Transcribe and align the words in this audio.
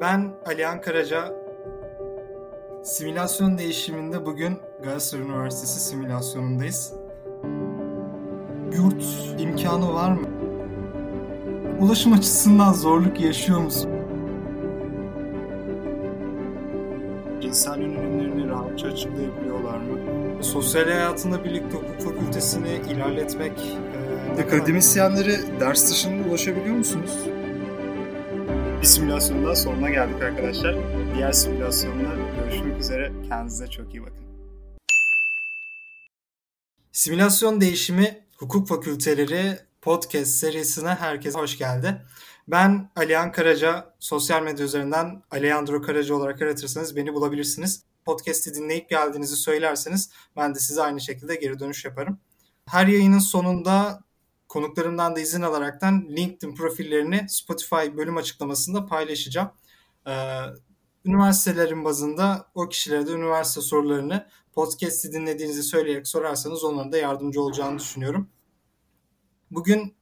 Ben 0.00 0.32
Alihan 0.46 0.80
Karaca. 0.80 1.34
Simülasyon 2.82 3.58
değişiminde 3.58 4.26
bugün 4.26 4.58
Galatasaray 4.82 5.24
Üniversitesi 5.24 5.80
simülasyonundayız. 5.80 6.92
Yurt 8.72 9.04
imkanı 9.38 9.94
var 9.94 10.10
mı? 10.12 10.26
Ulaşım 11.80 12.12
açısından 12.12 12.72
zorluk 12.72 13.20
yaşıyor 13.20 13.60
musun? 13.60 13.90
İnsan 17.42 17.80
yönelimlerini 17.80 18.48
rahatça 18.48 18.86
açıklayabiliyorlar 18.88 19.78
mı? 19.78 19.98
Sosyal 20.44 20.84
hayatında 20.84 21.44
birlikte 21.44 21.76
hukuk 21.76 22.00
fakültesini 22.00 22.68
ilerletmek... 22.90 23.52
E, 24.38 24.42
Akademisyenlere 24.42 25.60
ders 25.60 25.90
dışında 25.90 26.28
ulaşabiliyor 26.28 26.76
musunuz? 26.76 27.18
Bir 28.84 28.88
simülasyonun 28.88 29.44
daha 29.44 29.56
sonuna 29.56 29.90
geldik 29.90 30.22
arkadaşlar. 30.22 30.76
Diğer 31.14 31.32
simülasyonda 31.32 32.14
görüşmek 32.38 32.80
üzere. 32.80 33.12
Kendinize 33.28 33.66
çok 33.66 33.94
iyi 33.94 34.02
bakın. 34.02 34.24
Simülasyon 36.92 37.60
Değişimi 37.60 38.26
Hukuk 38.36 38.68
Fakülteleri 38.68 39.58
podcast 39.82 40.30
serisine 40.30 40.88
herkese 40.88 41.38
hoş 41.38 41.58
geldi. 41.58 42.02
Ben 42.48 42.90
Alihan 42.96 43.32
Karaca, 43.32 43.94
sosyal 43.98 44.42
medya 44.42 44.64
üzerinden 44.64 45.22
Alejandro 45.30 45.82
Karaca 45.82 46.14
olarak 46.14 46.42
aratırsanız 46.42 46.96
beni 46.96 47.14
bulabilirsiniz. 47.14 47.82
Podcast'i 48.04 48.54
dinleyip 48.54 48.90
geldiğinizi 48.90 49.36
söylerseniz 49.36 50.10
ben 50.36 50.54
de 50.54 50.58
size 50.58 50.82
aynı 50.82 51.00
şekilde 51.00 51.34
geri 51.34 51.60
dönüş 51.60 51.84
yaparım. 51.84 52.18
Her 52.66 52.86
yayının 52.86 53.18
sonunda 53.18 54.00
konuklarımdan 54.54 55.16
da 55.16 55.20
izin 55.20 55.42
alaraktan 55.42 56.06
LinkedIn 56.08 56.54
profillerini 56.54 57.26
Spotify 57.28 57.96
bölüm 57.96 58.16
açıklamasında 58.16 58.86
paylaşacağım. 58.86 59.50
Ee, 60.06 60.12
üniversitelerin 61.04 61.84
bazında 61.84 62.46
o 62.54 62.68
kişilere 62.68 63.06
de 63.06 63.12
üniversite 63.12 63.60
sorularını 63.60 64.26
podcast'i 64.52 65.12
dinlediğinizi 65.12 65.62
söyleyerek 65.62 66.08
sorarsanız 66.08 66.64
onların 66.64 66.92
da 66.92 66.96
yardımcı 66.96 67.42
olacağını 67.42 67.78
düşünüyorum. 67.78 68.28
Bugün 69.50 69.94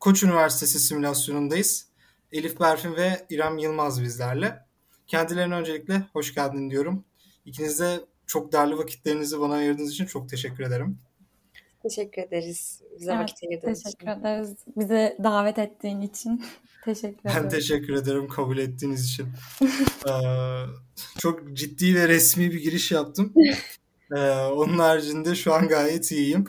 Koç 0.00 0.22
Üniversitesi 0.22 0.78
simülasyonundayız. 0.78 1.88
Elif 2.32 2.60
Berfin 2.60 2.96
ve 2.96 3.26
İrem 3.30 3.58
Yılmaz 3.58 4.02
bizlerle. 4.02 4.66
Kendilerine 5.06 5.54
öncelikle 5.54 6.06
hoş 6.12 6.34
geldin 6.34 6.70
diyorum. 6.70 7.04
İkiniz 7.44 7.80
de 7.80 8.00
çok 8.26 8.52
değerli 8.52 8.78
vakitlerinizi 8.78 9.40
bana 9.40 9.54
ayırdığınız 9.54 9.92
için 9.92 10.06
çok 10.06 10.28
teşekkür 10.28 10.64
ederim. 10.64 10.98
Teşekkür 11.88 12.22
ederiz. 12.22 12.82
Bize 13.00 13.10
evet, 13.10 13.22
vakit 13.22 13.38
ayırdığın 13.42 13.74
teşekkür 13.74 14.06
için. 14.06 14.20
ederiz. 14.20 14.54
Bize 14.76 15.16
davet 15.22 15.58
ettiğin 15.58 16.00
için. 16.00 16.44
teşekkür 16.84 17.30
ederim. 17.30 17.42
Ben 17.44 17.48
teşekkür 17.48 17.94
ederim 17.94 18.28
kabul 18.28 18.58
ettiğiniz 18.58 19.04
için. 19.04 19.26
ee, 20.08 20.12
çok 21.18 21.56
ciddi 21.56 21.94
ve 21.94 22.08
resmi 22.08 22.50
bir 22.52 22.62
giriş 22.62 22.92
yaptım. 22.92 23.34
Ee, 24.16 24.30
onun 24.30 24.78
haricinde 24.78 25.34
şu 25.34 25.54
an 25.54 25.68
gayet 25.68 26.12
iyiyim. 26.12 26.44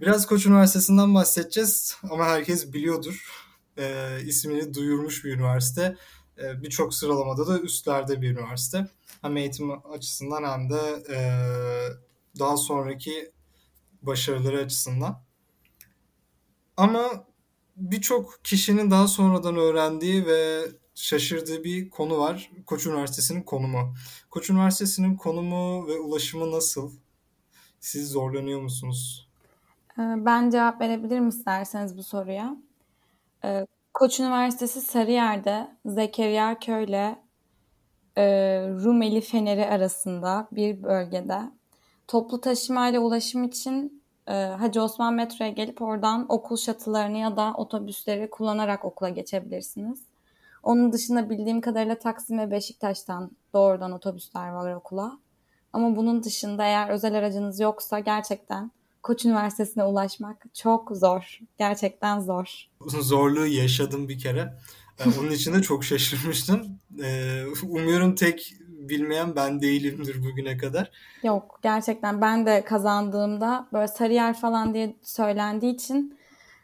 Biraz 0.00 0.26
Koç 0.26 0.46
Üniversitesi'nden 0.46 1.14
bahsedeceğiz 1.14 1.96
ama 2.10 2.26
herkes 2.26 2.72
biliyordur. 2.72 3.30
Ee, 3.78 4.18
ismini 4.26 4.74
duyurmuş 4.74 5.24
bir 5.24 5.34
üniversite. 5.34 5.96
Ee, 6.38 6.62
Birçok 6.62 6.94
sıralamada 6.94 7.46
da 7.46 7.60
üstlerde 7.60 8.22
bir 8.22 8.30
üniversite. 8.30 8.86
Hem 9.22 9.36
eğitim 9.36 9.70
açısından 9.92 10.44
hem 10.52 10.70
de 10.70 11.04
e, 11.14 11.18
daha 12.38 12.56
sonraki 12.56 13.32
başarıları 14.06 14.58
açısından. 14.58 15.22
Ama 16.76 17.24
birçok 17.76 18.44
kişinin 18.44 18.90
daha 18.90 19.08
sonradan 19.08 19.56
öğrendiği 19.56 20.26
ve 20.26 20.60
şaşırdığı 20.94 21.64
bir 21.64 21.90
konu 21.90 22.18
var. 22.18 22.50
Koç 22.66 22.86
Üniversitesi'nin 22.86 23.42
konumu. 23.42 23.94
Koç 24.30 24.50
Üniversitesi'nin 24.50 25.16
konumu 25.16 25.86
ve 25.88 25.98
ulaşımı 25.98 26.52
nasıl? 26.52 26.92
Siz 27.80 28.10
zorlanıyor 28.10 28.60
musunuz? 28.60 29.28
Ee, 29.98 30.02
ben 30.16 30.50
cevap 30.50 30.80
verebilirim 30.80 31.28
isterseniz 31.28 31.96
bu 31.96 32.02
soruya. 32.02 32.56
Ee, 33.44 33.66
Koç 33.94 34.20
Üniversitesi 34.20 34.80
Sarıyer'de 34.80 35.76
Zekeriya 35.86 36.58
Köy'le 36.58 37.16
e, 38.16 38.24
Rumeli 38.84 39.20
Feneri 39.20 39.66
arasında 39.66 40.48
bir 40.52 40.82
bölgede 40.82 41.40
toplu 42.08 42.40
taşıma 42.40 42.88
ile 42.88 42.98
ulaşım 42.98 43.44
için 43.44 44.02
e, 44.28 44.32
Hacı 44.32 44.82
Osman 44.82 45.14
metroya 45.14 45.50
gelip 45.50 45.82
oradan 45.82 46.26
okul 46.28 46.56
şatılarını 46.56 47.18
ya 47.18 47.36
da 47.36 47.54
otobüsleri 47.56 48.30
kullanarak 48.30 48.84
okula 48.84 49.08
geçebilirsiniz. 49.08 50.00
Onun 50.62 50.92
dışında 50.92 51.30
bildiğim 51.30 51.60
kadarıyla 51.60 51.98
Taksim 51.98 52.38
ve 52.38 52.50
Beşiktaş'tan 52.50 53.30
doğrudan 53.54 53.92
otobüsler 53.92 54.48
var 54.48 54.74
okula. 54.74 55.18
Ama 55.72 55.96
bunun 55.96 56.22
dışında 56.22 56.64
eğer 56.64 56.88
özel 56.88 57.14
aracınız 57.14 57.60
yoksa 57.60 57.98
gerçekten 57.98 58.70
Koç 59.02 59.24
Üniversitesi'ne 59.24 59.84
ulaşmak 59.84 60.44
çok 60.54 60.90
zor. 60.96 61.40
Gerçekten 61.58 62.20
zor. 62.20 62.68
Zorluğu 63.00 63.46
yaşadım 63.46 64.08
bir 64.08 64.18
kere. 64.18 64.54
Onun 65.20 65.30
için 65.30 65.54
de 65.54 65.62
çok 65.62 65.84
şaşırmıştım. 65.84 66.78
Ee, 67.02 67.42
umuyorum 67.62 68.14
tek 68.14 68.54
bilmeyen 68.88 69.36
ben 69.36 69.60
değilimdir 69.60 70.24
bugüne 70.24 70.56
kadar. 70.56 70.90
Yok 71.22 71.58
gerçekten 71.62 72.20
ben 72.20 72.46
de 72.46 72.64
kazandığımda 72.64 73.68
böyle 73.72 73.88
Sarıyer 73.88 74.34
falan 74.40 74.74
diye 74.74 74.96
söylendiği 75.02 75.74
için 75.74 76.18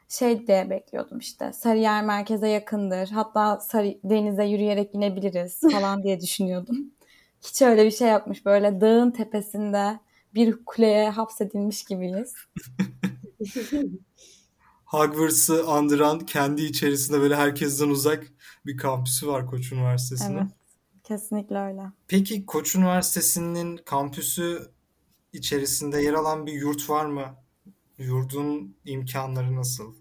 şey 0.08 0.46
diye 0.46 0.70
bekliyordum 0.70 1.18
işte. 1.18 1.52
Sarıyer 1.52 2.04
merkeze 2.04 2.48
yakındır. 2.48 3.08
Hatta 3.08 3.60
Sarı, 3.60 3.98
denize 4.04 4.44
yürüyerek 4.44 4.94
inebiliriz 4.94 5.60
falan 5.72 6.02
diye 6.02 6.20
düşünüyordum. 6.20 6.76
Hiç 7.42 7.62
öyle 7.62 7.84
bir 7.84 7.90
şey 7.90 8.08
yapmış. 8.08 8.46
Böyle 8.46 8.80
dağın 8.80 9.10
tepesinde 9.10 10.00
bir 10.34 10.64
kuleye 10.64 11.10
hapsedilmiş 11.10 11.84
gibiyiz. 11.84 12.34
Hogwarts'ı 14.84 15.66
andıran 15.66 16.18
kendi 16.18 16.62
içerisinde 16.62 17.20
böyle 17.20 17.36
herkesten 17.36 17.88
uzak 17.88 18.26
bir 18.66 18.76
kampüsü 18.76 19.26
var 19.26 19.46
Koç 19.46 19.72
Üniversitesi'nin. 19.72 20.38
Evet. 20.38 20.46
Kesinlikle 21.10 21.58
öyle. 21.58 21.82
Peki 22.08 22.46
Koç 22.46 22.76
Üniversitesi'nin 22.76 23.76
kampüsü 23.76 24.70
içerisinde 25.32 26.02
yer 26.02 26.12
alan 26.12 26.46
bir 26.46 26.52
yurt 26.52 26.90
var 26.90 27.04
mı? 27.04 27.36
Yurdun 27.98 28.76
imkanları 28.84 29.56
nasıl? 29.56 29.94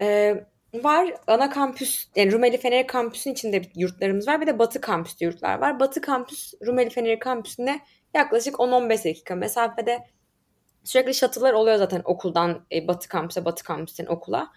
Ee, 0.00 0.44
var. 0.74 1.14
Ana 1.26 1.50
kampüs, 1.50 2.08
yani 2.16 2.32
Rumeli 2.32 2.58
Feneri 2.58 2.86
kampüsün 2.86 3.32
içinde 3.32 3.62
yurtlarımız 3.74 4.28
var. 4.28 4.40
Bir 4.40 4.46
de 4.46 4.58
Batı 4.58 4.80
kampüste 4.80 5.24
yurtlar 5.24 5.58
var. 5.58 5.80
Batı 5.80 6.00
kampüs, 6.00 6.54
Rumeli 6.66 6.90
Feneri 6.90 7.18
kampüsüne 7.18 7.80
yaklaşık 8.14 8.54
10-15 8.54 9.04
dakika 9.04 9.34
mesafede 9.34 10.06
sürekli 10.84 11.14
şatılar 11.14 11.52
oluyor 11.52 11.76
zaten 11.76 12.02
okuldan 12.04 12.66
e, 12.72 12.88
Batı 12.88 13.08
kampüse, 13.08 13.44
Batı 13.44 13.64
kampüsten 13.64 14.06
okula. 14.06 14.52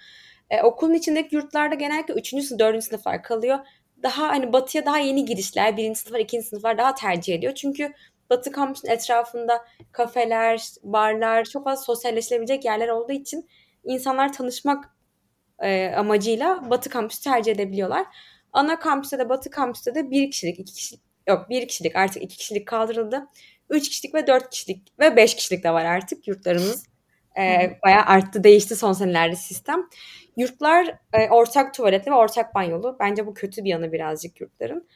E, 0.50 0.62
okulun 0.62 0.94
içindeki 0.94 1.36
yurtlarda 1.36 1.76
genellikle 1.76 2.14
3. 2.14 2.30
sınıf, 2.30 2.60
4. 2.60 2.84
sınıflar 2.84 3.24
kalıyor 3.24 3.60
daha 4.06 4.28
hani 4.28 4.54
batıya 4.54 4.86
daha 4.86 4.98
yeni 4.98 5.26
girişler, 5.26 5.78
birinci 5.78 6.00
sınıflar, 6.00 6.20
ikinci 6.20 6.48
sınıflar 6.48 6.78
daha 6.78 6.96
tercih 6.96 7.36
ediyor. 7.36 7.54
Çünkü 7.56 7.94
Batı 8.30 8.52
kampüsün 8.52 8.88
etrafında 8.88 9.66
kafeler, 9.92 10.70
barlar, 10.84 11.46
çok 11.46 11.64
fazla 11.64 11.84
sosyalleşilebilecek 11.84 12.66
yerler 12.66 12.88
olduğu 12.88 13.12
için 13.12 13.50
insanlar 13.84 14.34
tanışmak 14.34 14.96
e, 15.60 15.88
amacıyla 15.88 16.70
Batı 16.70 16.90
kampüsü 16.90 17.24
tercih 17.24 17.52
edebiliyorlar. 17.52 18.06
Ana 18.54 18.80
kampüste 18.80 19.20
de 19.20 19.30
Batı 19.30 19.50
kampüste 19.50 19.96
de 19.96 20.12
bir 20.12 20.32
kişilik, 20.32 20.60
iki 20.60 20.74
kişilik, 20.74 21.04
yok 21.28 21.50
bir 21.50 21.68
kişilik 21.68 21.96
artık 21.96 22.24
iki 22.24 22.38
kişilik 22.38 22.68
kaldırıldı. 22.68 23.28
Üç 23.70 23.90
kişilik 23.90 24.16
ve 24.16 24.28
dört 24.28 24.50
kişilik 24.50 25.00
ve 25.00 25.16
beş 25.16 25.36
kişilik 25.36 25.64
de 25.64 25.72
var 25.72 25.86
artık 25.86 26.28
yurtlarımız. 26.28 26.95
E, 27.38 27.78
bayağı 27.84 28.04
arttı, 28.06 28.44
değişti 28.44 28.76
son 28.76 28.94
senelerde 28.94 29.36
sistem. 29.36 29.90
Yurtlar 30.38 30.98
e, 31.14 31.30
ortak 31.30 31.74
tuvaletli 31.74 32.12
ve 32.12 32.16
ortak 32.16 32.56
banyolu. 32.56 32.98
Bence 33.00 33.28
bu 33.28 33.34
kötü 33.34 33.64
bir 33.64 33.70
yanı 33.70 33.92
birazcık 33.92 34.42
yurtların. 34.42 34.88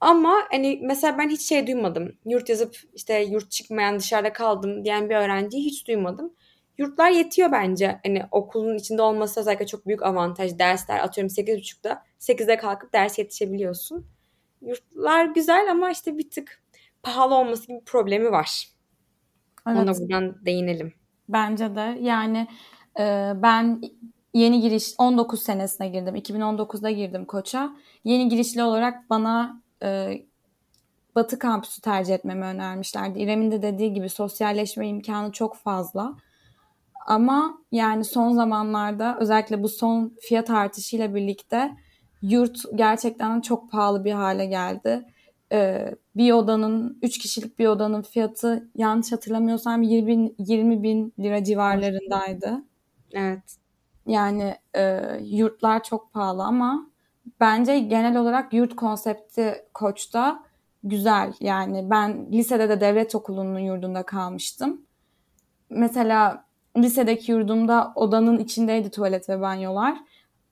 Ama 0.00 0.34
hani 0.50 0.80
mesela 0.82 1.18
ben 1.18 1.28
hiç 1.28 1.42
şey 1.42 1.66
duymadım. 1.66 2.12
Yurt 2.24 2.48
yazıp 2.48 2.76
işte 2.94 3.22
yurt 3.22 3.50
çıkmayan 3.50 3.98
dışarıda 3.98 4.32
kaldım 4.32 4.84
diyen 4.84 5.10
bir 5.10 5.14
öğrenciyi 5.14 5.64
hiç 5.64 5.86
duymadım. 5.88 6.34
Yurtlar 6.78 7.10
yetiyor 7.10 7.52
bence. 7.52 8.00
Hani 8.06 8.22
okulun 8.30 8.76
içinde 8.76 9.02
olması 9.02 9.40
özellikle 9.40 9.66
çok 9.66 9.86
büyük 9.86 10.02
avantaj. 10.02 10.58
Dersler 10.58 10.98
atıyorum 10.98 11.30
8.30'da 11.34 12.02
8'de 12.18 12.56
kalkıp 12.56 12.92
ders 12.92 13.18
yetişebiliyorsun. 13.18 14.06
Yurtlar 14.60 15.24
güzel 15.24 15.70
ama 15.70 15.90
işte 15.90 16.18
bir 16.18 16.30
tık 16.30 16.62
pahalı 17.02 17.34
olması 17.34 17.66
gibi 17.66 17.80
bir 17.80 17.84
problemi 17.84 18.30
var. 18.30 18.68
Evet. 19.68 19.78
Ona 19.78 19.94
buradan 19.98 20.46
değinelim. 20.46 20.99
Bence 21.32 21.74
de 21.76 21.98
yani 22.00 22.48
e, 22.98 23.32
ben 23.36 23.80
yeni 24.34 24.60
giriş 24.60 24.94
19 24.98 25.42
senesine 25.42 25.88
girdim. 25.88 26.16
2019'da 26.16 26.90
girdim 26.90 27.24
koça. 27.24 27.72
Yeni 28.04 28.28
girişli 28.28 28.62
olarak 28.62 29.10
bana 29.10 29.62
e, 29.82 30.20
Batı 31.14 31.38
kampüsü 31.38 31.80
tercih 31.80 32.14
etmemi 32.14 32.44
önermişlerdi. 32.44 33.18
İrem'in 33.18 33.50
de 33.50 33.62
dediği 33.62 33.92
gibi 33.92 34.08
sosyalleşme 34.08 34.88
imkanı 34.88 35.32
çok 35.32 35.56
fazla. 35.56 36.16
Ama 37.06 37.58
yani 37.72 38.04
son 38.04 38.32
zamanlarda 38.32 39.16
özellikle 39.20 39.62
bu 39.62 39.68
son 39.68 40.16
fiyat 40.20 40.50
artışıyla 40.50 41.14
birlikte 41.14 41.76
yurt 42.22 42.58
gerçekten 42.74 43.40
çok 43.40 43.70
pahalı 43.70 44.04
bir 44.04 44.12
hale 44.12 44.46
geldi. 44.46 45.06
Ee, 45.52 45.94
bir 46.16 46.32
odanın, 46.32 46.98
3 47.02 47.18
kişilik 47.18 47.58
bir 47.58 47.66
odanın 47.66 48.02
fiyatı 48.02 48.68
yanlış 48.76 49.12
hatırlamıyorsam 49.12 49.82
20 49.82 50.06
bin, 50.06 50.34
20 50.38 50.82
bin 50.82 51.12
lira 51.18 51.44
civarlarındaydı. 51.44 52.64
Evet. 53.12 53.56
Yani 54.06 54.54
e, 54.76 55.00
yurtlar 55.22 55.82
çok 55.82 56.12
pahalı 56.12 56.42
ama 56.44 56.90
bence 57.40 57.78
genel 57.78 58.16
olarak 58.16 58.52
yurt 58.52 58.76
konsepti 58.76 59.54
Koç'ta 59.74 60.44
güzel. 60.84 61.32
Yani 61.40 61.90
ben 61.90 62.32
lisede 62.32 62.68
de 62.68 62.80
devlet 62.80 63.14
okulunun 63.14 63.58
yurdunda 63.58 64.02
kalmıştım. 64.02 64.82
Mesela 65.70 66.44
lisedeki 66.76 67.32
yurdumda 67.32 67.92
odanın 67.94 68.38
içindeydi 68.38 68.90
tuvalet 68.90 69.28
ve 69.28 69.40
banyolar. 69.40 69.98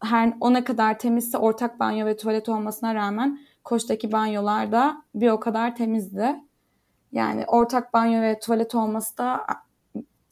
Her 0.01 0.33
o 0.41 0.53
ne 0.53 0.65
kadar 0.65 0.99
temizse 0.99 1.39
ortak 1.39 1.81
banyo 1.81 2.07
ve 2.07 2.17
tuvalet 2.17 2.49
olmasına 2.49 2.95
rağmen 2.95 3.41
Koç'taki 3.65 4.13
banyolar 4.13 4.73
da 4.73 5.03
bir 5.15 5.29
o 5.29 5.41
kadar 5.41 5.77
temizdi. 5.77 6.37
Yani 7.13 7.45
ortak 7.47 7.95
banyo 7.95 8.23
ve 8.23 8.39
tuvalet 8.41 8.75
olması 8.75 9.19
da 9.19 9.47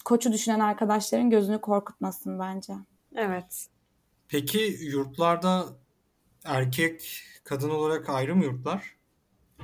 Koç'u 0.05 0.33
düşünen 0.33 0.61
arkadaşların 0.61 1.31
gözünü 1.31 1.61
korkutmasın 1.61 2.39
bence. 2.39 2.73
Evet. 3.15 3.67
Peki 4.29 4.77
yurtlarda 4.81 5.65
erkek 6.45 7.23
kadın 7.45 7.71
olarak 7.71 8.09
ayrı 8.09 8.37
mı 8.37 8.45
yurtlar? 8.45 8.97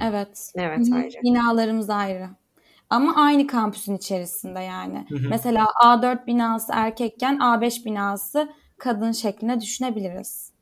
Evet. 0.00 0.52
Evet 0.54 0.88
ayrı. 0.92 1.22
Binalarımız 1.22 1.90
ayrı. 1.90 2.28
Ama 2.90 3.16
aynı 3.16 3.46
kampüsün 3.46 3.96
içerisinde 3.96 4.60
yani. 4.60 5.06
Mesela 5.28 5.64
A4 5.64 6.26
binası 6.26 6.72
erkekken 6.74 7.38
A5 7.38 7.84
binası 7.84 8.52
kadın 8.78 9.12
şeklinde 9.12 9.60
düşünebiliriz. 9.60 10.52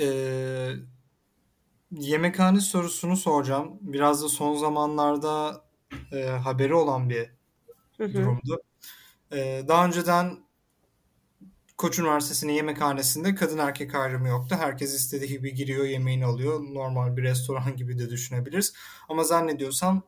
Ee, 0.00 0.70
yemekhane 1.92 2.60
sorusunu 2.60 3.16
soracağım. 3.16 3.78
Biraz 3.80 4.22
da 4.22 4.28
son 4.28 4.56
zamanlarda 4.56 5.64
e, 6.12 6.22
haberi 6.26 6.74
olan 6.74 7.10
bir 7.10 7.30
durumdu. 7.98 8.62
Ee, 9.32 9.64
daha 9.68 9.86
önceden 9.86 10.38
Koç 11.76 11.98
Üniversitesi'nin 11.98 12.52
yemekhanesinde 12.52 13.34
kadın 13.34 13.58
erkek 13.58 13.94
ayrımı 13.94 14.28
yoktu. 14.28 14.56
Herkes 14.58 14.94
istediği 14.94 15.28
gibi 15.28 15.54
giriyor, 15.54 15.84
yemeğini 15.84 16.24
alıyor. 16.24 16.60
Normal 16.60 17.16
bir 17.16 17.22
restoran 17.22 17.76
gibi 17.76 17.98
de 17.98 18.10
düşünebiliriz. 18.10 18.74
Ama 19.08 19.24
zannediyorsam 19.24 20.02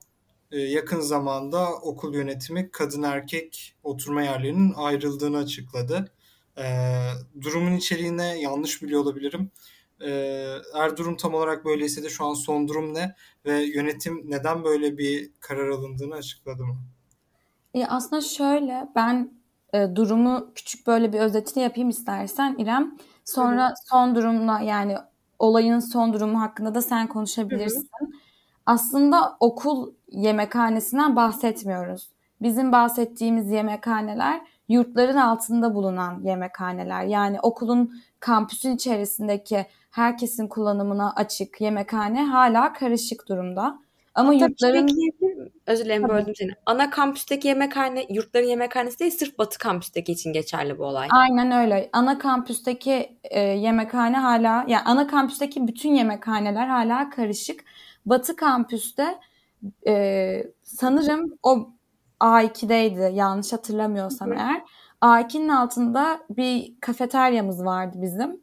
e, 0.50 0.60
yakın 0.60 1.00
zamanda 1.00 1.72
okul 1.72 2.14
yönetimi 2.14 2.70
kadın 2.70 3.02
erkek 3.02 3.74
oturma 3.82 4.22
yerlerinin 4.22 4.72
ayrıldığını 4.76 5.38
açıkladı. 5.38 6.12
Ee, 6.58 7.08
durumun 7.40 7.72
içeriğine 7.72 8.40
yanlış 8.40 8.82
biliyor 8.82 9.00
olabilirim. 9.00 9.50
Ee, 10.04 10.58
eğer 10.74 10.96
durum 10.96 11.16
tam 11.16 11.34
olarak 11.34 11.64
böyleyse 11.64 12.02
de 12.02 12.08
şu 12.08 12.24
an 12.24 12.34
son 12.34 12.68
durum 12.68 12.94
ne 12.94 13.14
ve 13.44 13.62
yönetim 13.62 14.30
neden 14.30 14.64
böyle 14.64 14.98
bir 14.98 15.30
karar 15.40 15.68
alındığını 15.68 16.14
açıkladı 16.14 16.64
mı? 16.64 16.76
E 17.74 17.86
aslında 17.86 18.22
şöyle 18.22 18.88
ben 18.96 19.32
e, 19.72 19.96
durumu 19.96 20.52
küçük 20.54 20.86
böyle 20.86 21.12
bir 21.12 21.20
özetini 21.20 21.62
yapayım 21.62 21.88
istersen 21.88 22.56
İrem. 22.58 22.96
Sonra 23.24 23.74
son 23.90 24.14
durumla 24.14 24.60
yani 24.60 24.96
olayın 25.38 25.78
son 25.78 26.12
durumu 26.12 26.40
hakkında 26.40 26.74
da 26.74 26.82
sen 26.82 27.06
konuşabilirsin. 27.06 27.88
Aslında 28.66 29.36
okul 29.40 29.92
yemekhanesinden 30.08 31.16
bahsetmiyoruz. 31.16 32.10
Bizim 32.42 32.72
bahsettiğimiz 32.72 33.50
yemekhaneler 33.50 34.40
yurtların 34.72 35.16
altında 35.16 35.74
bulunan 35.74 36.22
yemekhaneler. 36.24 37.04
Yani 37.04 37.40
okulun 37.40 37.94
kampüsün 38.20 38.74
içerisindeki 38.74 39.66
herkesin 39.90 40.48
kullanımına 40.48 41.12
açık 41.16 41.60
yemekhane 41.60 42.24
hala 42.24 42.72
karışık 42.72 43.28
durumda. 43.28 43.78
Ama 44.14 44.28
Hatta 44.28 44.38
şey 44.38 44.48
yurtların? 44.48 44.88
Özür 45.66 45.84
dilerim 45.84 46.08
böldüm 46.08 46.34
seni. 46.36 46.50
Ana 46.66 46.90
kampüsteki 46.90 47.48
yemekhane, 47.48 48.06
yurtların 48.10 48.46
yemekhanesi 48.46 48.98
değil 48.98 49.10
sırf 49.10 49.38
batı 49.38 49.58
kampüsteki 49.58 50.12
için 50.12 50.32
geçerli 50.32 50.78
bu 50.78 50.84
olay. 50.84 51.08
Aynen 51.10 51.50
öyle. 51.50 51.90
Ana 51.92 52.18
kampüsteki 52.18 53.18
e, 53.22 53.40
yemekhane 53.40 54.16
hala, 54.16 54.64
yani 54.68 54.82
ana 54.84 55.06
kampüsteki 55.06 55.68
bütün 55.68 55.94
yemekhaneler 55.94 56.66
hala 56.66 57.10
karışık. 57.10 57.64
Batı 58.06 58.36
kampüste 58.36 59.18
e, 59.86 60.44
sanırım 60.62 61.38
o 61.42 61.68
A2'deydi 62.22 63.12
yanlış 63.14 63.52
hatırlamıyorsam 63.52 64.30
Hı 64.30 64.34
hı. 64.34 64.38
eğer. 64.38 64.62
A2'nin 65.02 65.48
altında 65.48 66.20
bir 66.30 66.74
kafeteryamız 66.80 67.64
vardı 67.64 67.98
bizim. 68.02 68.40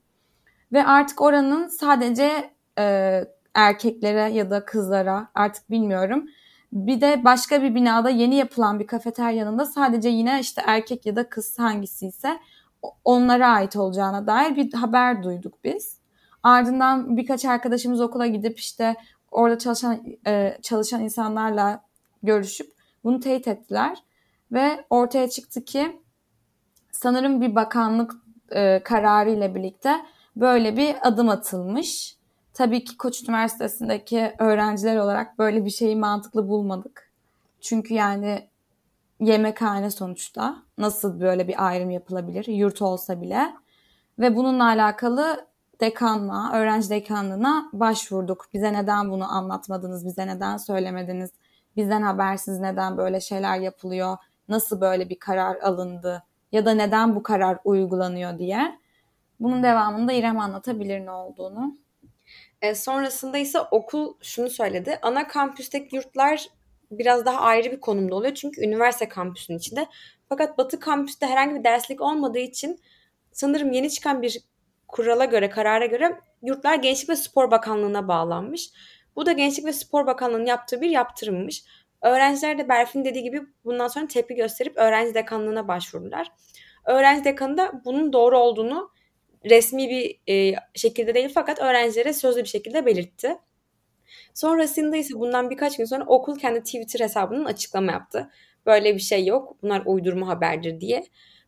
Ve 0.72 0.86
artık 0.86 1.22
oranın 1.22 1.68
sadece 1.68 2.52
e, 2.80 3.26
erkeklere 3.54 4.34
ya 4.34 4.50
da 4.50 4.66
kızlara 4.66 5.28
artık 5.36 5.70
bilmiyorum. 5.72 6.26
Bir 6.72 7.02
de 7.02 7.24
başka 7.24 7.62
bir 7.62 7.76
binada 7.76 8.10
yeni 8.10 8.36
yapılan 8.36 8.80
bir 8.80 8.88
kafeteryanın 8.88 9.60
da 9.60 9.66
sadece 9.66 10.10
yine 10.10 10.40
işte 10.40 10.62
erkek 10.66 11.06
ya 11.06 11.16
da 11.16 11.30
kız 11.30 11.60
hangisi 11.60 12.08
ise 12.08 12.40
onlara 13.06 13.48
ait 13.48 13.76
olacağına 13.76 14.28
dair 14.28 14.56
bir 14.56 14.74
haber 14.74 15.24
duyduk 15.24 15.64
biz. 15.64 16.00
Ardından 16.44 17.18
birkaç 17.18 17.46
arkadaşımız 17.46 18.02
okula 18.02 18.28
gidip 18.28 18.60
işte 18.60 18.96
orada 19.32 19.58
çalışan 19.58 20.04
e, 20.28 20.58
çalışan 20.62 21.02
insanlarla 21.02 21.84
görüşüp 22.24 22.79
bunu 23.04 23.20
teyit 23.20 23.48
ettiler 23.48 24.04
ve 24.52 24.86
ortaya 24.90 25.30
çıktı 25.30 25.66
ki 25.66 26.02
sanırım 26.92 27.42
bir 27.42 27.56
bakanlık 27.56 28.14
e, 28.52 28.84
kararı 28.84 29.32
ile 29.32 29.56
birlikte 29.56 29.96
böyle 30.36 30.78
bir 30.78 31.08
adım 31.08 31.30
atılmış. 31.30 32.18
Tabii 32.54 32.84
ki 32.84 32.98
Koç 32.98 33.24
Üniversitesi'ndeki 33.24 34.34
öğrenciler 34.40 34.98
olarak 34.98 35.40
böyle 35.40 35.66
bir 35.66 35.70
şeyi 35.70 35.96
mantıklı 35.96 36.48
bulmadık. 36.50 37.12
Çünkü 37.62 37.94
yani 37.94 38.50
yemekhane 39.20 39.92
sonuçta 39.92 40.56
nasıl 40.78 41.20
böyle 41.20 41.48
bir 41.48 41.68
ayrım 41.68 41.90
yapılabilir 41.90 42.48
yurt 42.48 42.82
olsa 42.82 43.22
bile. 43.22 43.54
Ve 44.20 44.36
bununla 44.36 44.66
alakalı 44.66 45.46
dekanlığa, 45.82 46.54
öğrenci 46.54 46.90
dekanlığına 46.90 47.70
başvurduk. 47.74 48.46
Bize 48.54 48.74
neden 48.74 49.12
bunu 49.12 49.32
anlatmadınız, 49.32 50.06
bize 50.06 50.28
neden 50.28 50.58
söylemediniz, 50.58 51.32
bizden 51.80 52.02
habersiz 52.02 52.60
neden 52.60 52.98
böyle 52.98 53.22
şeyler 53.22 53.60
yapılıyor, 53.60 54.18
nasıl 54.50 54.82
böyle 54.82 55.10
bir 55.10 55.20
karar 55.20 55.56
alındı 55.56 56.24
ya 56.52 56.66
da 56.66 56.72
neden 56.72 57.16
bu 57.16 57.24
karar 57.24 57.58
uygulanıyor 57.64 58.40
diye. 58.40 58.80
Bunun 59.40 59.64
devamında 59.64 60.14
İrem 60.14 60.40
anlatabilir 60.40 61.06
ne 61.06 61.12
olduğunu. 61.12 61.78
E, 62.62 62.76
sonrasında 62.76 63.38
ise 63.38 63.60
okul 63.60 64.14
şunu 64.22 64.50
söyledi. 64.50 65.00
Ana 65.02 65.28
kampüsteki 65.28 65.96
yurtlar 65.96 66.48
biraz 66.92 67.26
daha 67.26 67.42
ayrı 67.42 67.72
bir 67.72 67.80
konumda 67.80 68.16
oluyor. 68.16 68.34
Çünkü 68.34 68.62
üniversite 68.62 69.10
kampüsünün 69.10 69.58
içinde. 69.58 69.88
Fakat 70.30 70.58
Batı 70.58 70.80
kampüste 70.80 71.26
herhangi 71.26 71.56
bir 71.56 71.64
derslik 71.64 72.02
olmadığı 72.02 72.40
için 72.40 72.80
sanırım 73.32 73.72
yeni 73.72 73.90
çıkan 73.90 74.22
bir 74.22 74.40
kurala 74.88 75.26
göre, 75.26 75.50
karara 75.50 75.86
göre 75.86 76.20
yurtlar 76.42 76.76
Gençlik 76.76 77.10
ve 77.10 77.16
Spor 77.16 77.52
Bakanlığı'na 77.52 78.08
bağlanmış. 78.08 78.70
Bu 79.20 79.26
da 79.26 79.32
Gençlik 79.32 79.66
ve 79.66 79.74
Spor 79.74 80.08
Bakanlığı'nın 80.08 80.46
yaptığı 80.46 80.82
bir 80.82 80.90
yaptırımmış. 80.90 81.64
Öğrenciler 82.02 82.58
de 82.58 82.70
Berfin 82.70 83.06
dediği 83.06 83.24
gibi 83.24 83.42
bundan 83.66 83.88
sonra 83.88 84.08
tepki 84.08 84.36
gösterip 84.36 84.78
öğrenci 84.78 85.14
dekanlığına 85.14 85.68
başvurdular. 85.68 86.32
Öğrenci 86.86 87.24
dekanı 87.24 87.58
da 87.58 87.82
bunun 87.86 88.14
doğru 88.14 88.38
olduğunu 88.40 88.92
resmi 89.50 89.90
bir 89.90 90.34
e, 90.34 90.56
şekilde 90.76 91.14
değil 91.14 91.32
fakat 91.34 91.60
öğrencilere 91.60 92.14
sözlü 92.14 92.44
bir 92.44 92.48
şekilde 92.48 92.86
belirtti. 92.86 93.38
Sonrasında 94.34 94.98
ise 94.98 95.14
bundan 95.14 95.50
birkaç 95.50 95.78
gün 95.78 95.86
sonra 95.86 96.06
okul 96.08 96.40
kendi 96.40 96.64
Twitter 96.64 97.00
hesabının 97.00 97.46
açıklama 97.46 97.92
yaptı. 97.92 98.30
Böyle 98.66 98.96
bir 98.96 99.02
şey 99.02 99.26
yok. 99.26 99.56
Bunlar 99.64 99.82
uydurma 99.86 100.28
haberdir 100.28 100.82
diye. 100.82 101.06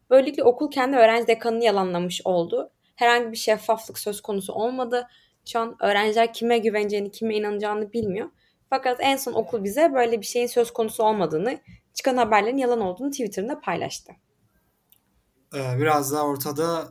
Böylelikle 0.09 0.43
okul 0.43 0.71
kendi 0.71 0.97
öğrenci 0.97 1.27
dekanını 1.27 1.63
yalanlamış 1.63 2.21
oldu. 2.25 2.71
Herhangi 2.95 3.31
bir 3.31 3.37
şeffaflık 3.37 3.99
söz 3.99 4.21
konusu 4.21 4.53
olmadı. 4.53 5.07
Şu 5.45 5.59
an 5.59 5.75
öğrenciler 5.79 6.33
kime 6.33 6.57
güveneceğini, 6.57 7.11
kime 7.11 7.35
inanacağını 7.35 7.93
bilmiyor. 7.93 8.29
Fakat 8.69 8.97
en 9.01 9.17
son 9.17 9.33
okul 9.33 9.63
bize 9.63 9.93
böyle 9.93 10.21
bir 10.21 10.25
şeyin 10.25 10.47
söz 10.47 10.73
konusu 10.73 11.03
olmadığını, 11.03 11.57
çıkan 11.93 12.17
haberlerin 12.17 12.57
yalan 12.57 12.81
olduğunu 12.81 13.11
Twitter'ında 13.11 13.59
paylaştı. 13.59 14.11
Ee, 15.55 15.77
biraz 15.77 16.13
daha 16.13 16.23
ortada 16.23 16.89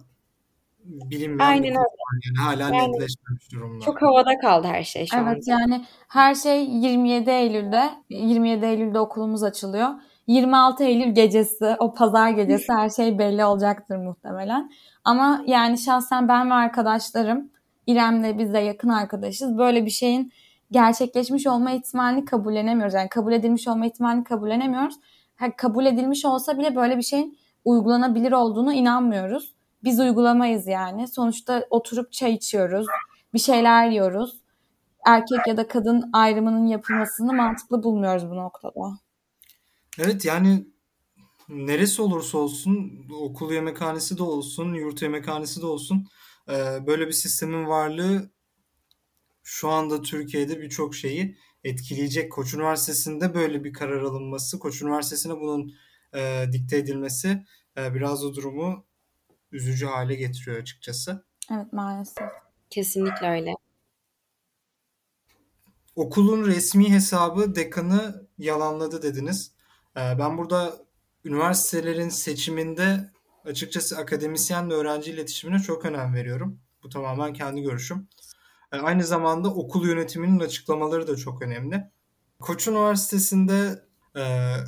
bilinmeyen 0.84 1.50
Aynen 1.50 1.62
bir 1.62 1.68
öyle. 1.68 1.78
Yani 1.78 2.46
hala 2.46 2.76
Yani 2.76 2.92
netleşmemiş 2.92 3.52
durumda. 3.52 3.84
çok 3.84 4.02
havada 4.02 4.38
kaldı 4.38 4.66
her 4.66 4.82
şey 4.82 5.06
şu 5.06 5.16
Evet 5.16 5.26
anda. 5.28 5.60
yani 5.60 5.84
her 6.08 6.34
şey 6.34 6.64
27 6.64 7.30
Eylül'de 7.30 7.90
27 8.08 8.66
Eylül'de 8.66 8.98
okulumuz 8.98 9.42
açılıyor. 9.42 9.88
26 10.26 10.84
Eylül 10.84 11.14
gecesi 11.14 11.76
o 11.78 11.94
pazar 11.94 12.30
gecesi 12.30 12.72
her 12.72 12.90
şey 12.90 13.18
belli 13.18 13.44
olacaktır 13.44 13.96
muhtemelen. 13.96 14.70
Ama 15.04 15.42
yani 15.46 15.78
şahsen 15.78 16.28
ben 16.28 16.50
ve 16.50 16.54
arkadaşlarım 16.54 17.50
İrem'le 17.86 18.38
biz 18.38 18.52
de 18.52 18.58
yakın 18.58 18.88
arkadaşız. 18.88 19.58
Böyle 19.58 19.84
bir 19.84 19.90
şeyin 19.90 20.32
gerçekleşmiş 20.70 21.46
olma 21.46 21.70
ihtimalini 21.70 22.24
kabullenemiyoruz. 22.24 22.94
Yani 22.94 23.08
kabul 23.08 23.32
edilmiş 23.32 23.68
olma 23.68 23.86
ihtimalini 23.86 24.24
kabullenemiyoruz. 24.24 24.94
Ha, 25.36 25.56
kabul 25.56 25.86
edilmiş 25.86 26.24
olsa 26.24 26.58
bile 26.58 26.76
böyle 26.76 26.96
bir 26.96 27.02
şeyin 27.02 27.38
uygulanabilir 27.64 28.32
olduğunu 28.32 28.72
inanmıyoruz. 28.72 29.54
biz 29.84 30.00
uygulamayız 30.00 30.66
yani. 30.66 31.08
Sonuçta 31.08 31.66
oturup 31.70 32.12
çay 32.12 32.32
içiyoruz, 32.34 32.86
bir 33.34 33.38
şeyler 33.38 33.90
yiyoruz. 33.90 34.40
Erkek 35.06 35.46
ya 35.46 35.56
da 35.56 35.68
kadın 35.68 36.10
ayrımının 36.12 36.66
yapılmasını 36.66 37.32
mantıklı 37.32 37.82
bulmuyoruz 37.82 38.30
bu 38.30 38.36
noktada. 38.36 38.98
Evet 39.98 40.24
yani 40.24 40.66
neresi 41.48 42.02
olursa 42.02 42.38
olsun 42.38 43.06
okul 43.20 43.52
yemekhanesi 43.52 44.18
de 44.18 44.22
olsun, 44.22 44.74
yurt 44.74 45.02
yemekhanesi 45.02 45.62
de 45.62 45.66
olsun 45.66 46.06
böyle 46.86 47.06
bir 47.06 47.12
sistemin 47.12 47.66
varlığı 47.66 48.30
şu 49.42 49.68
anda 49.68 50.02
Türkiye'de 50.02 50.60
birçok 50.60 50.94
şeyi 50.94 51.36
etkileyecek. 51.64 52.32
Koç 52.32 52.54
Üniversitesi'nde 52.54 53.34
böyle 53.34 53.64
bir 53.64 53.72
karar 53.72 54.02
alınması, 54.02 54.58
Koç 54.58 54.82
Üniversitesi'ne 54.82 55.40
bunun 55.40 55.74
e, 56.14 56.46
dikte 56.52 56.76
edilmesi 56.76 57.44
e, 57.78 57.94
biraz 57.94 58.24
o 58.24 58.34
durumu 58.34 58.86
üzücü 59.52 59.86
hale 59.86 60.14
getiriyor 60.14 60.60
açıkçası. 60.60 61.24
Evet 61.50 61.72
maalesef. 61.72 62.28
Kesinlikle 62.70 63.30
öyle. 63.30 63.54
Okulun 65.96 66.46
resmi 66.46 66.92
hesabı 66.92 67.54
dekanı 67.54 68.28
yalanladı 68.38 69.02
dediniz. 69.02 69.52
E, 69.96 70.00
ben 70.18 70.38
burada 70.38 70.76
üniversitelerin 71.24 72.08
seçiminde 72.08 73.10
açıkçası 73.50 73.98
akademisyenle 73.98 74.74
öğrenci 74.74 75.10
iletişimine 75.10 75.58
çok 75.58 75.84
önem 75.84 76.14
veriyorum. 76.14 76.60
Bu 76.82 76.88
tamamen 76.88 77.32
kendi 77.32 77.62
görüşüm. 77.62 78.08
E, 78.72 78.76
aynı 78.76 79.04
zamanda 79.04 79.48
okul 79.54 79.86
yönetiminin 79.86 80.40
açıklamaları 80.40 81.06
da 81.06 81.16
çok 81.16 81.42
önemli. 81.42 81.90
Koç 82.40 82.68
Üniversitesi'nde 82.68 83.82
e, 84.16 84.22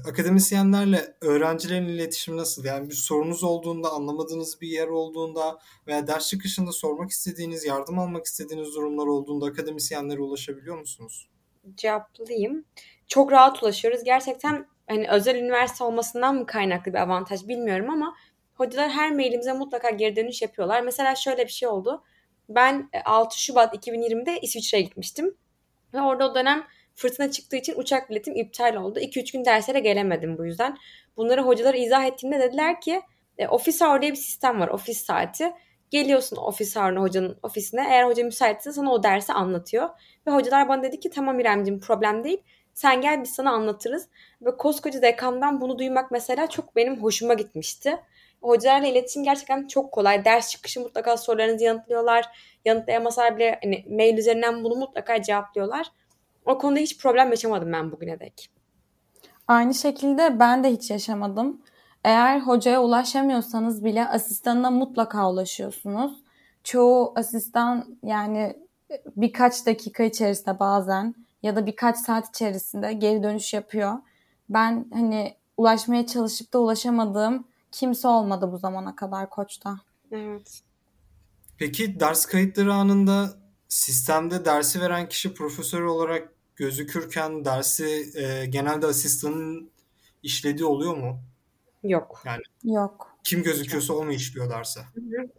akademisyenlerle 0.09 1.15
öğrencilerin 1.21 1.89
iletişimi 1.89 2.37
nasıl? 2.37 2.65
Yani 2.65 2.91
bir 2.91 2.95
sorunuz 2.95 3.45
olduğunda, 3.45 3.91
anlamadığınız 3.91 4.61
bir 4.61 4.69
yer 4.69 4.89
olduğunda 4.89 5.59
veya 5.87 6.07
ders 6.07 6.29
çıkışında 6.29 6.73
sormak 6.73 7.11
istediğiniz, 7.11 7.65
yardım 7.65 7.99
almak 7.99 8.27
istediğiniz 8.27 8.75
durumlar 8.75 9.07
olduğunda 9.07 9.47
akademisyenlere 9.47 10.21
ulaşabiliyor 10.21 10.79
musunuz? 10.79 11.29
Cevaplayayım. 11.77 12.65
Çok 13.09 13.33
rahat 13.33 13.63
ulaşıyoruz. 13.63 14.05
Gerçekten 14.05 14.67
hani 14.89 15.09
özel 15.11 15.37
üniversite 15.37 15.85
olmasından 15.85 16.35
mı 16.35 16.47
kaynaklı 16.47 16.93
bir 16.93 16.99
avantaj 16.99 17.49
bilmiyorum 17.49 17.91
ama 17.91 18.15
hocalar 18.55 18.91
her 18.91 19.13
mailimize 19.13 19.53
mutlaka 19.53 19.91
geri 19.91 20.17
dönüş 20.17 20.43
yapıyorlar. 20.43 20.81
Mesela 20.83 21.15
şöyle 21.15 21.45
bir 21.45 21.53
şey 21.53 21.69
oldu. 21.69 22.03
Ben 22.49 22.91
6 23.05 23.43
Şubat 23.43 23.75
2020'de 23.75 24.41
İsviçre'ye 24.41 24.83
gitmiştim. 24.83 25.37
Ve 25.95 26.01
orada 26.01 26.31
o 26.31 26.35
dönem 26.35 26.67
fırtına 26.95 27.31
çıktığı 27.31 27.57
için 27.57 27.75
uçak 27.77 28.11
biletim 28.11 28.37
iptal 28.37 28.75
oldu. 28.75 29.01
2-3 29.01 29.33
gün 29.33 29.45
derslere 29.45 29.81
gelemedim 29.81 30.39
bu 30.39 30.45
yüzden. 30.45 30.79
Bunları 31.17 31.43
hocalara 31.43 31.77
izah 31.77 32.05
ettiğimde 32.05 32.41
dediler 32.41 32.81
ki 32.81 33.03
e, 33.39 33.49
ofis 33.49 33.81
hour 33.81 34.03
diye 34.03 34.11
bir 34.11 34.17
sistem 34.17 34.61
var. 34.61 34.69
Ofis 34.69 35.05
saati. 35.05 35.53
Geliyorsun 35.91 36.37
ofis 36.37 36.77
hour'una 36.77 37.01
hocanın 37.01 37.39
ofisine. 37.43 37.87
Eğer 37.91 38.05
hoca 38.05 38.25
müsaitse 38.25 38.73
sana 38.73 38.93
o 38.93 39.03
dersi 39.03 39.33
anlatıyor. 39.33 39.89
Ve 40.27 40.31
hocalar 40.31 40.69
bana 40.69 40.83
dedi 40.83 41.01
ki 41.01 41.11
tamam 41.11 41.41
İremciğim 41.41 41.81
problem 41.81 42.25
değil. 42.25 42.43
Sen 42.75 43.01
gel 43.01 43.23
biz 43.23 43.31
sana 43.31 43.51
anlatırız. 43.51 44.09
Ve 44.43 44.57
koskoca 44.57 45.03
dekandan 45.03 45.61
bunu 45.61 45.79
duymak 45.79 46.11
mesela 46.11 46.47
çok 46.47 46.77
benim 46.77 47.03
hoşuma 47.03 47.35
gitmişti. 47.35 47.99
Hocalarla 48.43 48.87
iletişim 48.87 49.25
gerçekten 49.25 49.67
çok 49.67 49.93
kolay. 49.93 50.25
Ders 50.25 50.51
çıkışı 50.51 50.81
mutlaka 50.81 51.17
sorularınızı 51.17 51.65
yanıtlıyorlar. 51.65 52.25
Yanıtlayamasalar 52.65 53.37
bile 53.37 53.59
hani 53.63 53.85
mail 53.91 54.19
üzerinden 54.19 54.65
bunu 54.65 54.75
mutlaka 54.77 55.23
cevaplıyorlar. 55.23 55.87
O 56.47 56.59
konuda 56.59 56.81
hiç 56.81 56.99
problem 56.99 57.31
yaşamadım 57.31 57.73
ben 57.73 57.93
bugüne 57.93 58.21
dek. 58.21 58.51
Aynı 59.49 59.75
şekilde 59.75 60.41
ben 60.41 60.65
de 60.65 60.71
hiç 60.71 60.91
yaşamadım. 60.91 61.63
Eğer 62.05 62.41
hocaya 62.41 62.83
ulaşamıyorsanız 62.83 63.85
bile 63.85 64.09
asistanına 64.09 64.71
mutlaka 64.71 65.31
ulaşıyorsunuz. 65.31 66.23
Çoğu 66.65 67.13
asistan 67.17 67.99
yani 68.03 68.57
birkaç 69.17 69.67
dakika 69.67 70.03
içerisinde 70.03 70.61
bazen 70.61 71.15
ya 71.43 71.57
da 71.57 71.67
birkaç 71.67 71.97
saat 71.97 72.29
içerisinde 72.29 72.93
geri 72.93 73.23
dönüş 73.23 73.55
yapıyor. 73.55 73.99
Ben 74.49 74.87
hani 74.93 75.35
ulaşmaya 75.57 76.07
çalışıp 76.07 76.53
da 76.53 76.59
ulaşamadığım 76.59 77.45
kimse 77.73 78.09
olmadı 78.09 78.53
bu 78.53 78.59
zamana 78.59 78.97
kadar 78.97 79.31
koçta. 79.31 79.77
Evet. 80.13 80.63
Peki 81.59 82.01
ders 82.01 82.27
kayıtları 82.27 82.75
anında 82.75 83.31
sistemde 83.69 84.45
dersi 84.45 84.81
veren 84.81 85.09
kişi 85.09 85.35
profesör 85.35 85.83
olarak 85.83 86.29
gözükürken 86.57 87.45
dersi 87.45 88.13
e, 88.15 88.47
genelde 88.47 88.87
asistanın 88.87 89.71
işlediği 90.23 90.65
oluyor 90.65 90.97
mu? 90.97 91.19
Yok. 91.83 92.23
Yani 92.25 92.43
Yok. 92.65 93.17
kim 93.25 93.43
gözüküyorsa 93.43 93.95
o 93.95 94.05
mu 94.05 94.13
işliyor 94.13 94.51
derse? 94.51 94.81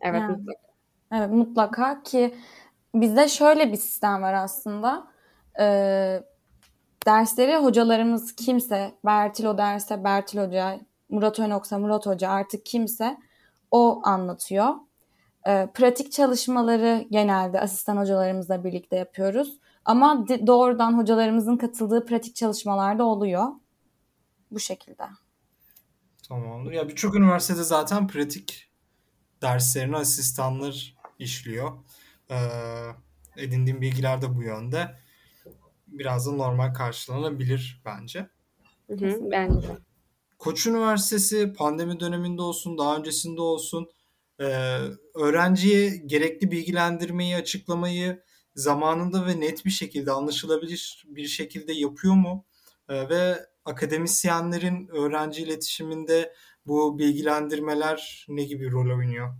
Evet 0.02 0.22
Yani. 0.22 0.32
mutlaka. 0.32 0.63
Evet 1.12 1.30
mutlaka 1.30 2.04
ki 2.04 2.36
bizde 2.96 3.28
şöyle 3.28 3.72
bir 3.72 3.78
sistem 3.78 4.22
var 4.22 4.34
aslında. 4.34 5.08
Ee, 5.60 6.24
dersleri 7.06 7.56
hocalarımız 7.56 8.36
kimse, 8.36 8.94
Bertil 9.06 9.46
o 9.46 9.58
derse 9.58 10.04
Bertil 10.04 10.40
Hoca, 10.40 10.80
Murat 11.13 11.39
Önoksa 11.39 11.79
Murat 11.79 12.05
Hoca 12.05 12.29
artık 12.29 12.65
kimse 12.65 13.17
o 13.72 14.01
anlatıyor. 14.03 14.70
Ee, 15.48 15.70
pratik 15.74 16.12
çalışmaları 16.12 17.08
genelde 17.12 17.62
asistan 17.62 17.98
hocalarımızla 17.98 18.63
birlikte 18.63 18.96
yapıyoruz. 18.96 19.60
Ama 19.86 20.27
di- 20.27 20.48
doğrudan 20.48 20.98
hocalarımızın 20.98 21.58
katıldığı 21.58 22.05
pratik 22.05 22.36
çalışmalarda 22.36 23.03
oluyor. 23.03 23.48
Bu 24.51 24.60
şekilde. 24.60 25.03
Tamamdır. 26.27 26.72
Ya 26.72 26.89
birçok 26.89 27.15
üniversitede 27.15 27.63
zaten 27.63 28.08
pratik 28.08 28.72
derslerini 29.41 29.98
asistanlar 29.98 30.96
işliyor. 31.20 31.72
Ee, 32.32 32.38
edindiğim 33.38 33.82
bilgiler 33.82 34.22
de 34.22 34.36
bu 34.36 34.43
yönde. 34.43 34.96
Biraz 35.88 36.27
da 36.27 36.32
normal 36.32 36.74
karşılanabilir 36.74 37.82
bence. 37.86 38.29
Hı 38.88 38.96
hı, 38.96 39.32
bence 39.32 39.67
de. 39.67 39.77
Koç 40.44 40.68
Üniversitesi 40.68 41.54
pandemi 41.54 42.00
döneminde 42.00 42.42
olsun, 42.42 42.78
daha 42.78 42.98
öncesinde 42.98 43.42
olsun 43.42 43.90
e, 44.40 44.46
öğrenciye 45.16 45.90
gerekli 46.06 46.52
bilgilendirmeyi, 46.52 47.36
açıklamayı 47.36 48.24
zamanında 48.56 49.26
ve 49.26 49.40
net 49.40 49.66
bir 49.66 49.70
şekilde, 49.70 50.12
anlaşılabilir 50.12 51.04
bir 51.08 51.26
şekilde 51.26 51.74
yapıyor 51.74 52.14
mu? 52.14 52.46
E, 52.90 53.10
ve 53.10 53.36
akademisyenlerin 53.66 54.88
öğrenci 54.88 55.44
iletişiminde 55.44 56.34
bu 56.66 57.00
bilgilendirmeler 57.00 58.26
ne 58.30 58.44
gibi 58.44 58.72
rol 58.72 58.98
oynuyor? 58.98 59.34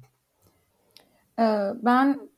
Ee, 1.40 1.44
ben 1.82 2.30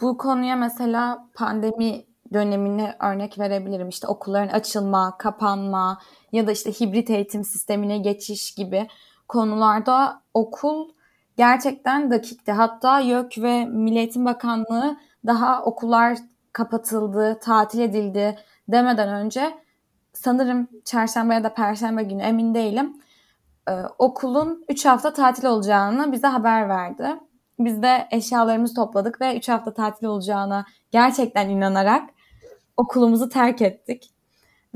bu 0.00 0.18
konuya 0.18 0.56
mesela 0.56 1.28
pandemi 1.34 2.06
dönemini 2.32 2.92
örnek 3.02 3.38
verebilirim. 3.38 3.88
İşte 3.88 4.06
okulların 4.06 4.48
açılma, 4.48 5.18
kapanma 5.18 6.00
ya 6.36 6.46
da 6.46 6.52
işte 6.52 6.72
hibrit 6.72 7.10
eğitim 7.10 7.44
sistemine 7.44 7.98
geçiş 7.98 8.54
gibi 8.54 8.88
konularda 9.28 10.22
okul 10.34 10.88
gerçekten 11.36 12.10
dakikti. 12.10 12.52
Hatta 12.52 13.00
YÖK 13.00 13.38
ve 13.38 13.64
Milli 13.64 13.98
Eğitim 13.98 14.24
Bakanlığı 14.24 14.96
daha 15.26 15.62
okullar 15.62 16.18
kapatıldı, 16.52 17.38
tatil 17.42 17.80
edildi 17.80 18.38
demeden 18.68 19.08
önce 19.08 19.54
sanırım 20.12 20.68
çarşamba 20.84 21.34
ya 21.34 21.44
da 21.44 21.54
perşembe 21.54 22.02
günü 22.02 22.22
emin 22.22 22.54
değilim. 22.54 22.96
Ee, 23.68 23.72
okulun 23.98 24.64
3 24.68 24.86
hafta 24.86 25.12
tatil 25.12 25.44
olacağını 25.44 26.12
bize 26.12 26.26
haber 26.26 26.68
verdi. 26.68 27.08
Biz 27.58 27.82
de 27.82 28.08
eşyalarımızı 28.10 28.74
topladık 28.74 29.20
ve 29.20 29.36
3 29.36 29.48
hafta 29.48 29.74
tatil 29.74 30.06
olacağına 30.06 30.64
gerçekten 30.90 31.48
inanarak 31.48 32.10
okulumuzu 32.76 33.28
terk 33.28 33.62
ettik. 33.62 34.15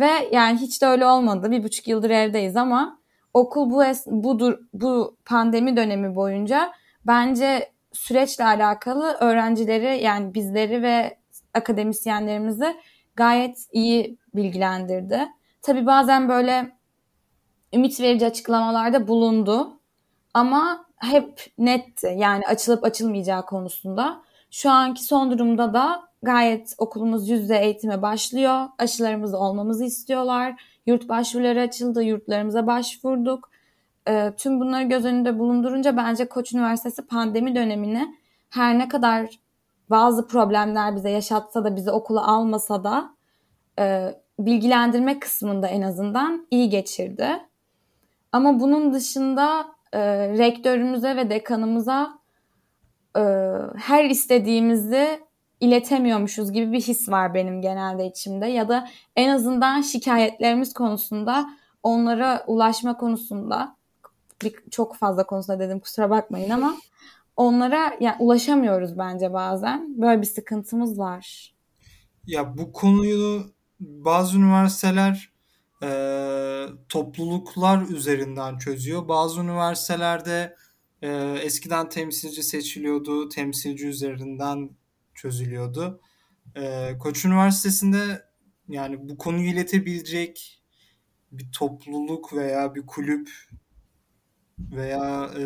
Ve 0.00 0.28
yani 0.32 0.58
hiç 0.58 0.82
de 0.82 0.86
öyle 0.86 1.06
olmadı. 1.06 1.50
Bir 1.50 1.62
buçuk 1.62 1.88
yıldır 1.88 2.10
evdeyiz 2.10 2.56
ama 2.56 2.98
okul 3.34 3.70
bu 3.70 3.84
es- 3.84 4.06
bu 4.10 4.58
bu 4.72 5.16
pandemi 5.24 5.76
dönemi 5.76 6.14
boyunca 6.14 6.72
bence 7.06 7.72
süreçle 7.92 8.44
alakalı 8.44 9.12
öğrencileri 9.20 10.02
yani 10.02 10.34
bizleri 10.34 10.82
ve 10.82 11.18
akademisyenlerimizi 11.54 12.76
gayet 13.16 13.66
iyi 13.72 14.18
bilgilendirdi. 14.34 15.28
Tabii 15.62 15.86
bazen 15.86 16.28
böyle 16.28 16.72
ümit 17.72 18.00
verici 18.00 18.26
açıklamalarda 18.26 19.08
bulundu 19.08 19.80
ama 20.34 20.86
hep 20.96 21.46
netti 21.58 22.14
yani 22.18 22.46
açılıp 22.46 22.84
açılmayacağı 22.84 23.46
konusunda. 23.46 24.22
Şu 24.50 24.70
anki 24.70 25.04
son 25.04 25.30
durumda 25.30 25.74
da 25.74 26.02
gayet 26.22 26.74
okulumuz 26.78 27.28
yüzde 27.28 27.58
eğitime 27.58 28.02
başlıyor. 28.02 28.66
Aşılarımız 28.78 29.34
olmamızı 29.34 29.84
istiyorlar. 29.84 30.62
Yurt 30.86 31.08
başvuruları 31.08 31.60
açıldı. 31.60 32.02
Yurtlarımıza 32.02 32.66
başvurduk. 32.66 33.50
E, 34.08 34.32
tüm 34.36 34.60
bunları 34.60 34.84
göz 34.84 35.04
önünde 35.04 35.38
bulundurunca 35.38 35.96
bence 35.96 36.28
Koç 36.28 36.52
Üniversitesi 36.52 37.06
pandemi 37.06 37.54
dönemini 37.54 38.14
her 38.50 38.78
ne 38.78 38.88
kadar 38.88 39.30
bazı 39.90 40.26
problemler 40.26 40.96
bize 40.96 41.10
yaşatsa 41.10 41.64
da 41.64 41.76
bizi 41.76 41.90
okula 41.90 42.26
almasa 42.26 42.84
da 42.84 43.10
e, 43.78 44.14
bilgilendirme 44.38 45.18
kısmında 45.18 45.68
en 45.68 45.82
azından 45.82 46.46
iyi 46.50 46.68
geçirdi. 46.68 47.28
Ama 48.32 48.60
bunun 48.60 48.92
dışında 48.92 49.66
e, 49.92 50.00
rektörümüze 50.28 51.16
ve 51.16 51.30
dekanımıza 51.30 52.19
e, 53.16 53.22
her 53.76 54.04
istediğimizi 54.04 55.20
iletemiyormuşuz 55.60 56.52
gibi 56.52 56.72
bir 56.72 56.80
his 56.80 57.08
var 57.08 57.34
benim 57.34 57.62
genelde 57.62 58.06
içimde 58.06 58.46
ya 58.46 58.68
da 58.68 58.88
en 59.16 59.28
azından 59.28 59.80
şikayetlerimiz 59.80 60.74
konusunda 60.74 61.50
onlara 61.82 62.44
ulaşma 62.46 62.96
konusunda 62.96 63.76
bir, 64.42 64.54
çok 64.70 64.96
fazla 64.96 65.26
konusunda 65.26 65.58
dedim 65.58 65.80
kusura 65.80 66.10
bakmayın 66.10 66.50
ama 66.50 66.76
onlara 67.36 67.96
yani 68.00 68.16
ulaşamıyoruz 68.18 68.98
bence 68.98 69.32
bazen. 69.32 70.00
Böyle 70.00 70.20
bir 70.20 70.26
sıkıntımız 70.26 70.98
var. 70.98 71.54
Ya 72.26 72.58
bu 72.58 72.72
konuyu 72.72 73.44
bazı 73.80 74.38
üniversiteler 74.38 75.32
e, 75.82 75.90
topluluklar 76.88 77.82
üzerinden 77.82 78.58
çözüyor. 78.58 79.08
Bazı 79.08 79.40
üniversitelerde 79.40 80.56
e, 81.02 81.08
eskiden 81.42 81.88
temsilci 81.88 82.42
seçiliyordu, 82.42 83.28
temsilci 83.28 83.86
üzerinden 83.86 84.70
çözülüyordu. 85.14 86.00
E, 86.56 86.92
Koç 86.98 87.24
Üniversitesi'nde 87.24 88.30
yani 88.68 89.08
bu 89.08 89.18
konuyu 89.18 89.50
iletebilecek 89.50 90.62
bir 91.32 91.52
topluluk 91.52 92.32
veya 92.32 92.74
bir 92.74 92.86
kulüp 92.86 93.30
veya 94.58 95.30
e, 95.38 95.44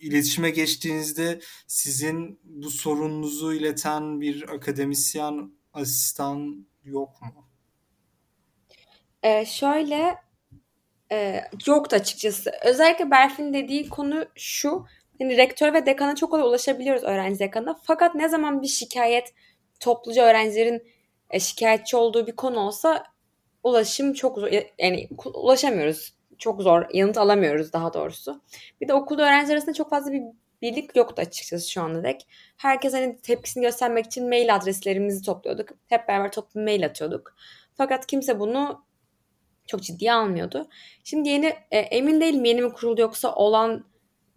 iletişime 0.00 0.50
geçtiğinizde 0.50 1.40
sizin 1.66 2.40
bu 2.44 2.70
sorununuzu 2.70 3.52
ileten 3.52 4.20
bir 4.20 4.48
akademisyen 4.48 5.52
asistan 5.72 6.66
yok 6.84 7.22
mu? 7.22 7.48
Ee, 9.22 9.46
şöyle 9.46 10.27
e, 11.12 11.44
yoktu 11.66 11.96
açıkçası. 11.96 12.52
Özellikle 12.64 13.10
Berfin 13.10 13.54
dediği 13.54 13.88
konu 13.88 14.24
şu. 14.34 14.86
Yani 15.18 15.36
rektör 15.36 15.74
ve 15.74 15.86
dekana 15.86 16.16
çok 16.16 16.30
kolay 16.30 16.44
ulaşabiliyoruz 16.44 17.02
öğrenci 17.04 17.38
dekana. 17.38 17.80
Fakat 17.82 18.14
ne 18.14 18.28
zaman 18.28 18.62
bir 18.62 18.66
şikayet 18.66 19.34
topluca 19.80 20.24
öğrencilerin 20.24 20.82
e, 21.30 21.40
şikayetçi 21.40 21.96
olduğu 21.96 22.26
bir 22.26 22.36
konu 22.36 22.60
olsa 22.60 23.04
ulaşım 23.64 24.12
çok 24.12 24.38
zor. 24.38 24.48
Yani 24.78 25.08
ulaşamıyoruz. 25.34 26.18
Çok 26.38 26.62
zor. 26.62 26.86
Yanıt 26.92 27.18
alamıyoruz 27.18 27.72
daha 27.72 27.94
doğrusu. 27.94 28.42
Bir 28.80 28.88
de 28.88 28.94
okulda 28.94 29.22
öğrenci 29.22 29.52
arasında 29.52 29.74
çok 29.74 29.90
fazla 29.90 30.12
bir 30.12 30.22
birlik 30.62 30.96
yoktu 30.96 31.22
açıkçası 31.22 31.70
şu 31.70 31.82
anda 31.82 32.04
dek. 32.04 32.26
Herkes 32.56 32.94
hani 32.94 33.20
tepkisini 33.20 33.62
göstermek 33.62 34.06
için 34.06 34.28
mail 34.28 34.54
adreslerimizi 34.54 35.22
topluyorduk. 35.22 35.68
Hep 35.88 36.08
beraber 36.08 36.32
toplu 36.32 36.60
mail 36.60 36.86
atıyorduk. 36.86 37.36
Fakat 37.74 38.06
kimse 38.06 38.40
bunu 38.40 38.84
çok 39.68 39.82
ciddiye 39.82 40.12
almıyordu. 40.12 40.68
Şimdi 41.04 41.28
yeni 41.28 41.46
e, 41.70 41.78
emin 41.78 42.20
değilim 42.20 42.44
yeni 42.44 42.62
mi 42.62 42.72
kuruldu 42.72 43.00
yoksa 43.00 43.34
olan 43.34 43.84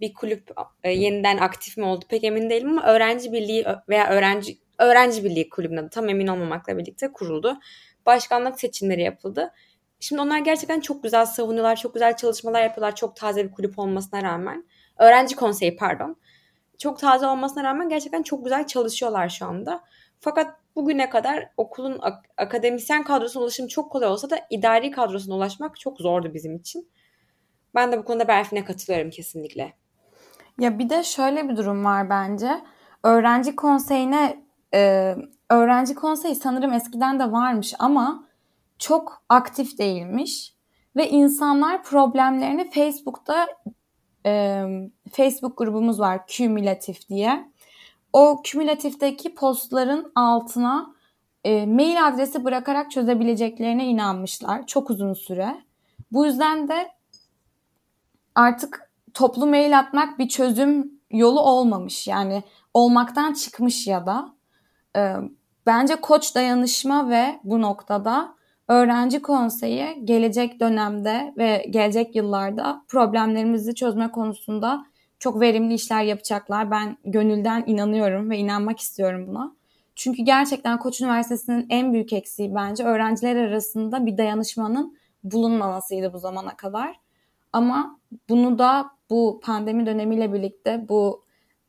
bir 0.01 0.13
kulüp 0.13 0.51
e, 0.83 0.91
yeniden 0.91 1.37
aktif 1.37 1.77
mi 1.77 1.85
oldu 1.85 2.05
pek 2.09 2.23
emin 2.23 2.49
değilim 2.49 2.69
ama 2.69 2.83
öğrenci 2.93 3.31
birliği 3.31 3.65
veya 3.89 4.09
öğrenci 4.09 4.57
öğrenci 4.79 5.23
birliği 5.23 5.49
kulübünün 5.49 5.77
adı 5.77 5.89
tam 5.89 6.09
emin 6.09 6.27
olmamakla 6.27 6.77
birlikte 6.77 7.11
kuruldu. 7.11 7.59
Başkanlık 8.05 8.59
seçimleri 8.59 9.01
yapıldı. 9.01 9.53
Şimdi 9.99 10.21
onlar 10.21 10.39
gerçekten 10.39 10.79
çok 10.79 11.03
güzel 11.03 11.25
savunuyorlar, 11.25 11.75
çok 11.75 11.93
güzel 11.93 12.15
çalışmalar 12.17 12.63
yapıyorlar. 12.63 12.95
Çok 12.95 13.15
taze 13.15 13.45
bir 13.45 13.51
kulüp 13.51 13.79
olmasına 13.79 14.23
rağmen. 14.23 14.65
Öğrenci 14.97 15.35
konseyi 15.35 15.75
pardon. 15.75 16.15
Çok 16.77 16.99
taze 16.99 17.27
olmasına 17.27 17.63
rağmen 17.63 17.89
gerçekten 17.89 18.23
çok 18.23 18.43
güzel 18.43 18.67
çalışıyorlar 18.67 19.29
şu 19.29 19.45
anda. 19.45 19.83
Fakat 20.21 20.55
bugüne 20.75 21.09
kadar 21.09 21.49
okulun 21.57 21.99
ak- 22.01 22.29
akademisyen 22.37 23.03
kadrosuna 23.03 23.43
ulaşım 23.43 23.67
çok 23.67 23.91
kolay 23.91 24.09
olsa 24.09 24.29
da 24.29 24.39
idari 24.49 24.91
kadrosuna 24.91 25.35
ulaşmak 25.35 25.79
çok 25.79 25.97
zordu 25.97 26.33
bizim 26.33 26.55
için. 26.55 26.89
Ben 27.75 27.91
de 27.91 27.97
bu 27.97 28.05
konuda 28.05 28.27
Berfin'e 28.27 28.65
katılıyorum 28.65 29.09
kesinlikle. 29.09 29.73
Ya 30.59 30.79
bir 30.79 30.89
de 30.89 31.03
şöyle 31.03 31.49
bir 31.49 31.57
durum 31.57 31.85
var 31.85 32.09
bence. 32.09 32.61
Öğrenci 33.03 33.55
konseyine 33.55 34.43
e, 34.73 35.15
öğrenci 35.49 35.95
konseyi 35.95 36.35
sanırım 36.35 36.73
eskiden 36.73 37.19
de 37.19 37.31
varmış 37.31 37.73
ama 37.79 38.27
çok 38.79 39.23
aktif 39.29 39.77
değilmiş 39.77 40.55
ve 40.95 41.09
insanlar 41.09 41.83
problemlerini 41.83 42.69
Facebook'ta 42.69 43.47
e, 44.25 44.63
Facebook 45.11 45.57
grubumuz 45.57 45.99
var 45.99 46.27
kümülatif 46.27 47.09
diye. 47.09 47.50
O 48.13 48.41
kümülatifteki 48.43 49.35
postların 49.35 50.11
altına 50.15 50.95
e, 51.43 51.65
mail 51.65 52.07
adresi 52.07 52.43
bırakarak 52.43 52.91
çözebileceklerine 52.91 53.85
inanmışlar 53.85 54.67
çok 54.67 54.89
uzun 54.89 55.13
süre. 55.13 55.61
Bu 56.11 56.25
yüzden 56.25 56.67
de 56.67 56.91
artık 58.35 58.91
toplu 59.13 59.47
mail 59.47 59.79
atmak 59.79 60.19
bir 60.19 60.27
çözüm 60.27 60.91
yolu 61.11 61.39
olmamış. 61.39 62.07
Yani 62.07 62.43
olmaktan 62.73 63.33
çıkmış 63.33 63.87
ya 63.87 64.05
da. 64.05 64.33
E, 64.97 65.15
bence 65.65 65.95
koç 65.95 66.35
dayanışma 66.35 67.09
ve 67.09 67.39
bu 67.43 67.61
noktada 67.61 68.35
öğrenci 68.67 69.21
konseyi 69.21 70.05
gelecek 70.05 70.59
dönemde 70.59 71.33
ve 71.37 71.65
gelecek 71.69 72.15
yıllarda 72.15 72.85
problemlerimizi 72.87 73.75
çözme 73.75 74.11
konusunda 74.11 74.85
çok 75.21 75.41
verimli 75.41 75.73
işler 75.73 76.03
yapacaklar. 76.03 76.71
Ben 76.71 76.97
gönülden 77.05 77.63
inanıyorum 77.67 78.29
ve 78.29 78.37
inanmak 78.37 78.79
istiyorum 78.79 79.27
buna. 79.27 79.55
Çünkü 79.95 80.23
gerçekten 80.23 80.79
Koç 80.79 81.01
Üniversitesi'nin 81.01 81.65
en 81.69 81.93
büyük 81.93 82.13
eksiği 82.13 82.55
bence 82.55 82.83
öğrenciler 82.83 83.35
arasında 83.35 84.05
bir 84.05 84.17
dayanışmanın 84.17 84.97
bulunmamasıydı 85.23 86.13
bu 86.13 86.19
zamana 86.19 86.55
kadar. 86.55 86.99
Ama 87.53 87.99
bunu 88.29 88.59
da 88.59 88.91
bu 89.09 89.39
pandemi 89.43 89.85
dönemiyle 89.85 90.33
birlikte 90.33 90.85
bu 90.89 91.23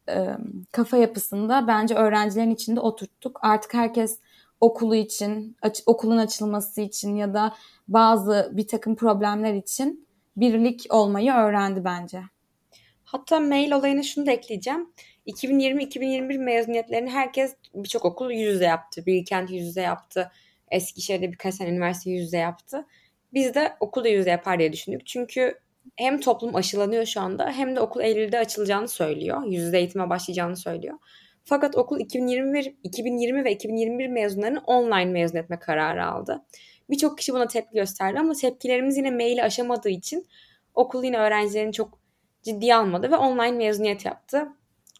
e, 0.08 0.26
kafa 0.72 0.96
yapısında 0.96 1.66
bence 1.66 1.94
öğrencilerin 1.94 2.50
içinde 2.50 2.80
oturttuk. 2.80 3.38
Artık 3.42 3.74
herkes 3.74 4.20
okulu 4.60 4.94
için, 4.94 5.56
aç, 5.62 5.82
okulun 5.86 6.18
açılması 6.18 6.80
için 6.80 7.16
ya 7.16 7.34
da 7.34 7.54
bazı 7.88 8.50
bir 8.52 8.66
takım 8.66 8.96
problemler 8.96 9.54
için 9.54 10.06
birlik 10.36 10.86
olmayı 10.90 11.32
öğrendi 11.32 11.84
bence. 11.84 12.31
Hatta 13.12 13.40
mail 13.40 13.72
olayına 13.72 14.02
şunu 14.02 14.26
da 14.26 14.30
ekleyeceğim. 14.30 14.92
2020-2021 15.26 16.38
mezuniyetlerini 16.38 17.10
herkes 17.10 17.56
birçok 17.74 18.04
okul 18.04 18.30
yüz 18.30 18.54
yüze 18.54 18.64
yaptı. 18.64 19.06
Bilkent 19.06 19.50
yüz 19.50 19.66
yüze 19.66 19.80
yaptı. 19.80 20.30
Eskişehir'de 20.70 21.32
birkaç 21.32 21.56
tane 21.56 21.70
üniversite 21.70 22.10
yüz 22.10 22.22
yüze 22.22 22.38
yaptı. 22.38 22.86
Biz 23.32 23.54
de 23.54 23.76
okulda 23.80 24.08
yüz 24.08 24.18
yüze 24.18 24.30
yapar 24.30 24.58
diye 24.58 24.72
düşündük. 24.72 25.06
Çünkü 25.06 25.58
hem 25.96 26.20
toplum 26.20 26.54
aşılanıyor 26.54 27.04
şu 27.04 27.20
anda 27.20 27.50
hem 27.50 27.76
de 27.76 27.80
okul 27.80 28.00
Eylül'de 28.00 28.38
açılacağını 28.38 28.88
söylüyor. 28.88 29.42
Yüz 29.46 29.62
yüze 29.62 29.78
eğitime 29.78 30.10
başlayacağını 30.10 30.56
söylüyor. 30.56 30.98
Fakat 31.44 31.76
okul 31.76 32.00
2021, 32.00 32.74
2020 32.82 33.44
ve 33.44 33.52
2021 33.52 34.08
mezunlarını 34.08 34.60
online 34.66 35.04
mezun 35.04 35.38
etme 35.38 35.58
kararı 35.58 36.06
aldı. 36.06 36.44
Birçok 36.90 37.18
kişi 37.18 37.32
buna 37.32 37.46
tepki 37.46 37.74
gösterdi 37.74 38.18
ama 38.18 38.32
tepkilerimiz 38.34 38.96
yine 38.96 39.10
maili 39.10 39.42
aşamadığı 39.42 39.90
için 39.90 40.26
okul 40.74 41.04
yine 41.04 41.18
öğrencilerin 41.18 41.72
çok 41.72 42.01
ciddiye 42.42 42.76
almadı 42.76 43.10
ve 43.10 43.16
online 43.16 43.52
mezuniyet 43.52 44.04
yaptı. 44.04 44.48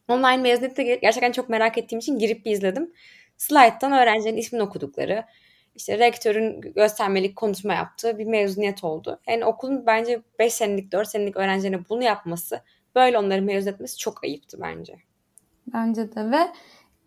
Online 0.09 0.37
mezuniyette 0.37 0.83
gerçekten 0.83 1.33
çok 1.33 1.49
merak 1.49 1.79
ettiğim 1.79 1.99
için 1.99 2.19
girip 2.19 2.45
bir 2.45 2.51
izledim. 2.51 2.93
Slide'dan 3.37 3.93
öğrencilerin 3.93 4.37
ismini 4.37 4.63
okudukları, 4.63 5.25
işte 5.75 5.99
rektörün 5.99 6.61
göstermelik 6.61 7.37
konuşma 7.37 7.75
yaptığı 7.75 8.19
bir 8.19 8.25
mezuniyet 8.25 8.85
oldu. 8.85 9.21
Yani 9.29 9.45
okulun 9.45 9.87
bence 9.87 10.23
5 10.39 10.55
senelik, 10.55 10.93
4 10.93 11.09
senelik 11.09 11.37
öğrencilerine 11.37 11.89
bunu 11.89 12.03
yapması, 12.03 12.61
böyle 12.95 13.19
onları 13.19 13.43
mezun 13.43 13.71
etmesi 13.71 13.99
çok 13.99 14.25
ayıptı 14.25 14.59
bence. 14.61 14.97
Bence 15.75 16.15
de 16.15 16.31
ve 16.31 16.49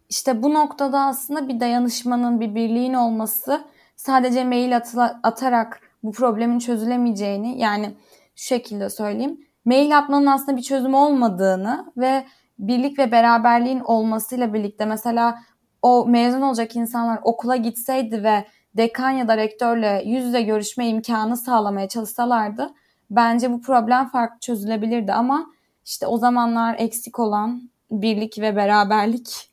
işte 0.10 0.44
bu 0.44 0.54
noktada 0.54 1.00
aslında 1.00 1.48
bir 1.48 1.60
dayanışmanın, 1.60 2.42
bir 2.42 2.56
birliğin 2.56 2.94
olması 2.94 3.66
sadece 3.96 4.44
mail 4.44 4.78
atıla, 4.78 5.20
atarak 5.24 5.82
bu 6.04 6.12
problemin 6.12 6.60
çözülemeyeceğini 6.60 7.60
yani 7.60 7.96
şu 8.36 8.46
şekilde 8.46 8.90
söyleyeyim. 8.90 9.45
Mail 9.66 9.98
atmanın 9.98 10.26
aslında 10.26 10.58
bir 10.58 10.62
çözüm 10.62 10.94
olmadığını 10.94 11.94
ve 11.98 12.26
birlik 12.60 13.00
ve 13.00 13.12
beraberliğin 13.12 13.80
olmasıyla 13.80 14.54
birlikte 14.54 14.86
mesela 14.86 15.40
o 15.82 16.06
mezun 16.08 16.42
olacak 16.42 16.76
insanlar 16.76 17.20
okula 17.24 17.56
gitseydi 17.56 18.24
ve 18.24 18.46
dekan 18.78 19.10
ya 19.10 19.28
da 19.28 19.38
rektörle 19.38 20.04
yüz 20.06 20.26
yüze 20.26 20.42
görüşme 20.42 20.88
imkanı 20.88 21.38
sağlamaya 21.38 21.88
çalışsalardı 21.88 22.74
bence 23.10 23.52
bu 23.52 23.62
problem 23.62 24.10
farklı 24.10 24.40
çözülebilirdi. 24.40 25.14
Ama 25.14 25.46
işte 25.86 26.08
o 26.08 26.18
zamanlar 26.18 26.76
eksik 26.80 27.20
olan 27.20 27.70
birlik 27.92 28.40
ve 28.40 28.56
beraberlik 28.56 29.52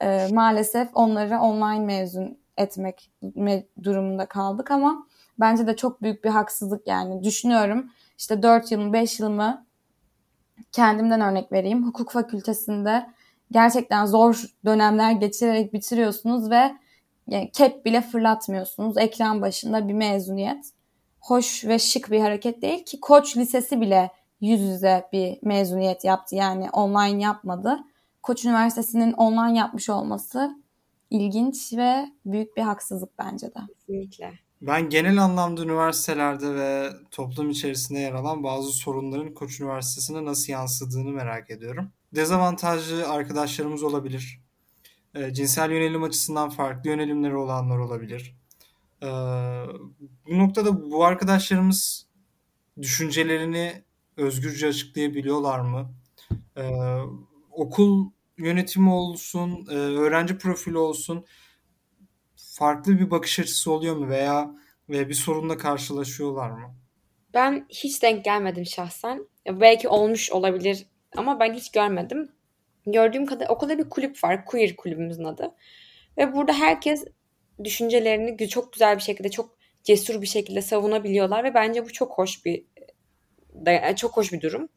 e, 0.00 0.28
maalesef 0.32 0.88
onları 0.94 1.38
online 1.40 1.84
mezun 1.84 2.38
etmek 2.56 3.10
durumunda 3.82 4.26
kaldık. 4.26 4.70
Ama 4.70 5.06
bence 5.40 5.66
de 5.66 5.76
çok 5.76 6.02
büyük 6.02 6.24
bir 6.24 6.30
haksızlık 6.30 6.86
yani. 6.86 7.24
Düşünüyorum 7.24 7.90
işte 8.18 8.42
4 8.42 8.72
yıl 8.72 8.80
mı 8.80 8.92
5 8.92 9.20
yıl 9.20 9.28
mı 9.28 9.66
kendimden 10.72 11.20
örnek 11.20 11.52
vereyim 11.52 11.86
hukuk 11.86 12.10
fakültesinde 12.10 13.06
gerçekten 13.50 14.06
zor 14.06 14.44
dönemler 14.64 15.12
geçirerek 15.12 15.72
bitiriyorsunuz 15.72 16.50
ve 16.50 16.76
yani 17.26 17.50
kep 17.52 17.84
bile 17.84 18.00
fırlatmıyorsunuz 18.00 18.98
ekran 18.98 19.42
başında 19.42 19.88
bir 19.88 19.94
mezuniyet 19.94 20.72
hoş 21.20 21.64
ve 21.64 21.78
şık 21.78 22.10
bir 22.10 22.20
hareket 22.20 22.62
değil 22.62 22.84
ki 22.84 23.00
koç 23.00 23.36
lisesi 23.36 23.80
bile 23.80 24.10
yüz 24.40 24.60
yüze 24.60 25.08
bir 25.12 25.38
mezuniyet 25.42 26.04
yaptı. 26.04 26.36
Yani 26.36 26.70
online 26.70 27.22
yapmadı. 27.22 27.78
Koç 28.22 28.44
Üniversitesi'nin 28.44 29.12
online 29.12 29.58
yapmış 29.58 29.90
olması 29.90 30.56
ilginç 31.10 31.72
ve 31.72 32.06
büyük 32.26 32.56
bir 32.56 32.62
haksızlık 32.62 33.18
bence 33.18 33.46
de. 33.46 33.60
Kesinlikle. 33.68 34.45
Ben 34.62 34.88
genel 34.90 35.22
anlamda 35.22 35.62
üniversitelerde 35.62 36.54
ve 36.54 36.90
toplum 37.10 37.50
içerisinde 37.50 37.98
yer 37.98 38.12
alan 38.12 38.42
bazı 38.44 38.72
sorunların 38.72 39.34
Koç 39.34 39.60
Üniversitesi'ne 39.60 40.24
nasıl 40.24 40.52
yansıdığını 40.52 41.10
merak 41.10 41.50
ediyorum. 41.50 41.92
Dezavantajlı 42.14 43.08
arkadaşlarımız 43.08 43.82
olabilir. 43.82 44.40
E, 45.14 45.34
cinsel 45.34 45.70
yönelim 45.70 46.02
açısından 46.02 46.50
farklı 46.50 46.90
yönelimleri 46.90 47.36
olanlar 47.36 47.78
olabilir. 47.78 48.36
E, 49.02 49.06
bu 50.26 50.38
noktada 50.38 50.90
bu 50.90 51.04
arkadaşlarımız 51.04 52.06
düşüncelerini 52.82 53.82
özgürce 54.16 54.66
açıklayabiliyorlar 54.68 55.60
mı? 55.60 55.94
E, 56.56 56.96
okul 57.50 58.10
yönetimi 58.38 58.90
olsun, 58.90 59.66
e, 59.70 59.74
öğrenci 59.74 60.38
profili 60.38 60.78
olsun 60.78 61.24
farklı 62.56 62.98
bir 62.98 63.10
bakış 63.10 63.38
açısı 63.38 63.72
oluyor 63.72 63.96
mu 63.96 64.08
veya 64.08 64.50
ve 64.88 65.08
bir 65.08 65.14
sorunla 65.14 65.56
karşılaşıyorlar 65.56 66.50
mı? 66.50 66.74
Ben 67.34 67.66
hiç 67.68 68.02
denk 68.02 68.24
gelmedim 68.24 68.66
şahsen. 68.66 69.28
Belki 69.46 69.88
olmuş 69.88 70.32
olabilir 70.32 70.86
ama 71.16 71.40
ben 71.40 71.54
hiç 71.54 71.70
görmedim. 71.70 72.32
Gördüğüm 72.86 73.26
kadar 73.26 73.48
okulda 73.48 73.78
bir 73.78 73.90
kulüp 73.90 74.24
var. 74.24 74.44
Queer 74.44 74.76
kulübümüzün 74.76 75.24
adı. 75.24 75.54
Ve 76.18 76.34
burada 76.34 76.52
herkes 76.52 77.04
düşüncelerini 77.64 78.48
çok 78.48 78.72
güzel 78.72 78.96
bir 78.96 79.02
şekilde, 79.02 79.30
çok 79.30 79.56
cesur 79.84 80.22
bir 80.22 80.26
şekilde 80.26 80.62
savunabiliyorlar 80.62 81.44
ve 81.44 81.54
bence 81.54 81.84
bu 81.84 81.92
çok 81.92 82.18
hoş 82.18 82.44
bir 82.44 82.64
çok 83.96 84.16
hoş 84.16 84.32
bir 84.32 84.40
durum. 84.40 84.68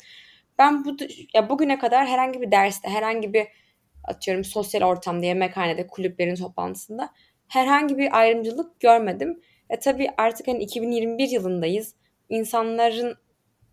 Ben 0.57 0.85
bu 0.85 0.97
ya 1.33 1.49
bugüne 1.49 1.79
kadar 1.79 2.07
herhangi 2.07 2.41
bir 2.41 2.51
derste, 2.51 2.89
herhangi 2.89 3.33
bir 3.33 3.47
atıyorum 4.03 4.43
sosyal 4.43 4.81
ortamda, 4.81 5.25
yemekhanede, 5.25 5.87
kulüplerin 5.87 6.35
toplantısında 6.35 7.13
herhangi 7.49 7.97
bir 7.97 8.17
ayrımcılık 8.17 8.79
görmedim. 8.79 9.41
E 9.69 9.79
tabii 9.79 10.09
artık 10.17 10.47
hani 10.47 10.63
2021 10.63 11.29
yılındayız. 11.29 11.95
İnsanların 12.29 13.15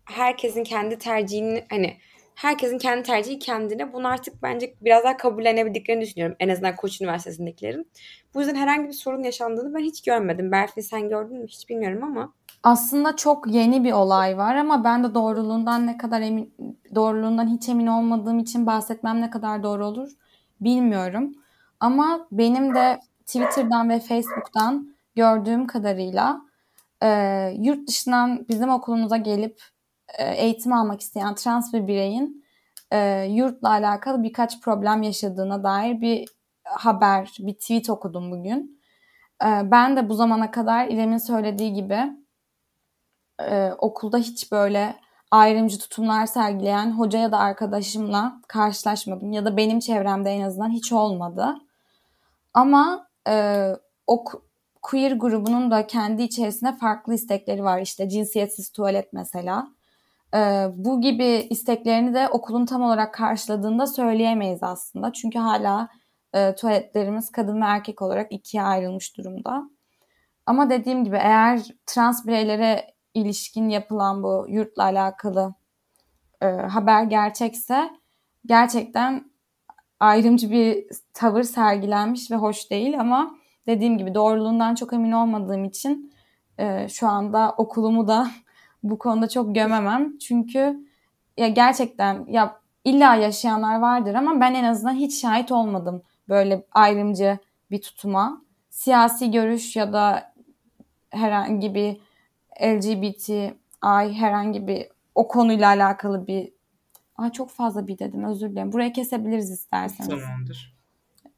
herkesin 0.05 0.63
kendi 0.63 0.97
tercihini 0.97 1.65
hani 1.69 1.97
herkesin 2.35 2.77
kendi 2.77 3.03
tercihi 3.03 3.39
kendine. 3.39 3.93
Bunu 3.93 4.07
artık 4.07 4.43
bence 4.43 4.73
biraz 4.81 5.03
daha 5.03 5.17
kabullenebildiklerini 5.17 6.01
düşünüyorum. 6.01 6.35
En 6.39 6.49
azından 6.49 6.75
Koç 6.75 7.01
Üniversitesi'ndekilerin. 7.01 7.91
Bu 8.33 8.39
yüzden 8.39 8.55
herhangi 8.55 8.87
bir 8.87 8.93
sorun 8.93 9.23
yaşandığını 9.23 9.73
ben 9.73 9.83
hiç 9.83 10.01
görmedim. 10.01 10.51
Berfin 10.51 10.81
sen 10.81 11.09
gördün 11.09 11.37
mü 11.37 11.47
hiç 11.47 11.69
bilmiyorum 11.69 12.03
ama. 12.03 12.33
Aslında 12.63 13.15
çok 13.15 13.47
yeni 13.47 13.83
bir 13.83 13.91
olay 13.91 14.37
var 14.37 14.55
ama 14.55 14.83
ben 14.83 15.03
de 15.03 15.13
doğruluğundan 15.13 15.87
ne 15.87 15.97
kadar 15.97 16.21
emin 16.21 16.53
doğruluğundan 16.95 17.47
hiç 17.47 17.69
emin 17.69 17.87
olmadığım 17.87 18.39
için 18.39 18.65
bahsetmem 18.65 19.21
ne 19.21 19.29
kadar 19.29 19.63
doğru 19.63 19.85
olur 19.85 20.09
bilmiyorum. 20.61 21.35
Ama 21.79 22.27
benim 22.31 22.75
de 22.75 22.99
Twitter'dan 23.27 23.89
ve 23.89 23.99
Facebook'tan 23.99 24.95
gördüğüm 25.15 25.67
kadarıyla 25.67 26.41
e, 27.03 27.09
yurt 27.59 27.87
dışından 27.87 28.45
bizim 28.49 28.69
okulumuza 28.69 29.17
gelip 29.17 29.61
e, 30.17 30.35
eğitim 30.35 30.73
almak 30.73 31.01
isteyen 31.01 31.35
trans 31.35 31.73
bir 31.73 31.87
bireyin 31.87 32.45
e, 32.91 33.23
yurtla 33.29 33.69
alakalı 33.69 34.23
birkaç 34.23 34.61
problem 34.61 35.03
yaşadığına 35.03 35.63
dair 35.63 36.01
bir 36.01 36.27
haber, 36.63 37.35
bir 37.39 37.53
tweet 37.53 37.89
okudum 37.89 38.31
bugün. 38.31 38.81
E, 39.43 39.71
ben 39.71 39.97
de 39.97 40.09
bu 40.09 40.13
zamana 40.13 40.51
kadar 40.51 40.87
İrem'in 40.87 41.17
söylediği 41.17 41.73
gibi 41.73 41.99
e, 43.41 43.71
okulda 43.77 44.17
hiç 44.17 44.51
böyle 44.51 44.95
ayrımcı 45.31 45.79
tutumlar 45.79 46.25
sergileyen 46.25 46.91
hoca 46.91 47.19
ya 47.19 47.31
da 47.31 47.39
arkadaşımla 47.39 48.41
karşılaşmadım. 48.47 49.31
Ya 49.31 49.45
da 49.45 49.57
benim 49.57 49.79
çevremde 49.79 50.29
en 50.29 50.41
azından 50.41 50.69
hiç 50.69 50.91
olmadı. 50.91 51.55
Ama 52.53 53.06
e, 53.27 53.67
o 54.07 54.23
queer 54.81 55.11
grubunun 55.11 55.71
da 55.71 55.87
kendi 55.87 56.23
içerisinde 56.23 56.75
farklı 56.75 57.13
istekleri 57.13 57.63
var. 57.63 57.81
İşte 57.81 58.09
cinsiyetsiz 58.09 58.69
tuvalet 58.71 59.13
mesela. 59.13 59.67
E, 60.33 60.67
bu 60.75 61.01
gibi 61.01 61.47
isteklerini 61.49 62.13
de 62.13 62.27
okulun 62.27 62.65
tam 62.65 62.81
olarak 62.81 63.13
karşıladığında 63.13 63.87
söyleyemeyiz 63.87 64.63
aslında. 64.63 65.13
Çünkü 65.13 65.39
hala 65.39 65.89
e, 66.33 66.55
tuvaletlerimiz 66.55 67.31
kadın 67.31 67.61
ve 67.61 67.65
erkek 67.65 68.01
olarak 68.01 68.31
ikiye 68.31 68.63
ayrılmış 68.63 69.17
durumda. 69.17 69.69
Ama 70.45 70.69
dediğim 70.69 71.03
gibi 71.03 71.15
eğer 71.15 71.59
trans 71.85 72.27
bireylere 72.27 72.87
ilişkin 73.13 73.69
yapılan 73.69 74.23
bu 74.23 74.45
yurtla 74.49 74.83
alakalı 74.83 75.53
e, 76.41 76.45
haber 76.45 77.03
gerçekse 77.03 77.89
gerçekten 78.45 79.31
ayrımcı 79.99 80.51
bir 80.51 80.85
tavır 81.13 81.43
sergilenmiş 81.43 82.31
ve 82.31 82.35
hoş 82.35 82.71
değil 82.71 82.99
ama 82.99 83.35
dediğim 83.67 83.97
gibi 83.97 84.15
doğruluğundan 84.15 84.75
çok 84.75 84.93
emin 84.93 85.11
olmadığım 85.11 85.65
için 85.65 86.13
e, 86.57 86.87
şu 86.89 87.07
anda 87.07 87.53
okulumu 87.57 88.07
da 88.07 88.31
bu 88.83 88.99
konuda 88.99 89.29
çok 89.29 89.55
gömemem. 89.55 90.17
Çünkü 90.17 90.87
ya 91.37 91.47
gerçekten 91.47 92.25
ya 92.27 92.59
illa 92.83 93.15
yaşayanlar 93.15 93.79
vardır 93.79 94.13
ama 94.13 94.41
ben 94.41 94.53
en 94.53 94.63
azından 94.63 94.93
hiç 94.93 95.21
şahit 95.21 95.51
olmadım 95.51 96.01
böyle 96.29 96.63
ayrımcı 96.71 97.37
bir 97.71 97.81
tutuma. 97.81 98.41
Siyasi 98.69 99.31
görüş 99.31 99.75
ya 99.75 99.93
da 99.93 100.33
herhangi 101.09 101.75
bir 101.75 101.97
LGBT 102.61 103.53
ay 103.81 104.13
herhangi 104.13 104.67
bir 104.67 104.87
o 105.15 105.27
konuyla 105.27 105.67
alakalı 105.67 106.27
bir 106.27 106.56
Ay 107.17 107.31
çok 107.31 107.49
fazla 107.49 107.87
bir 107.87 107.99
dedim 107.99 108.23
özür 108.23 108.49
dilerim. 108.49 108.71
Buraya 108.71 108.93
kesebiliriz 108.93 109.51
isterseniz. 109.51 110.09
Tamamdır. 110.09 110.77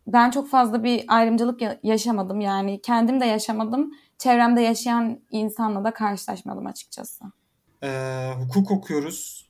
Ben 0.07 0.31
çok 0.31 0.49
fazla 0.49 0.83
bir 0.83 1.05
ayrımcılık 1.07 1.61
yaşamadım 1.83 2.41
yani. 2.41 2.81
Kendim 2.81 3.21
de 3.21 3.25
yaşamadım. 3.25 3.91
Çevremde 4.17 4.61
yaşayan 4.61 5.19
insanla 5.31 5.83
da 5.83 5.93
karşılaşmadım 5.93 6.65
açıkçası. 6.65 7.25
Ee, 7.83 8.31
hukuk 8.39 8.71
okuyoruz. 8.71 9.49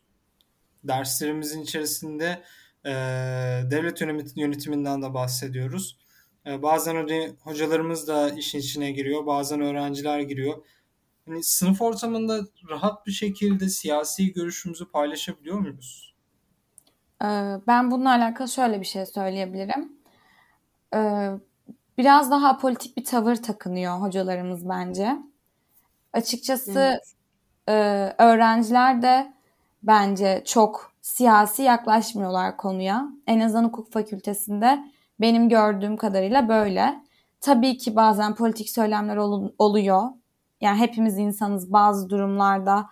Derslerimizin 0.83 1.61
içerisinde 1.61 2.43
e, 2.85 2.91
devlet 3.71 4.01
yönetiminden 4.35 5.01
de 5.01 5.13
bahsediyoruz. 5.13 5.97
E, 6.45 6.61
bazen 6.61 7.07
hocalarımız 7.39 8.07
da 8.07 8.29
işin 8.29 8.59
içine 8.59 8.91
giriyor. 8.91 9.25
Bazen 9.25 9.61
öğrenciler 9.61 10.19
giriyor. 10.19 10.63
Hani 11.27 11.43
sınıf 11.43 11.81
ortamında 11.81 12.41
rahat 12.69 13.07
bir 13.07 13.11
şekilde 13.11 13.69
siyasi 13.69 14.33
görüşümüzü 14.33 14.91
paylaşabiliyor 14.91 15.59
muyuz? 15.59 16.08
Ee, 17.23 17.55
ben 17.67 17.91
bununla 17.91 18.09
alakalı 18.11 18.49
şöyle 18.49 18.79
bir 18.79 18.85
şey 18.85 19.05
söyleyebilirim. 19.05 19.93
Ee, 20.95 21.31
biraz 21.97 22.31
daha 22.31 22.57
politik 22.57 22.97
bir 22.97 23.05
tavır 23.05 23.35
takınıyor 23.35 24.01
hocalarımız 24.01 24.69
bence. 24.69 25.17
Açıkçası 26.13 26.79
evet. 26.79 27.15
E, 27.69 27.73
öğrenciler 28.23 29.01
de 29.01 29.33
bence 29.83 30.43
çok 30.45 30.93
siyasi 31.01 31.63
yaklaşmıyorlar 31.63 32.57
konuya. 32.57 33.09
En 33.27 33.39
azından 33.39 33.63
hukuk 33.63 33.91
fakültesinde 33.91 34.79
benim 35.21 35.49
gördüğüm 35.49 35.97
kadarıyla 35.97 36.49
böyle. 36.49 37.03
Tabii 37.41 37.77
ki 37.77 37.95
bazen 37.95 38.35
politik 38.35 38.69
söylemler 38.69 39.17
oluyor. 39.57 40.03
Yani 40.61 40.79
hepimiz 40.79 41.17
insanız 41.17 41.73
bazı 41.73 42.09
durumlarda 42.09 42.89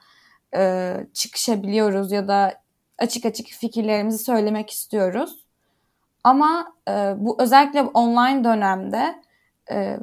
e, 0.56 0.94
çıkışabiliyoruz 1.14 2.12
ya 2.12 2.28
da 2.28 2.54
açık 2.98 3.26
açık 3.26 3.48
fikirlerimizi 3.48 4.18
söylemek 4.18 4.70
istiyoruz. 4.70 5.46
Ama 6.24 6.74
e, 6.90 7.14
bu 7.18 7.42
özellikle 7.42 7.82
online 7.82 8.44
dönemde 8.44 9.22
e, 9.72 9.98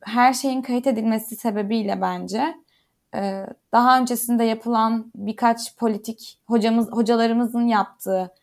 her 0.00 0.32
şeyin 0.32 0.62
kayıt 0.62 0.86
edilmesi 0.86 1.36
sebebiyle 1.36 2.00
bence 2.00 2.54
e, 3.14 3.46
daha 3.72 4.00
öncesinde 4.00 4.44
yapılan 4.44 5.12
birkaç 5.14 5.76
politik 5.76 6.38
hocamız 6.46 6.90
hocalarımızın 6.90 7.66
yaptığı 7.66 8.34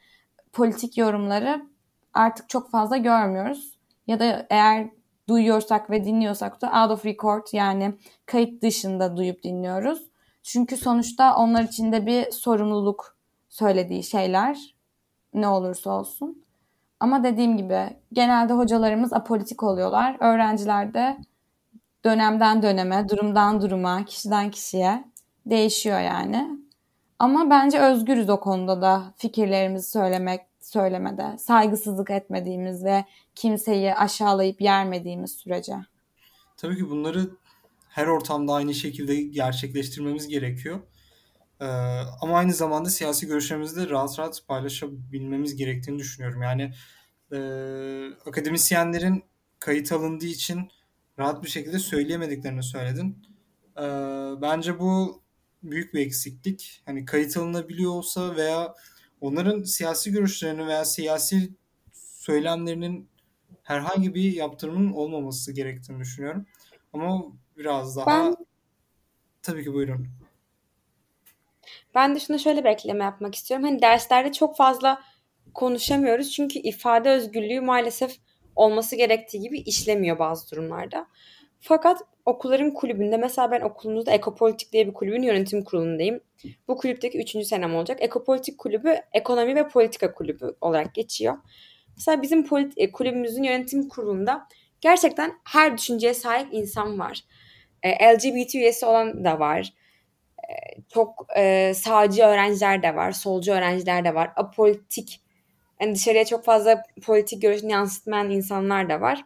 politik 0.54 0.98
yorumları 0.98 1.66
artık 2.14 2.50
çok 2.50 2.72
fazla 2.72 2.98
görmüyoruz. 2.98 3.78
Ya 4.08 4.20
da 4.20 4.48
eğer 4.50 4.90
duyuyorsak 5.30 5.90
ve 5.90 6.06
dinliyorsak 6.06 6.62
da 6.62 6.68
out 6.68 6.92
of 6.92 7.06
record 7.06 7.48
yani 7.54 7.94
kayıt 8.26 8.62
dışında 8.64 9.18
duyup 9.18 9.44
dinliyoruz. 9.44 10.02
Çünkü 10.44 10.78
sonuçta 10.78 11.36
onlar 11.36 11.64
için 11.64 11.92
de 11.92 12.06
bir 12.06 12.32
sorumluluk 12.32 13.15
söylediği 13.56 14.04
şeyler 14.04 14.76
ne 15.34 15.48
olursa 15.48 15.90
olsun. 15.92 16.44
Ama 17.00 17.24
dediğim 17.24 17.58
gibi 17.58 17.90
genelde 18.14 18.54
hocalarımız 18.54 19.14
apolitik 19.14 19.64
oluyorlar. 19.64 20.18
Öğrenciler 20.20 20.94
de 20.94 21.18
dönemden 22.06 22.62
döneme, 22.62 23.10
durumdan 23.10 23.62
duruma, 23.62 24.06
kişiden 24.06 24.52
kişiye 24.52 25.06
değişiyor 25.46 26.00
yani. 26.00 26.50
Ama 27.20 27.50
bence 27.50 27.80
özgürüz 27.80 28.30
o 28.30 28.40
konuda 28.40 28.82
da 28.82 29.14
fikirlerimizi 29.18 29.90
söylemek, 29.90 30.42
söylemede, 30.62 31.38
saygısızlık 31.38 32.10
etmediğimiz 32.10 32.86
ve 32.86 33.06
kimseyi 33.36 33.96
aşağılayıp 33.96 34.62
yermediğimiz 34.62 35.32
sürece. 35.32 35.76
Tabii 36.58 36.78
ki 36.78 36.90
bunları 36.90 37.30
her 37.90 38.08
ortamda 38.08 38.54
aynı 38.54 38.74
şekilde 38.74 39.22
gerçekleştirmemiz 39.22 40.28
gerekiyor. 40.28 40.80
Ee, 41.62 41.66
ama 42.22 42.38
aynı 42.38 42.54
zamanda 42.54 42.90
siyasi 42.90 43.28
görüşlerimizi 43.28 43.76
de 43.76 43.90
rahat 43.90 44.20
rahat 44.20 44.48
paylaşabilmemiz 44.48 45.56
gerektiğini 45.56 46.00
düşünüyorum. 46.00 46.42
Yani 46.42 46.74
e, 47.32 47.38
akademisyenlerin 48.30 49.24
kayıt 49.60 49.92
alındığı 49.92 50.26
için 50.26 50.70
rahat 51.20 51.44
bir 51.44 51.50
şekilde 51.50 51.80
söyleyemediklerini 51.80 52.64
söyledin. 52.64 53.28
Ee, 53.78 53.82
bence 54.42 54.80
bu 54.80 55.22
büyük 55.64 55.94
bir 55.94 56.00
eksiklik. 56.00 56.82
Hani 56.86 57.06
kayıt 57.06 57.38
alınabiliyor 57.38 57.92
olsa 57.92 58.36
veya 58.36 58.76
onların 59.22 59.64
siyasi 59.64 60.12
görüşlerini 60.12 60.68
veya 60.68 60.86
siyasi 60.86 61.54
söylemlerinin 61.94 63.10
herhangi 63.64 64.16
bir 64.16 64.34
yaptırımın 64.34 64.92
olmaması 64.92 65.52
gerektiğini 65.52 66.00
düşünüyorum. 66.00 66.46
Ama 66.94 67.24
biraz 67.58 67.96
daha 67.96 68.06
Ben 68.06 68.36
tabii 69.42 69.64
ki 69.64 69.74
buyurun. 69.74 70.08
Ben 71.96 72.16
de 72.16 72.20
şuna 72.20 72.38
şöyle 72.38 72.64
bir 72.64 72.70
ekleme 72.70 73.04
yapmak 73.04 73.36
istiyorum. 73.36 73.66
Hani 73.66 73.82
derslerde 73.82 74.32
çok 74.32 74.58
fazla 74.58 75.02
konuşamıyoruz 75.54 76.32
çünkü 76.32 76.60
ifade 76.60 77.10
özgürlüğü 77.10 77.62
maalesef 77.62 78.16
olması 78.56 78.96
gerektiği 78.96 79.40
gibi 79.40 79.60
işlemiyor 79.60 80.20
bazı 80.20 80.52
durumlarda. 80.52 81.08
Fakat 81.60 82.02
okulların 82.26 82.74
kulübünde 82.74 83.18
mesela 83.18 83.52
ben 83.52 83.62
okulumuzda 83.62 84.12
Ekopolitik 84.12 84.74
diye 84.74 84.88
bir 84.88 84.94
kulübün 84.94 85.22
yönetim 85.24 85.64
kurulundayım. 85.64 86.20
Bu 86.68 86.78
kulüpteki 86.78 87.18
üçüncü 87.20 87.46
senem 87.46 87.76
olacak. 87.76 87.98
Ekopolitik 88.02 88.58
kulübü 88.58 88.96
ekonomi 89.14 89.56
ve 89.56 89.68
politika 89.68 90.14
kulübü 90.14 90.56
olarak 90.62 90.94
geçiyor. 90.96 91.38
Mesela 91.98 92.22
bizim 92.22 92.44
polit- 92.44 92.74
e, 92.78 92.92
kulübümüzün 92.92 93.44
yönetim 93.44 93.90
kurulunda 93.90 94.48
gerçekten 94.82 95.34
her 95.44 95.78
düşünceye 95.78 96.14
sahip 96.14 96.48
insan 96.52 97.00
var. 97.00 97.24
E, 97.84 98.14
LGBT 98.14 98.56
üyesi 98.56 98.86
olan 98.86 99.26
da 99.26 99.40
var. 99.40 99.74
Çok 100.94 101.28
e, 101.38 101.74
sağcı 101.76 102.24
öğrenciler 102.24 102.84
de 102.84 102.96
var, 102.96 103.12
solcu 103.12 103.52
öğrenciler 103.52 104.06
de 104.06 104.16
var. 104.16 104.32
Apolitik, 104.36 105.22
yani 105.82 105.96
dışarıya 105.96 106.26
çok 106.26 106.46
fazla 106.46 106.84
politik 107.04 107.42
görüşünü 107.42 107.72
yansıtmayan 107.72 108.32
insanlar 108.32 108.90
da 108.90 109.02
var. 109.02 109.26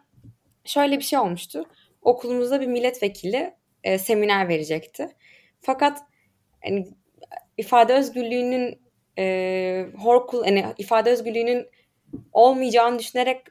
Şöyle 0.64 0.98
bir 0.98 1.04
şey 1.04 1.18
olmuştu. 1.18 1.64
Okulumuzda 2.02 2.60
bir 2.60 2.66
milletvekili 2.66 3.54
e, 3.84 3.98
seminer 3.98 4.48
verecekti. 4.48 5.08
Fakat 5.60 5.98
yani, 6.64 6.88
ifade 7.58 7.94
özgürlüğünün 7.94 8.82
e, 9.18 9.86
hor 9.98 10.26
kul- 10.26 10.44
yani 10.46 10.64
ifade 10.78 11.10
özgürlüğünün 11.10 11.66
olmayacağını 12.32 12.98
düşünerek 12.98 13.46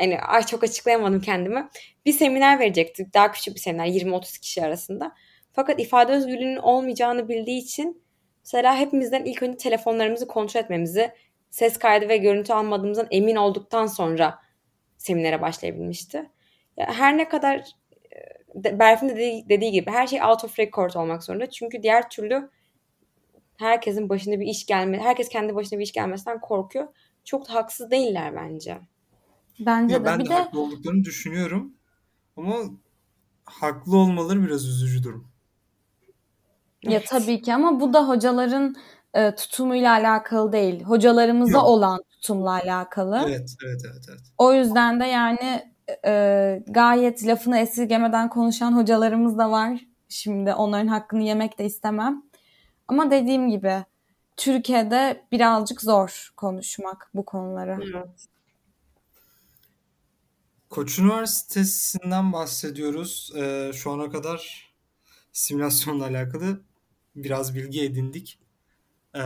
yani 0.00 0.20
ay 0.20 0.46
çok 0.46 0.64
açıklayamadım 0.64 1.20
kendimi. 1.20 1.68
Bir 2.06 2.12
seminer 2.12 2.58
verecektik. 2.58 3.14
Daha 3.14 3.32
küçük 3.32 3.54
bir 3.54 3.60
seminer 3.60 3.86
20-30 3.86 4.40
kişi 4.40 4.64
arasında. 4.64 5.14
Fakat 5.58 5.80
ifade 5.80 6.12
özgürlüğünün 6.12 6.56
olmayacağını 6.56 7.28
bildiği 7.28 7.58
için 7.58 8.02
mesela 8.44 8.76
hepimizden 8.76 9.24
ilk 9.24 9.42
önce 9.42 9.56
telefonlarımızı 9.56 10.28
kontrol 10.28 10.60
etmemizi, 10.60 11.10
ses 11.50 11.78
kaydı 11.78 12.08
ve 12.08 12.16
görüntü 12.16 12.52
almadığımızdan 12.52 13.06
emin 13.10 13.36
olduktan 13.36 13.86
sonra 13.86 14.38
seminere 14.96 15.42
başlayabilmişti. 15.42 16.30
Ya 16.76 16.92
her 16.92 17.16
ne 17.16 17.28
kadar 17.28 17.58
e, 18.64 18.78
Berfin 18.78 19.08
de 19.08 19.16
dediği, 19.16 19.48
dediği 19.48 19.72
gibi 19.72 19.90
her 19.90 20.06
şey 20.06 20.22
out 20.22 20.44
of 20.44 20.58
record 20.58 20.94
olmak 20.94 21.24
zorunda. 21.24 21.50
Çünkü 21.50 21.82
diğer 21.82 22.10
türlü 22.10 22.50
herkesin 23.56 24.08
başına 24.08 24.40
bir 24.40 24.46
iş 24.46 24.66
gelme, 24.66 24.98
herkes 24.98 25.28
kendi 25.28 25.54
başına 25.54 25.78
bir 25.78 25.84
iş 25.84 25.92
gelmesinden 25.92 26.40
korkuyor. 26.40 26.88
Çok 27.24 27.48
da 27.48 27.54
haksız 27.54 27.90
değiller 27.90 28.36
bence. 28.36 28.78
Bence 29.60 29.94
Ya 29.94 30.00
de. 30.00 30.04
ben 30.04 30.18
Bir 30.18 30.24
de 30.24 30.28
de 30.28 30.34
haklı 30.34 30.60
olduklarını 30.60 31.04
düşünüyorum. 31.04 31.74
Ama 32.36 32.56
haklı 33.44 33.96
olmaları 33.96 34.42
biraz 34.42 34.68
üzücü 34.68 35.02
durum. 35.02 35.37
Ya 36.82 36.92
Evet. 36.92 37.08
tabii 37.08 37.42
ki 37.42 37.54
ama 37.54 37.80
bu 37.80 37.92
da 37.94 38.08
hocaların 38.08 38.76
e, 39.14 39.34
tutumuyla 39.34 39.92
alakalı 39.92 40.52
değil. 40.52 40.82
Hocalarımıza 40.82 41.58
Yok. 41.58 41.66
olan 41.66 42.02
tutumla 42.10 42.50
alakalı. 42.50 43.24
Evet, 43.26 43.54
evet, 43.64 43.82
evet, 43.84 44.04
evet. 44.08 44.20
O 44.38 44.52
yüzden 44.52 45.00
de 45.00 45.04
yani 45.04 45.72
e, 46.04 46.62
gayet 46.68 47.26
lafını 47.26 47.58
esirgemeden 47.58 48.28
konuşan 48.28 48.72
hocalarımız 48.72 49.38
da 49.38 49.50
var. 49.50 49.84
Şimdi 50.08 50.54
onların 50.54 50.86
hakkını 50.86 51.22
yemek 51.22 51.58
de 51.58 51.64
istemem. 51.64 52.22
Ama 52.88 53.10
dediğim 53.10 53.50
gibi 53.50 53.84
Türkiye'de 54.36 55.24
birazcık 55.32 55.82
zor 55.82 56.32
konuşmak 56.36 57.10
bu 57.14 57.24
konuları. 57.24 57.78
Evet. 57.94 58.26
Koç 60.70 60.98
Üniversitesi'nden 60.98 62.32
bahsediyoruz. 62.32 63.32
Ee, 63.36 63.70
şu 63.74 63.90
ana 63.90 64.10
kadar 64.10 64.68
simülasyonla 65.32 66.04
alakalı 66.04 66.60
biraz 67.16 67.54
bilgi 67.54 67.84
edindik. 67.84 68.38
Ee, 69.16 69.20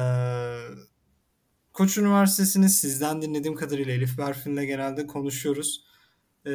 Koç 1.72 1.98
Üniversitesi'ni 1.98 2.68
sizden 2.68 3.22
dinlediğim 3.22 3.56
kadarıyla 3.56 3.92
Elif 3.92 4.18
Berfin'le 4.18 4.66
genelde 4.66 5.06
konuşuyoruz. 5.06 5.84
Ee, 6.46 6.50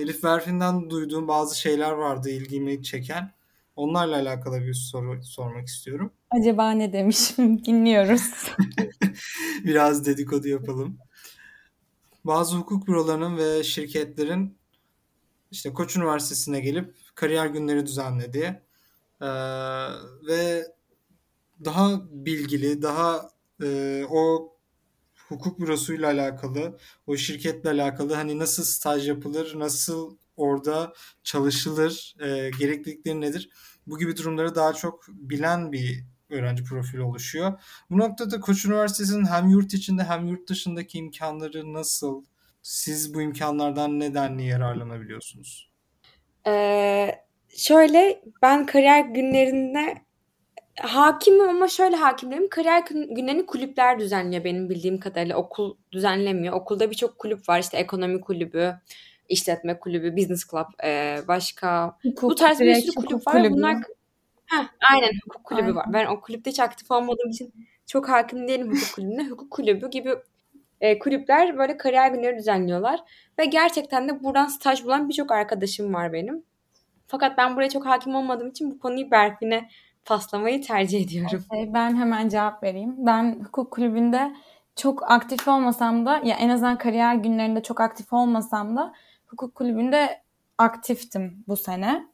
Elif 0.00 0.22
Berfin'den 0.22 0.90
duyduğum 0.90 1.28
bazı 1.28 1.58
şeyler 1.60 1.90
vardı 1.90 2.30
ilgimi 2.30 2.82
çeken. 2.82 3.32
Onlarla 3.76 4.16
alakalı 4.16 4.60
bir 4.60 4.74
soru 4.74 5.24
sormak 5.24 5.68
istiyorum. 5.68 6.12
Acaba 6.30 6.70
ne 6.70 6.92
demişim? 6.92 7.64
Dinliyoruz. 7.64 8.30
Biraz 9.64 10.06
dedikodu 10.06 10.48
yapalım. 10.48 10.98
Bazı 12.24 12.56
hukuk 12.56 12.88
bürolarının 12.88 13.36
ve 13.36 13.64
şirketlerin 13.64 14.58
işte 15.50 15.72
Koç 15.72 15.96
Üniversitesi'ne 15.96 16.60
gelip 16.60 16.94
kariyer 17.14 17.46
günleri 17.46 17.86
düzenlediği 17.86 18.54
ee, 19.22 19.26
ve 20.28 20.66
daha 21.64 22.00
bilgili, 22.10 22.82
daha 22.82 23.30
e, 23.62 24.04
o 24.10 24.52
hukuk 25.28 25.60
bürosuyla 25.60 26.10
alakalı, 26.10 26.78
o 27.06 27.16
şirketle 27.16 27.70
alakalı 27.70 28.14
hani 28.14 28.38
nasıl 28.38 28.64
staj 28.64 29.08
yapılır, 29.08 29.58
nasıl 29.58 30.16
orada 30.36 30.92
çalışılır, 31.22 32.16
e, 32.20 32.50
gereklilikleri 32.58 33.20
nedir? 33.20 33.50
Bu 33.86 33.98
gibi 33.98 34.16
durumları 34.16 34.54
daha 34.54 34.72
çok 34.72 35.04
bilen 35.08 35.72
bir 35.72 36.04
öğrenci 36.30 36.64
profili 36.64 37.02
oluşuyor. 37.02 37.60
Bu 37.90 37.98
noktada 37.98 38.40
Koç 38.40 38.64
Üniversitesi'nin 38.64 39.26
hem 39.26 39.48
yurt 39.48 39.74
içinde 39.74 40.04
hem 40.04 40.26
yurt 40.26 40.48
dışındaki 40.48 40.98
imkanları 40.98 41.72
nasıl? 41.72 42.24
Siz 42.62 43.14
bu 43.14 43.22
imkanlardan 43.22 44.00
nedenli 44.00 44.46
yararlanabiliyorsunuz? 44.46 45.70
Ee, 46.46 47.25
şöyle 47.56 48.20
ben 48.42 48.66
kariyer 48.66 49.00
günlerinde 49.04 49.94
hakimim 50.80 51.48
ama 51.48 51.68
şöyle 51.68 51.96
hakim 51.96 52.30
değilim. 52.30 52.48
Kariyer 52.50 52.82
gün- 52.86 53.14
günlerini 53.14 53.46
kulüpler 53.46 53.98
düzenliyor 53.98 54.44
benim 54.44 54.68
bildiğim 54.70 55.00
kadarıyla. 55.00 55.36
Okul 55.36 55.76
düzenlemiyor. 55.92 56.54
Okulda 56.54 56.90
birçok 56.90 57.18
kulüp 57.18 57.48
var. 57.48 57.60
İşte 57.60 57.76
ekonomi 57.78 58.20
kulübü, 58.20 58.74
işletme 59.28 59.78
kulübü, 59.78 60.16
business 60.16 60.50
club, 60.50 60.66
e, 60.84 61.18
başka 61.28 61.96
bu 62.04 62.08
Hukuk, 62.10 62.36
tarz 62.38 62.60
bir 62.60 62.74
sürü 62.74 62.94
kulüp 62.94 63.10
hukuk 63.12 63.26
var. 63.26 63.32
kulübü. 63.34 63.54
Bunlar 63.54 63.76
Heh, 64.46 64.66
aynen 64.92 65.10
hukuk 65.24 65.44
kulübü 65.44 65.62
Aynen. 65.62 65.76
var. 65.76 65.86
Ben 65.92 66.06
o 66.06 66.20
kulüpte 66.20 66.50
hiç 66.50 66.60
aktif 66.60 66.90
olmadığım 66.90 67.30
için 67.30 67.54
çok 67.86 68.08
hakim 68.08 68.48
değilim 68.48 68.66
hukuk 68.72 68.94
kulübüne. 68.94 69.28
Hukuk 69.28 69.50
kulübü 69.50 69.90
gibi 69.90 70.14
e, 70.80 70.98
kulüpler 70.98 71.58
böyle 71.58 71.76
kariyer 71.76 72.10
günleri 72.10 72.38
düzenliyorlar. 72.38 73.00
Ve 73.38 73.44
gerçekten 73.44 74.08
de 74.08 74.22
buradan 74.24 74.46
staj 74.46 74.84
bulan 74.84 75.08
birçok 75.08 75.32
arkadaşım 75.32 75.94
var 75.94 76.12
benim. 76.12 76.42
Fakat 77.06 77.38
ben 77.38 77.56
buraya 77.56 77.68
çok 77.68 77.86
hakim 77.86 78.14
olmadığım 78.14 78.48
için 78.48 78.70
bu 78.70 78.78
konuyu 78.78 79.10
Berfin'e 79.10 79.68
paslamayı 80.04 80.62
tercih 80.62 81.04
ediyorum. 81.04 81.44
Okey, 81.50 81.74
Ben 81.74 81.96
hemen 81.96 82.28
cevap 82.28 82.62
vereyim. 82.62 82.94
Ben 82.98 83.44
hukuk 83.44 83.70
kulübünde 83.70 84.32
çok 84.76 85.10
aktif 85.10 85.48
olmasam 85.48 86.06
da 86.06 86.20
ya 86.24 86.36
en 86.36 86.48
azından 86.48 86.78
kariyer 86.78 87.14
günlerinde 87.14 87.62
çok 87.62 87.80
aktif 87.80 88.12
olmasam 88.12 88.76
da 88.76 88.92
hukuk 89.26 89.54
kulübünde 89.54 90.20
aktiftim 90.58 91.44
bu 91.48 91.56
sene. 91.56 92.06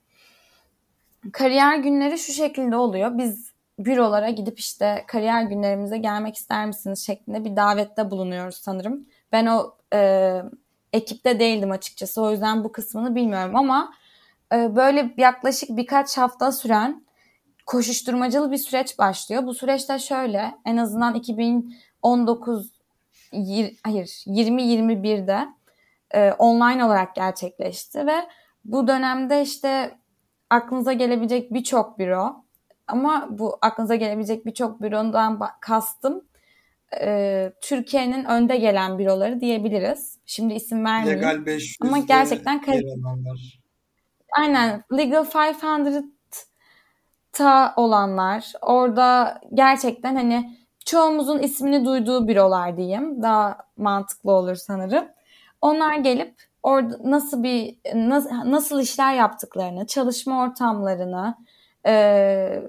Kariyer 1.32 1.76
günleri 1.76 2.18
şu 2.18 2.32
şekilde 2.32 2.76
oluyor. 2.76 3.18
Biz 3.18 3.52
bürolara 3.78 4.30
gidip 4.30 4.58
işte 4.58 5.04
kariyer 5.06 5.42
günlerimize 5.42 5.98
gelmek 5.98 6.36
ister 6.36 6.66
misiniz 6.66 7.06
şeklinde 7.06 7.44
bir 7.44 7.56
davette 7.56 8.10
bulunuyoruz 8.10 8.56
sanırım. 8.56 9.06
Ben 9.32 9.46
o 9.46 9.74
e, 9.94 10.42
ekipte 10.92 11.40
değildim 11.40 11.70
açıkçası. 11.70 12.22
O 12.22 12.30
yüzden 12.30 12.64
bu 12.64 12.72
kısmını 12.72 13.14
bilmiyorum 13.14 13.56
ama 13.56 13.92
böyle 14.52 15.14
yaklaşık 15.16 15.76
birkaç 15.76 16.18
hafta 16.18 16.52
süren 16.52 17.04
koşuşturmacalı 17.66 18.52
bir 18.52 18.56
süreç 18.56 18.98
başlıyor. 18.98 19.46
Bu 19.46 19.54
süreçte 19.54 19.98
şöyle 19.98 20.54
en 20.64 20.76
azından 20.76 21.14
2019 21.14 22.72
yir, 23.32 23.76
hayır 23.84 24.06
2021'de 24.26 25.48
e, 26.10 26.32
online 26.32 26.84
olarak 26.84 27.14
gerçekleşti 27.14 28.06
ve 28.06 28.16
bu 28.64 28.88
dönemde 28.88 29.42
işte 29.42 29.98
aklınıza 30.50 30.92
gelebilecek 30.92 31.54
birçok 31.54 31.98
büro 31.98 32.44
ama 32.86 33.28
bu 33.30 33.58
aklınıza 33.62 33.94
gelebilecek 33.94 34.46
birçok 34.46 34.82
bürodan 34.82 35.40
kastım 35.60 36.24
e, 37.00 37.52
Türkiye'nin 37.60 38.24
önde 38.24 38.56
gelen 38.56 38.98
büroları 38.98 39.40
diyebiliriz. 39.40 40.18
Şimdi 40.26 40.54
isim 40.54 40.84
vermeyeyim. 40.84 41.20
Legal 41.20 41.36
Ama 41.80 41.98
500'de 41.98 42.06
gerçekten 42.06 42.52
yer 42.52 42.62
kal- 42.62 42.72
alanlar. 42.72 43.61
Aynen 44.38 44.84
Legal 44.92 45.24
500 45.24 46.04
ta 47.32 47.74
olanlar, 47.76 48.52
orada 48.62 49.40
gerçekten 49.54 50.16
hani 50.16 50.56
çoğumuzun 50.84 51.38
ismini 51.38 51.84
duyduğu 51.84 52.28
bürolar 52.28 52.76
diyeyim. 52.76 53.22
Daha 53.22 53.58
mantıklı 53.76 54.32
olur 54.32 54.54
sanırım. 54.56 55.04
Onlar 55.60 55.96
gelip 55.96 56.34
orada 56.62 56.98
nasıl 57.04 57.42
bir 57.42 57.76
nasıl 58.44 58.80
işler 58.80 59.14
yaptıklarını, 59.14 59.86
çalışma 59.86 60.42
ortamlarını, 60.42 61.34
e, 61.86 62.62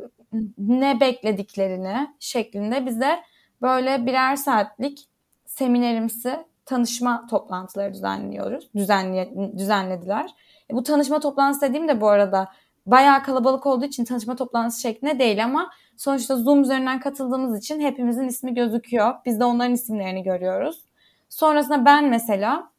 ne 0.57 0.99
beklediklerini 0.99 2.07
şeklinde 2.19 2.85
bize 2.85 3.19
böyle 3.61 4.05
birer 4.05 4.35
saatlik 4.35 5.07
seminerimsi 5.45 6.39
tanışma 6.65 7.27
toplantıları 7.29 7.93
düzenliyoruz. 7.93 8.69
Düzenli, 8.75 9.33
düzenlediler. 9.57 10.31
E, 10.71 10.75
bu 10.75 10.83
tanışma 10.83 11.19
toplantısı 11.19 11.61
dediğim 11.61 11.87
de 11.87 12.01
bu 12.01 12.09
arada 12.09 12.47
bayağı 12.85 13.23
kalabalık 13.23 13.65
olduğu 13.65 13.85
için 13.85 14.05
tanışma 14.05 14.35
toplantısı 14.35 14.81
şeklinde 14.81 15.19
değil 15.19 15.43
ama 15.43 15.69
sonuçta 15.97 16.35
Zoom 16.35 16.61
üzerinden 16.61 16.99
katıldığımız 16.99 17.57
için 17.59 17.79
hepimizin 17.79 18.27
ismi 18.27 18.53
gözüküyor. 18.53 19.13
Biz 19.25 19.39
de 19.39 19.45
onların 19.45 19.73
isimlerini 19.73 20.23
görüyoruz. 20.23 20.83
Sonrasında 21.29 21.85
ben 21.85 22.09
mesela 22.09 22.71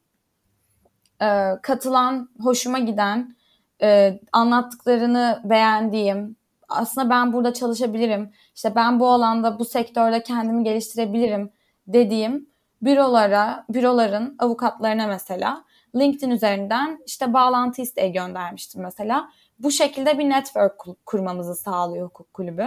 e, 1.23 1.51
katılan, 1.63 2.29
hoşuma 2.41 2.79
giden, 2.79 3.37
e, 3.83 4.21
anlattıklarını 4.33 5.41
beğendiğim, 5.45 6.37
aslında 6.69 7.11
ben 7.11 7.33
burada 7.33 7.53
çalışabilirim, 7.53 8.31
işte 8.55 8.75
ben 8.75 9.01
bu 9.01 9.09
alanda, 9.09 9.59
bu 9.59 9.65
sektörde 9.65 10.23
kendimi 10.23 10.65
geliştirebilirim 10.65 11.51
dediğim 11.87 12.49
bürolara, 12.83 13.65
büroların 13.69 14.37
avukatlarına 14.39 15.07
mesela 15.07 15.65
LinkedIn 15.97 16.31
üzerinden 16.31 17.03
işte 17.07 17.33
bağlantı 17.33 17.83
isteği 17.83 18.13
göndermiştim 18.13 18.83
mesela. 18.83 19.29
Bu 19.59 19.71
şekilde 19.71 20.19
bir 20.19 20.29
network 20.29 20.85
kurmamızı 21.07 21.55
sağlıyor 21.55 22.07
hukuk 22.07 22.35
kulübü. 22.35 22.67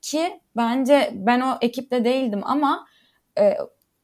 Ki 0.00 0.40
bence 0.56 1.10
ben 1.14 1.40
o 1.40 1.58
ekipte 1.60 2.04
değildim 2.04 2.40
ama 2.44 2.86
e, 3.38 3.56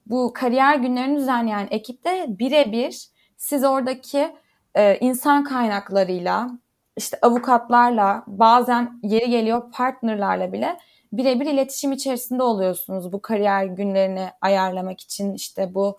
bu 0.06 0.33
kariyer 0.35 0.76
günlerini 0.76 1.18
düzenleyen 1.18 1.68
ekipte 1.70 2.26
birebir 2.28 3.09
siz 3.37 3.64
oradaki 3.64 4.37
e, 4.74 4.98
insan 4.98 5.44
kaynaklarıyla, 5.44 6.50
işte 6.96 7.18
avukatlarla, 7.22 8.24
bazen 8.26 9.00
yeri 9.02 9.30
geliyor 9.30 9.72
partnerlarla 9.72 10.52
bile 10.52 10.78
birebir 11.12 11.46
iletişim 11.46 11.92
içerisinde 11.92 12.42
oluyorsunuz 12.42 13.12
bu 13.12 13.22
kariyer 13.22 13.64
günlerini 13.64 14.28
ayarlamak 14.40 15.00
için, 15.00 15.35
işte 15.35 15.74
bu 15.74 15.98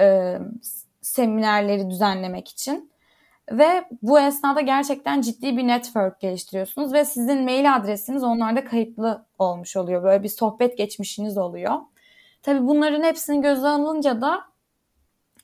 e, 0.00 0.38
seminerleri 1.02 1.90
düzenlemek 1.90 2.48
için. 2.48 2.92
Ve 3.50 3.84
bu 4.02 4.20
esnada 4.20 4.60
gerçekten 4.60 5.20
ciddi 5.20 5.56
bir 5.56 5.66
network 5.66 6.20
geliştiriyorsunuz 6.20 6.92
ve 6.92 7.04
sizin 7.04 7.44
mail 7.44 7.76
adresiniz 7.76 8.24
onlarda 8.24 8.64
kayıtlı 8.64 9.26
olmuş 9.38 9.76
oluyor. 9.76 10.02
Böyle 10.02 10.22
bir 10.22 10.28
sohbet 10.28 10.78
geçmişiniz 10.78 11.38
oluyor. 11.38 11.74
Tabii 12.42 12.66
bunların 12.66 13.02
hepsini 13.02 13.40
göze 13.42 13.68
alınca 13.68 14.20
da 14.20 14.40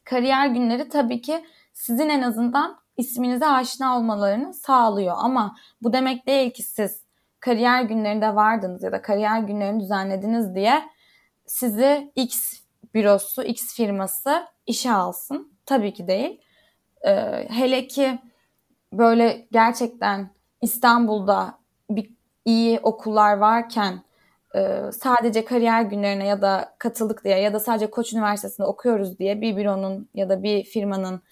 kariyer 0.04 0.46
günleri 0.46 0.88
tabii 0.88 1.20
ki 1.20 1.44
sizin 1.72 2.08
en 2.08 2.22
azından 2.22 2.78
isminize 2.96 3.46
aşina 3.46 3.96
olmalarını 3.96 4.54
sağlıyor. 4.54 5.14
Ama 5.18 5.56
bu 5.82 5.92
demek 5.92 6.26
değil 6.26 6.50
ki 6.50 6.62
siz 6.62 7.02
kariyer 7.40 7.82
günlerinde 7.82 8.34
vardınız 8.34 8.82
ya 8.82 8.92
da 8.92 9.02
kariyer 9.02 9.40
günlerini 9.40 9.80
düzenlediniz 9.80 10.54
diye 10.54 10.82
sizi 11.46 12.12
X 12.16 12.60
bürosu, 12.94 13.42
X 13.42 13.74
firması 13.74 14.46
işe 14.68 14.92
alsın. 14.92 15.52
Tabii 15.66 15.92
ki 15.92 16.08
değil. 16.08 16.40
Ee, 17.06 17.46
hele 17.48 17.86
ki 17.86 18.18
böyle 18.92 19.46
gerçekten 19.52 20.30
İstanbul'da 20.62 21.58
bir 21.90 22.10
iyi 22.44 22.80
okullar 22.80 23.36
varken 23.36 24.02
e, 24.56 24.80
sadece 24.92 25.44
kariyer 25.44 25.82
günlerine 25.82 26.26
ya 26.26 26.42
da 26.42 26.74
katıldık 26.78 27.24
diye 27.24 27.38
ya 27.38 27.52
da 27.52 27.60
sadece 27.60 27.90
Koç 27.90 28.12
Üniversitesi'nde 28.12 28.66
okuyoruz 28.66 29.18
diye 29.18 29.40
bir 29.40 29.56
büronun 29.56 30.08
ya 30.14 30.28
da 30.28 30.42
bir 30.42 30.64
firmanın 30.64 31.22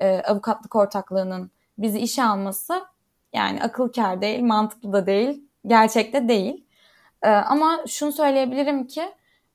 e, 0.00 0.18
avukatlık 0.18 0.76
ortaklığının 0.76 1.50
bizi 1.78 1.98
işe 1.98 2.24
alması 2.24 2.82
yani 3.32 3.62
akıl 3.62 3.92
kâr 3.92 4.20
değil, 4.20 4.42
mantıklı 4.42 4.92
da 4.92 5.06
değil, 5.06 5.44
gerçekte 5.66 6.28
değil. 6.28 6.64
E, 7.22 7.28
ama 7.28 7.80
şunu 7.86 8.12
söyleyebilirim 8.12 8.86
ki 8.86 9.02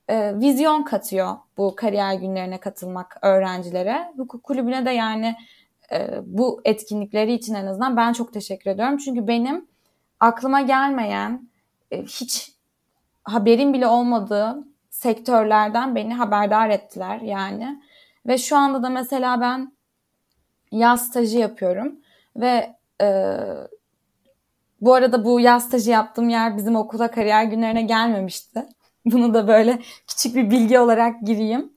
e, 0.09 0.39
vizyon 0.39 0.83
katıyor 0.83 1.37
bu 1.57 1.75
kariyer 1.75 2.13
günlerine 2.13 2.59
katılmak 2.59 3.17
öğrencilere. 3.21 4.13
Hukuk 4.17 4.43
kulübüne 4.43 4.85
de 4.85 4.91
yani 4.91 5.35
e, 5.91 6.09
bu 6.25 6.61
etkinlikleri 6.65 7.33
için 7.33 7.53
en 7.53 7.65
azından 7.65 7.97
ben 7.97 8.13
çok 8.13 8.33
teşekkür 8.33 8.71
ediyorum. 8.71 8.97
Çünkü 8.97 9.27
benim 9.27 9.67
aklıma 10.19 10.61
gelmeyen, 10.61 11.49
e, 11.91 12.03
hiç 12.03 12.51
haberim 13.23 13.73
bile 13.73 13.87
olmadığı 13.87 14.67
sektörlerden 14.89 15.95
beni 15.95 16.13
haberdar 16.13 16.69
ettiler 16.69 17.19
yani. 17.21 17.83
Ve 18.27 18.37
şu 18.37 18.57
anda 18.57 18.83
da 18.83 18.89
mesela 18.89 19.41
ben 19.41 19.73
yaz 20.71 21.07
stajı 21.07 21.37
yapıyorum 21.37 21.95
ve 22.35 22.75
e, 23.01 23.37
bu 24.81 24.93
arada 24.93 25.25
bu 25.25 25.39
yaz 25.39 25.65
stajı 25.65 25.91
yaptığım 25.91 26.29
yer 26.29 26.57
bizim 26.57 26.75
okula 26.75 27.11
kariyer 27.11 27.43
günlerine 27.43 27.81
gelmemişti. 27.81 28.65
Bunu 29.05 29.33
da 29.33 29.47
böyle 29.47 29.81
küçük 30.07 30.35
bir 30.35 30.49
bilgi 30.49 30.79
olarak 30.79 31.21
gireyim. 31.21 31.73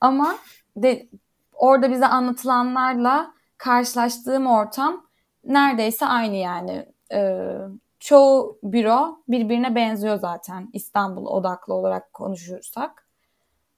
Ama 0.00 0.38
de, 0.76 1.08
orada 1.52 1.90
bize 1.90 2.06
anlatılanlarla 2.06 3.34
karşılaştığım 3.58 4.46
ortam 4.46 5.06
neredeyse 5.44 6.06
aynı 6.06 6.36
yani. 6.36 6.86
Ee, 7.12 7.56
çoğu 8.00 8.58
büro 8.62 9.22
birbirine 9.28 9.74
benziyor 9.74 10.18
zaten 10.18 10.70
İstanbul 10.72 11.26
odaklı 11.26 11.74
olarak 11.74 12.12
konuşursak. 12.12 13.08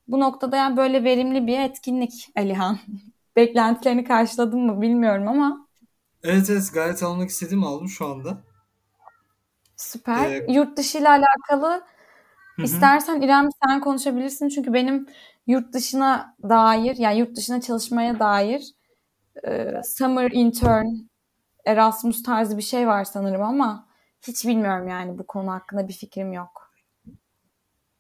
Bu 0.09 0.21
noktada 0.21 0.57
yani 0.57 0.77
böyle 0.77 1.05
verimli 1.05 1.47
bir 1.47 1.61
etkinlik 1.61 2.29
Alihan. 2.37 2.79
Beklentilerini 3.37 4.05
karşıladın 4.05 4.61
mı 4.61 4.83
bilmiyorum 4.83 5.29
ama. 5.29 5.67
Evet 6.23 6.51
evet 6.51 6.71
gayet 6.75 7.03
almak 7.03 7.29
istediğimi 7.29 7.67
aldım 7.67 7.89
şu 7.89 8.07
anda. 8.07 8.39
Süper. 9.77 10.31
Ee, 10.31 10.47
Yurt 10.49 10.77
dışı 10.77 10.99
ile 10.99 11.09
alakalı 11.09 11.83
Hı-hı. 12.61 12.67
istersen 12.67 13.21
İrem 13.21 13.49
sen 13.67 13.81
konuşabilirsin. 13.81 14.49
Çünkü 14.49 14.73
benim 14.73 15.07
yurt 15.47 15.73
dışına 15.73 16.37
dair 16.43 16.97
yani 16.97 17.19
yurt 17.19 17.37
dışına 17.37 17.61
çalışmaya 17.61 18.19
dair 18.19 18.75
e, 19.47 19.83
summer 19.85 20.31
intern 20.33 20.87
Erasmus 21.67 22.23
tarzı 22.23 22.57
bir 22.57 22.63
şey 22.63 22.87
var 22.87 23.05
sanırım 23.05 23.43
ama 23.43 23.89
hiç 24.27 24.47
bilmiyorum 24.47 24.89
yani 24.89 25.19
bu 25.19 25.27
konu 25.27 25.53
hakkında 25.53 25.89
bir 25.89 25.93
fikrim 25.93 26.33
yok. 26.33 26.71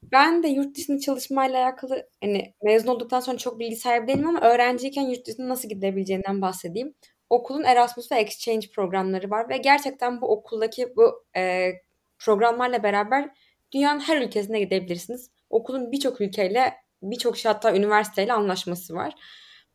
Ben 0.03 0.42
de 0.42 0.49
yurt 0.49 0.77
dışında 0.77 1.01
çalışmayla 1.01 1.64
alakalı 1.64 2.09
hani 2.23 2.55
mezun 2.62 2.88
olduktan 2.88 3.20
sonra 3.20 3.37
çok 3.37 3.59
bilgi 3.59 3.77
sahibi 3.77 4.09
değilim 4.09 4.29
ama 4.29 4.40
öğrenciyken 4.40 5.03
yurt 5.03 5.27
dışına 5.27 5.49
nasıl 5.49 5.68
gidebileceğinden 5.68 6.42
bahsedeyim. 6.42 6.94
Okulun 7.31 7.64
Erasmus 7.64 8.12
ve 8.12 8.16
Exchange 8.16 8.66
programları 8.75 9.31
var 9.31 9.49
ve 9.49 9.57
gerçekten 9.57 10.20
bu 10.20 10.33
okuldaki 10.33 10.96
bu 10.96 11.25
e, 11.37 11.73
programlarla 12.18 12.83
beraber 12.83 13.31
dünyanın 13.72 14.00
her 14.00 14.22
ülkesine 14.22 14.61
gidebilirsiniz. 14.61 15.30
Okulun 15.50 15.92
birçok 15.92 16.20
ülkeyle 16.20 16.74
birçok 17.02 17.37
şey 17.37 17.52
hatta 17.52 17.76
üniversiteyle 17.76 18.33
anlaşması 18.33 18.94
var. 18.94 19.14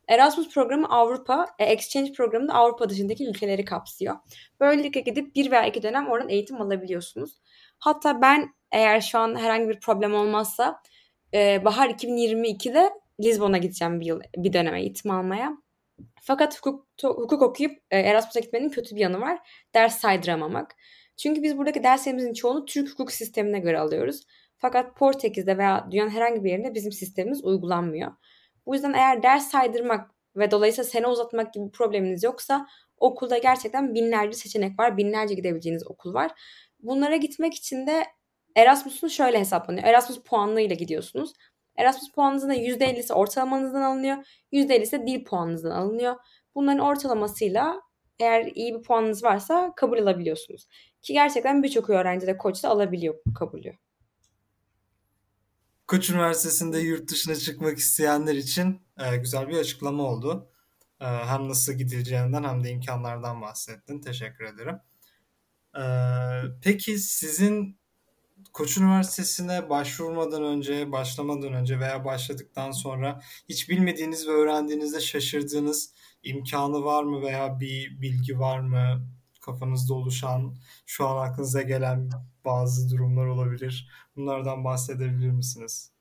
Erasmus 0.08 0.48
programı 0.48 0.88
Avrupa, 0.88 1.46
e, 1.58 1.64
Exchange 1.64 2.12
programı 2.12 2.48
da 2.48 2.52
Avrupa 2.54 2.88
dışındaki 2.88 3.28
ülkeleri 3.28 3.64
kapsıyor. 3.64 4.16
Böylelikle 4.60 5.00
gidip 5.00 5.34
bir 5.34 5.50
veya 5.50 5.66
iki 5.66 5.82
dönem 5.82 6.08
oradan 6.08 6.28
eğitim 6.28 6.60
alabiliyorsunuz. 6.60 7.40
Hatta 7.78 8.22
ben 8.22 8.54
eğer 8.72 9.00
şu 9.00 9.18
an 9.18 9.38
herhangi 9.38 9.68
bir 9.68 9.80
problem 9.80 10.14
olmazsa 10.14 10.82
e, 11.34 11.64
bahar 11.64 11.90
2022'de 11.90 12.90
Lizbon'a 13.20 13.58
gideceğim 13.58 14.00
bir 14.00 14.06
yıl 14.06 14.20
bir 14.36 14.52
dönem 14.52 14.74
eğitim 14.74 15.10
almaya. 15.10 15.52
Fakat 16.20 16.56
hukuk, 16.58 16.86
hukuk 17.02 17.42
okuyup 17.42 17.78
e, 17.90 17.98
Erasmus'a 17.98 18.40
gitmenin 18.40 18.70
kötü 18.70 18.96
bir 18.96 19.00
yanı 19.00 19.20
var. 19.20 19.38
Ders 19.74 19.98
saydıramamak. 19.98 20.76
Çünkü 21.16 21.42
biz 21.42 21.58
buradaki 21.58 21.82
derslerimizin 21.82 22.32
çoğunu 22.32 22.64
Türk 22.64 22.90
hukuk 22.90 23.12
sistemine 23.12 23.58
göre 23.58 23.78
alıyoruz. 23.78 24.22
Fakat 24.58 24.96
Portekiz'de 24.96 25.58
veya 25.58 25.88
dünyanın 25.90 26.10
herhangi 26.10 26.44
bir 26.44 26.50
yerinde 26.50 26.74
bizim 26.74 26.92
sistemimiz 26.92 27.44
uygulanmıyor. 27.44 28.12
Bu 28.66 28.74
yüzden 28.74 28.92
eğer 28.92 29.22
ders 29.22 29.50
saydırmak 29.50 30.10
ve 30.36 30.50
dolayısıyla 30.50 30.90
sene 30.90 31.06
uzatmak 31.06 31.54
gibi 31.54 31.70
probleminiz 31.70 32.22
yoksa 32.22 32.66
okulda 32.98 33.38
gerçekten 33.38 33.94
binlerce 33.94 34.36
seçenek 34.36 34.78
var. 34.78 34.96
Binlerce 34.96 35.34
gidebileceğiniz 35.34 35.90
okul 35.90 36.14
var. 36.14 36.32
Bunlara 36.78 37.16
gitmek 37.16 37.54
için 37.54 37.86
de 37.86 38.04
Erasmus'un 38.56 39.08
şöyle 39.08 39.38
hesaplanıyor. 39.38 39.86
Erasmus 39.86 40.22
puanlığıyla 40.22 40.76
gidiyorsunuz. 40.76 41.32
Erasmus 41.76 42.12
puanınızın 42.12 42.50
%50'si 42.50 43.12
ortalamanızdan 43.12 43.82
alınıyor. 43.82 44.16
%50'si 44.52 45.06
dil 45.06 45.24
puanınızdan 45.24 45.70
alınıyor. 45.70 46.16
Bunların 46.54 46.78
ortalamasıyla 46.78 47.80
eğer 48.20 48.46
iyi 48.54 48.74
bir 48.74 48.82
puanınız 48.82 49.24
varsa 49.24 49.72
kabul 49.76 49.98
alabiliyorsunuz. 49.98 50.68
Ki 51.06 51.12
gerçekten 51.12 51.62
birçok 51.62 51.90
öğrenci 51.90 52.26
de 52.26 52.36
koç 52.36 52.64
da 52.64 52.68
alabiliyor 52.68 53.14
kabulü. 53.38 53.72
Koç 55.86 56.10
Üniversitesi'nde 56.10 56.78
yurt 56.78 57.10
dışına 57.10 57.34
çıkmak 57.34 57.78
isteyenler 57.78 58.34
için 58.34 58.80
e, 58.98 59.16
güzel 59.16 59.48
bir 59.48 59.56
açıklama 59.56 60.02
oldu. 60.02 60.50
E, 61.00 61.04
hem 61.04 61.48
nasıl 61.48 61.72
gidileceğinden 61.72 62.44
hem 62.44 62.64
de 62.64 62.70
imkanlardan 62.70 63.42
bahsettin. 63.42 64.00
Teşekkür 64.00 64.44
ederim. 64.44 64.78
Ee, 65.78 65.82
peki 66.62 66.98
sizin 66.98 67.78
Koç 68.52 68.78
Üniversitesi'ne 68.78 69.70
başvurmadan 69.70 70.44
önce, 70.44 70.92
başlamadan 70.92 71.52
önce 71.52 71.80
veya 71.80 72.04
başladıktan 72.04 72.70
sonra 72.70 73.20
hiç 73.48 73.68
bilmediğiniz 73.68 74.28
ve 74.28 74.30
öğrendiğinizde 74.30 75.00
şaşırdığınız 75.00 75.92
imkanı 76.22 76.84
var 76.84 77.04
mı 77.04 77.22
veya 77.22 77.60
bir 77.60 78.00
bilgi 78.00 78.38
var 78.38 78.60
mı? 78.60 79.15
Kafanızda 79.46 79.94
oluşan, 79.94 80.56
şu 80.86 81.08
an 81.08 81.28
aklınıza 81.30 81.62
gelen 81.62 82.10
bazı 82.44 82.90
durumlar 82.90 83.26
olabilir. 83.26 83.88
Bunlardan 84.16 84.64
bahsedebilir 84.64 85.30
misiniz? 85.30 85.92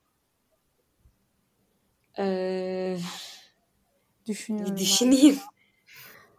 Ee, 2.17 2.97
Düşünüyorum. 4.25 4.77
düşüneyim. 4.77 5.39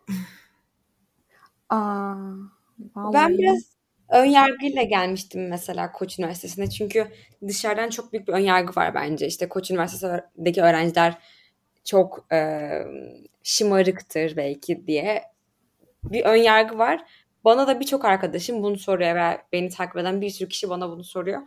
Aa, 1.71 2.17
Ben 2.97 3.39
biraz 3.39 3.77
ön 4.09 4.25
yargıyla 4.25 4.83
gelmiştim 4.83 5.49
mesela 5.49 5.93
Koç 5.93 6.19
Üniversitesi'ne. 6.19 6.71
Çünkü 6.71 7.09
dışarıdan 7.49 7.91
çok 7.91 8.13
büyük 8.13 8.29
bir 8.29 8.33
ön 8.33 8.39
yargı 8.39 8.77
var 8.81 8.95
bence. 8.95 9.27
İşte 9.27 9.49
Koç 9.49 9.71
Üniversitesi'ndeki 9.71 10.63
öğrenciler 10.63 11.19
çok 11.85 12.27
e, 12.33 12.39
şımarıktır 13.43 14.37
belki 14.37 14.87
diye 14.87 15.23
bir 16.13 16.25
ön 16.25 16.37
yargı 16.37 16.79
var. 16.79 17.05
Bana 17.45 17.67
da 17.67 17.81
birçok 17.81 18.05
arkadaşım 18.05 18.63
bunu 18.63 18.79
soruyor 18.79 19.15
ve 19.17 19.43
beni 19.53 19.69
takip 19.69 19.97
eden 19.97 20.21
bir 20.21 20.31
sürü 20.31 20.49
kişi 20.49 20.71
bana 20.71 20.91
bunu 20.91 21.05
soruyor. 21.05 21.43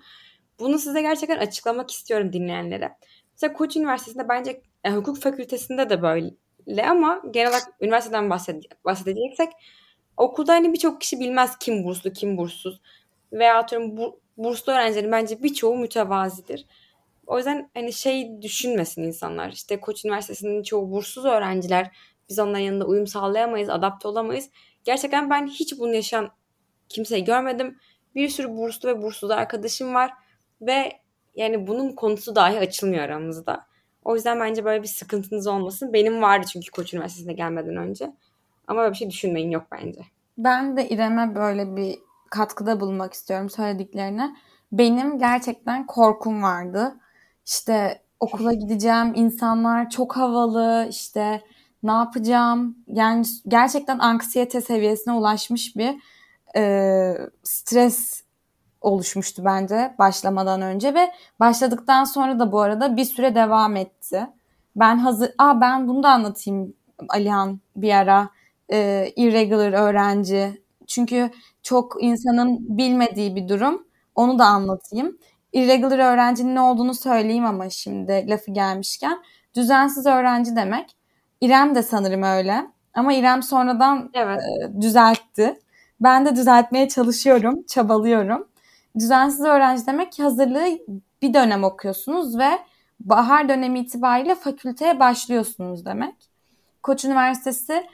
Bunu 0.60 0.80
size 0.80 1.02
gerçekten 1.02 1.38
açıklamak 1.38 1.92
istiyorum 1.92 2.34
dinleyenlere. 2.34 2.96
Mesela 3.34 3.54
Koç 3.54 3.76
Üniversitesi'nde 3.78 4.30
bence 4.30 4.62
e, 4.84 4.92
hukuk 4.92 5.20
fakültesinde 5.22 5.90
de 5.90 6.02
böyle 6.02 6.86
ama 6.88 7.22
genel 7.32 7.50
olarak 7.50 7.68
üniversiteden 7.82 8.30
bahsede- 8.30 8.68
bahsedeceksek 8.86 9.50
okulda 10.18 10.54
hani 10.54 10.74
birçok 10.74 11.02
kişi 11.02 11.20
bilmez 11.20 11.58
kim 11.60 11.84
burslu 11.84 12.14
kim 12.14 12.38
burssuz 12.38 12.82
veya 13.34 13.58
atıyorum 13.58 13.98
bu, 13.98 14.20
burslu 14.38 14.74
öğrencilerin 14.74 15.12
bence 15.12 15.44
birçoğu 15.44 15.78
mütevazidir. 15.78 16.66
O 17.28 17.38
yüzden 17.38 17.70
hani 17.74 17.94
şey 17.94 18.42
düşünmesin 18.42 19.04
insanlar. 19.04 19.52
İşte 19.52 19.80
Koç 19.80 20.06
Üniversitesi'nin 20.06 20.64
çoğu 20.64 20.92
burssuz 20.92 21.26
öğrenciler. 21.26 21.92
Biz 22.30 22.40
onların 22.40 22.60
yanında 22.60 22.86
uyum 22.86 23.08
sağlayamayız, 23.08 23.70
adapte 23.70 24.08
olamayız. 24.08 24.50
Gerçekten 24.84 25.30
ben 25.30 25.48
hiç 25.48 25.80
bunu 25.80 25.94
yaşayan 25.94 26.30
kimseyi 26.90 27.24
görmedim. 27.24 27.78
Bir 28.16 28.30
sürü 28.30 28.58
burslu 28.58 28.90
ve 28.90 29.02
burssuz 29.02 29.32
arkadaşım 29.32 29.94
var 29.94 30.12
ve 30.62 30.92
yani 31.36 31.68
bunun 31.68 31.92
konusu 31.92 32.36
dahi 32.36 32.60
açılmıyor 32.60 33.04
aramızda. 33.04 33.66
O 34.04 34.16
yüzden 34.16 34.40
bence 34.40 34.66
böyle 34.66 34.84
bir 34.84 34.88
sıkıntınız 34.88 35.48
olmasın. 35.48 35.94
Benim 35.94 36.22
vardı 36.22 36.48
çünkü 36.52 36.72
Koç 36.72 36.94
Üniversitesi'ne 36.94 37.34
gelmeden 37.34 37.78
önce. 37.78 38.14
Ama 38.68 38.82
böyle 38.82 38.92
bir 38.92 38.98
şey 38.98 39.10
düşünmeyin 39.10 39.52
yok 39.52 39.68
bence. 39.72 40.02
Ben 40.38 40.78
de 40.78 40.90
İrem'e 40.90 41.36
böyle 41.36 41.76
bir 41.76 42.00
katkıda 42.30 42.80
bulunmak 42.80 43.14
istiyorum 43.14 43.50
söylediklerine. 43.50 44.36
Benim 44.72 45.20
gerçekten 45.20 45.86
korkum 45.86 46.44
vardı. 46.44 46.96
İşte 47.46 48.02
okula 48.20 48.54
gideceğim, 48.54 49.14
insanlar 49.16 49.90
çok 49.90 50.18
havalı, 50.18 50.88
işte 50.90 51.42
ne 51.84 51.92
yapacağım? 51.92 52.78
Yani 52.88 53.26
gerçekten 53.48 54.00
anksiyete 54.00 54.62
seviyesine 54.62 55.14
ulaşmış 55.14 55.76
bir 55.76 55.96
e, 56.56 57.18
stres 57.44 58.24
oluşmuştu 58.82 59.42
bence 59.46 59.96
başlamadan 60.00 60.62
önce 60.62 60.94
ve 60.94 61.12
başladıktan 61.40 62.04
sonra 62.04 62.40
da 62.40 62.52
bu 62.52 62.62
arada 62.62 62.98
bir 62.98 63.06
süre 63.06 63.36
devam 63.36 63.76
etti. 63.76 64.28
Ben 64.76 64.98
hazır, 64.98 65.32
aa 65.38 65.62
ben 65.62 65.88
bunu 65.88 66.04
da 66.04 66.10
anlatayım 66.10 66.74
Alihan 67.10 67.60
bir 67.76 67.94
ara 67.94 68.30
e, 68.72 69.10
irregular 69.16 69.74
öğrenci. 69.74 70.62
Çünkü 70.88 71.32
çok 71.64 71.98
insanın 72.04 72.78
bilmediği 72.78 73.36
bir 73.36 73.48
durum. 73.48 73.88
Onu 74.16 74.40
da 74.40 74.46
anlatayım. 74.46 75.18
Irregular 75.54 76.00
öğrencinin 76.00 76.56
ne 76.56 76.62
olduğunu 76.62 76.94
söyleyeyim 76.94 77.46
ama 77.46 77.70
şimdi 77.70 78.26
lafı 78.28 78.52
gelmişken. 78.52 79.20
Düzensiz 79.56 80.06
öğrenci 80.06 80.56
demek. 80.56 80.99
İrem 81.42 81.76
de 81.76 81.84
sanırım 81.84 82.24
öyle. 82.24 82.66
Ama 82.94 83.14
İrem 83.14 83.44
sonradan 83.44 84.10
Evet. 84.14 84.42
e, 84.42 84.82
düzeltti. 84.82 85.60
Ben 86.02 86.26
de 86.26 86.36
düzeltmeye 86.36 86.88
çalışıyorum, 86.88 87.64
çabalıyorum. 87.68 88.48
Düzensiz 89.00 89.42
öğrenci 89.46 89.88
demek 89.88 90.20
hazırlığı 90.20 90.66
bir 91.22 91.34
dönem 91.34 91.64
okuyorsunuz 91.64 92.38
ve 92.38 92.50
bahar 93.00 93.50
dönemi 93.50 93.80
itibariyle 93.80 94.36
fakülteye 94.36 95.00
başlıyorsunuz 95.00 95.86
demek. 95.86 96.16
Koç 96.84 97.06
Üniversitesi 97.06 97.88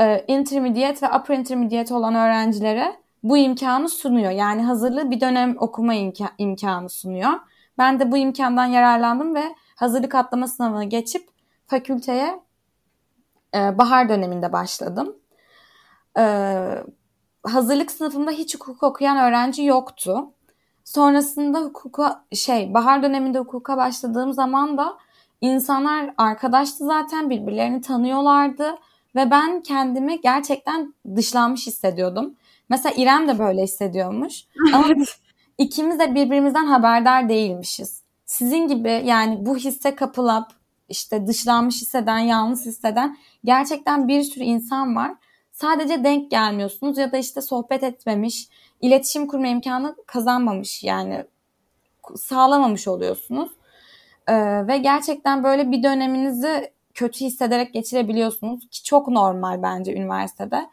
e, 0.00 0.24
intermediate 0.28 1.06
ve 1.06 1.18
upper 1.18 1.38
intermediate 1.38 1.94
olan 1.94 2.14
öğrencilere 2.14 2.96
bu 3.22 3.36
imkanı 3.36 3.88
sunuyor. 3.88 4.30
Yani 4.30 4.62
hazırlığı 4.62 5.10
bir 5.10 5.20
dönem 5.20 5.56
okuma 5.58 5.94
imka- 5.94 6.32
imkanı 6.38 6.90
sunuyor. 6.90 7.30
Ben 7.78 8.00
de 8.00 8.12
bu 8.12 8.16
imkandan 8.16 8.66
yararlandım 8.66 9.34
ve 9.34 9.44
hazırlık 9.76 10.14
atlama 10.14 10.48
sınavını 10.48 10.84
geçip 10.84 11.28
fakülteye 11.66 12.40
e, 13.54 13.78
bahar 13.78 14.08
döneminde 14.08 14.52
başladım. 14.52 15.16
E, 16.18 16.24
hazırlık 17.42 17.90
sınıfında 17.90 18.30
hiç 18.30 18.54
hukuk 18.54 18.82
okuyan 18.82 19.16
öğrenci 19.16 19.62
yoktu. 19.62 20.30
Sonrasında 20.84 21.60
hukuka 21.60 22.24
şey 22.32 22.74
bahar 22.74 23.02
döneminde 23.02 23.38
hukuka 23.38 23.76
başladığım 23.76 24.32
zaman 24.32 24.78
da 24.78 24.96
insanlar 25.40 26.14
arkadaştı 26.18 26.86
zaten 26.86 27.30
birbirlerini 27.30 27.80
tanıyorlardı 27.80 28.78
ve 29.16 29.30
ben 29.30 29.62
kendimi 29.62 30.20
gerçekten 30.20 30.94
dışlanmış 31.16 31.66
hissediyordum. 31.66 32.34
Mesela 32.68 32.94
İrem 32.96 33.28
de 33.28 33.38
böyle 33.38 33.62
hissediyormuş. 33.62 34.44
Ama 34.74 34.86
ikimiz 35.58 35.98
de 35.98 36.14
birbirimizden 36.14 36.66
haberdar 36.66 37.28
değilmişiz. 37.28 38.02
Sizin 38.24 38.68
gibi 38.68 39.02
yani 39.04 39.46
bu 39.46 39.56
hisse 39.56 39.94
kapılıp 39.94 40.46
işte 40.88 41.26
dışlanmış 41.26 41.82
hisseden, 41.82 42.18
yalnız 42.18 42.66
hisseden 42.66 43.16
gerçekten 43.46 44.08
bir 44.08 44.22
sürü 44.22 44.44
insan 44.44 44.96
var. 44.96 45.12
Sadece 45.52 46.04
denk 46.04 46.30
gelmiyorsunuz 46.30 46.98
ya 46.98 47.12
da 47.12 47.16
işte 47.16 47.40
sohbet 47.40 47.82
etmemiş, 47.82 48.48
iletişim 48.80 49.26
kurma 49.26 49.46
imkanı 49.46 49.96
kazanmamış 50.06 50.84
yani 50.84 51.24
sağlamamış 52.16 52.88
oluyorsunuz. 52.88 53.48
Ee, 54.28 54.66
ve 54.66 54.78
gerçekten 54.78 55.44
böyle 55.44 55.70
bir 55.70 55.82
döneminizi 55.82 56.72
kötü 56.94 57.24
hissederek 57.24 57.74
geçirebiliyorsunuz 57.74 58.68
ki 58.70 58.84
çok 58.84 59.08
normal 59.08 59.62
bence 59.62 59.94
üniversitede. 59.94 60.70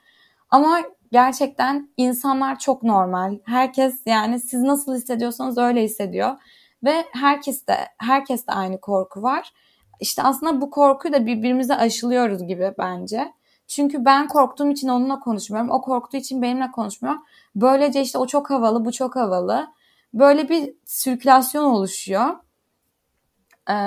Ama 0.50 0.82
gerçekten 1.12 1.90
insanlar 1.98 2.60
çok 2.60 2.84
normal. 2.84 3.38
Herkes 3.46 4.02
yani 4.06 4.40
siz 4.40 4.62
nasıl 4.62 4.96
hissediyorsanız 4.96 5.58
öyle 5.58 5.84
hissediyor 5.84 6.38
ve 6.84 7.06
herkes 7.12 7.68
de 7.68 7.78
herkes 7.98 8.48
de 8.48 8.52
aynı 8.52 8.82
korku 8.82 9.24
var. 9.24 9.54
İşte 10.04 10.24
aslında 10.24 10.62
bu 10.62 10.70
korkuyu 10.70 11.14
da 11.14 11.26
birbirimize 11.26 11.76
aşılıyoruz 11.76 12.47
gibi 12.47 12.74
bence. 12.78 13.34
Çünkü 13.68 14.06
ben 14.06 14.28
korktuğum 14.28 14.72
için 14.72 14.88
onunla 14.88 15.20
konuşmuyorum. 15.20 15.72
O 15.72 15.82
korktuğu 15.82 16.18
için 16.18 16.41
benimle 16.41 16.72
konuşmuyor. 16.72 17.16
Böylece 17.56 18.01
işte 18.01 18.18
o 18.18 18.28
çok 18.28 18.49
havalı, 18.49 18.86
bu 18.86 18.91
çok 18.91 19.16
havalı. 19.16 19.68
Böyle 20.14 20.49
bir 20.49 20.74
sirkülasyon 20.86 21.64
oluşuyor. 21.64 22.36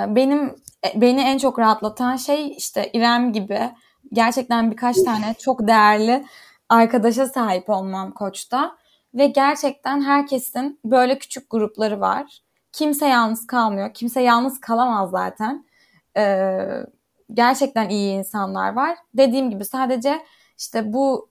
Benim 0.07 0.55
beni 0.95 1.21
en 1.21 1.37
çok 1.37 1.59
rahatlatan 1.59 2.15
şey 2.15 2.51
işte 2.51 2.89
İrem 2.93 3.33
gibi 3.33 3.71
gerçekten 4.13 4.71
birkaç 4.71 4.95
tane 5.01 5.35
çok 5.39 5.67
değerli 5.67 6.25
arkadaşa 6.69 7.25
sahip 7.25 7.69
olmam 7.69 8.11
koçta. 8.11 8.77
Ve 9.13 9.27
gerçekten 9.27 10.01
herkesin 10.01 10.79
böyle 10.85 11.19
küçük 11.19 11.49
grupları 11.49 11.99
var. 11.99 12.41
Kimse 12.71 13.07
yalnız 13.07 13.47
kalmıyor. 13.47 13.93
Kimse 13.93 14.21
yalnız 14.21 14.59
kalamaz 14.59 15.09
zaten. 15.09 15.66
Ee, 16.17 16.85
gerçekten 17.33 17.89
iyi 17.89 18.13
insanlar 18.13 18.73
var. 18.73 18.97
Dediğim 19.13 19.49
gibi 19.49 19.65
sadece 19.65 20.25
işte 20.57 20.93
bu 20.93 21.29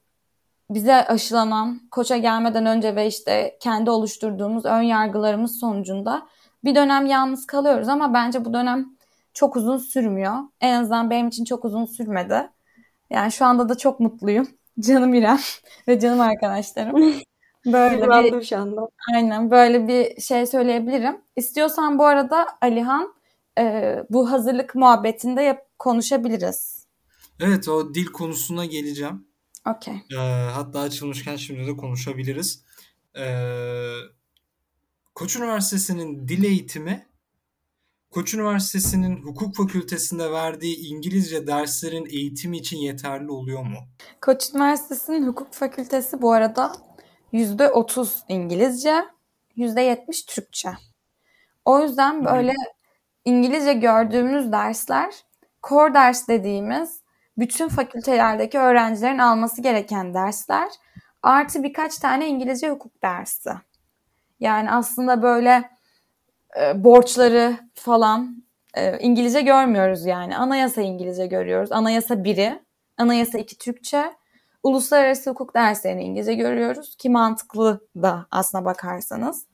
bize 0.71 0.95
aşılanan 0.95 1.81
koça 1.91 2.17
gelmeden 2.17 2.67
önce 2.67 2.97
ve 2.97 3.07
işte 3.07 3.57
kendi 3.61 3.91
oluşturduğumuz 3.91 4.65
ön 4.65 4.83
yargılarımız 4.83 5.61
sonucunda 5.61 6.27
bir 6.65 6.75
dönem 6.75 7.07
yalnız 7.07 7.47
kalıyoruz 7.47 7.89
ama 7.89 8.15
bence 8.15 8.45
bu 8.45 8.55
dönem 8.55 8.87
çok 9.35 9.57
uzun 9.57 9.79
sürmüyor. 9.79 10.35
En 10.61 10.81
azından 10.81 11.11
benim 11.11 11.29
için 11.29 11.45
çok 11.45 11.65
uzun 11.65 11.85
sürmedi. 11.85 12.51
Yani 13.11 13.33
şu 13.33 13.45
anda 13.45 13.69
da 13.69 13.79
çok 13.79 14.01
mutluyum. 14.01 14.49
Canım 14.81 15.15
İrem 15.15 15.39
ve 15.89 16.01
canım 16.01 16.21
arkadaşlarım. 16.21 17.15
Böyle 17.67 18.33
bir, 18.33 18.43
şu 18.43 18.59
anda. 18.59 18.89
Aynen 19.15 19.51
böyle 19.51 19.89
bir 19.89 20.21
şey 20.21 20.47
söyleyebilirim. 20.47 21.21
İstiyorsan 21.37 21.99
bu 21.99 22.05
arada 22.05 22.47
Alihan 22.61 23.15
e, 23.59 23.97
bu 24.11 24.31
hazırlık 24.31 24.75
muhabbetinde 24.75 25.43
yap, 25.43 25.63
konuşabiliriz. 25.79 26.87
Evet 27.41 27.69
o 27.69 27.95
dil 27.95 28.07
konusuna 28.07 28.65
geleceğim. 28.65 29.27
Okey. 29.77 29.95
Ee, 29.95 30.17
hatta 30.53 30.81
açılmışken 30.81 31.37
şimdi 31.37 31.67
de 31.67 31.77
konuşabiliriz. 31.77 32.65
Ee, 33.19 33.95
Koç 35.15 35.37
Üniversitesi'nin 35.37 36.29
dil 36.29 36.45
eğitimi 36.45 37.07
Koç 38.11 38.35
Üniversitesi'nin 38.35 39.23
hukuk 39.23 39.57
fakültesinde 39.57 40.33
verdiği 40.33 40.77
İngilizce 40.77 41.47
derslerin 41.47 42.07
eğitimi 42.07 42.57
için 42.57 42.77
yeterli 42.77 43.31
oluyor 43.31 43.63
mu? 43.63 43.79
Koç 44.21 44.51
Üniversitesi'nin 44.55 45.27
hukuk 45.27 45.53
fakültesi 45.53 46.23
bu 46.23 46.33
arada 46.33 46.73
%30 47.33 48.09
İngilizce, 48.29 49.05
%70 49.57 50.27
Türkçe. 50.27 50.69
O 51.65 51.83
yüzden 51.83 52.25
böyle 52.25 52.53
İngilizce 53.27 53.73
gördüğümüz 53.73 54.53
dersler 54.53 55.15
core 55.63 55.95
ders 55.95 56.29
dediğimiz 56.29 57.01
bütün 57.39 57.69
fakültelerdeki 57.69 58.59
öğrencilerin 58.59 59.19
alması 59.19 59.63
gereken 59.63 60.15
dersler 60.15 60.69
artı 61.23 61.63
birkaç 61.63 61.99
tane 61.99 62.29
İngilizce 62.29 62.71
hukuk 62.71 63.03
dersi. 63.03 63.51
Yani 64.41 64.71
aslında 64.71 65.23
böyle 65.23 65.71
e, 66.61 66.85
borçları 66.85 67.57
falan 67.75 68.45
e, 68.75 68.99
İngilizce 68.99 69.41
görmüyoruz 69.41 70.07
yani. 70.07 70.37
Anayasa 70.37 70.81
İngilizce 70.81 71.27
görüyoruz. 71.27 71.73
Anayasa 71.73 72.25
biri, 72.25 72.63
anayasa 72.99 73.39
iki 73.39 73.59
Türkçe, 73.59 74.13
uluslararası 74.63 75.31
hukuk 75.31 75.55
derslerini 75.55 76.03
İngilizce 76.03 76.35
görüyoruz 76.35 76.97
ki 76.97 77.11
mantıklı 77.11 77.81
da 77.97 78.27
aslına 78.31 78.65
bakarsanız. 78.65 79.47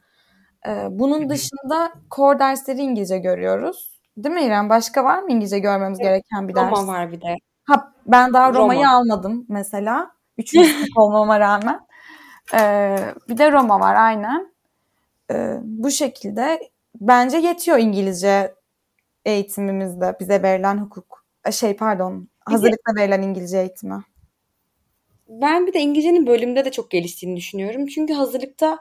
E, 0.66 0.88
bunun 0.90 1.28
dışında 1.30 1.92
core 2.10 2.38
dersleri 2.38 2.80
İngilizce 2.80 3.18
görüyoruz. 3.18 4.00
Değil 4.16 4.34
mi 4.34 4.42
İrem? 4.42 4.68
Başka 4.68 5.04
var 5.04 5.22
mı 5.22 5.32
İngilizce 5.32 5.58
görmemiz 5.58 5.98
evet. 6.00 6.10
gereken 6.10 6.48
bir 6.48 6.54
ders? 6.54 6.70
Roma 6.70 6.92
var 6.92 7.12
bir 7.12 7.20
de. 7.20 7.36
Ha, 7.64 7.92
ben 8.06 8.32
daha 8.32 8.52
Roma'yı 8.54 8.80
Roma. 8.80 8.96
almadım 8.96 9.46
mesela. 9.48 10.10
Üçüncü 10.38 10.86
olmama 10.96 11.40
rağmen. 11.40 11.80
Ee, 12.54 12.98
bir 13.28 13.38
de 13.38 13.52
Roma 13.52 13.80
var 13.80 13.94
aynen. 13.94 14.52
Ee, 15.30 15.56
bu 15.62 15.90
şekilde 15.90 16.70
bence 17.00 17.36
yetiyor 17.36 17.78
İngilizce 17.78 18.54
eğitimimizde 19.24 20.16
bize 20.20 20.42
verilen 20.42 20.78
hukuk. 20.78 21.24
Şey 21.50 21.76
pardon 21.76 22.28
hazırlıkta 22.44 22.92
verilen 22.96 23.22
İngilizce 23.22 23.58
eğitimi. 23.58 24.02
Ben 25.28 25.66
bir 25.66 25.72
de 25.72 25.80
İngilizcenin 25.80 26.26
bölümde 26.26 26.64
de 26.64 26.70
çok 26.70 26.90
geliştiğini 26.90 27.36
düşünüyorum. 27.36 27.86
Çünkü 27.86 28.14
hazırlıkta 28.14 28.78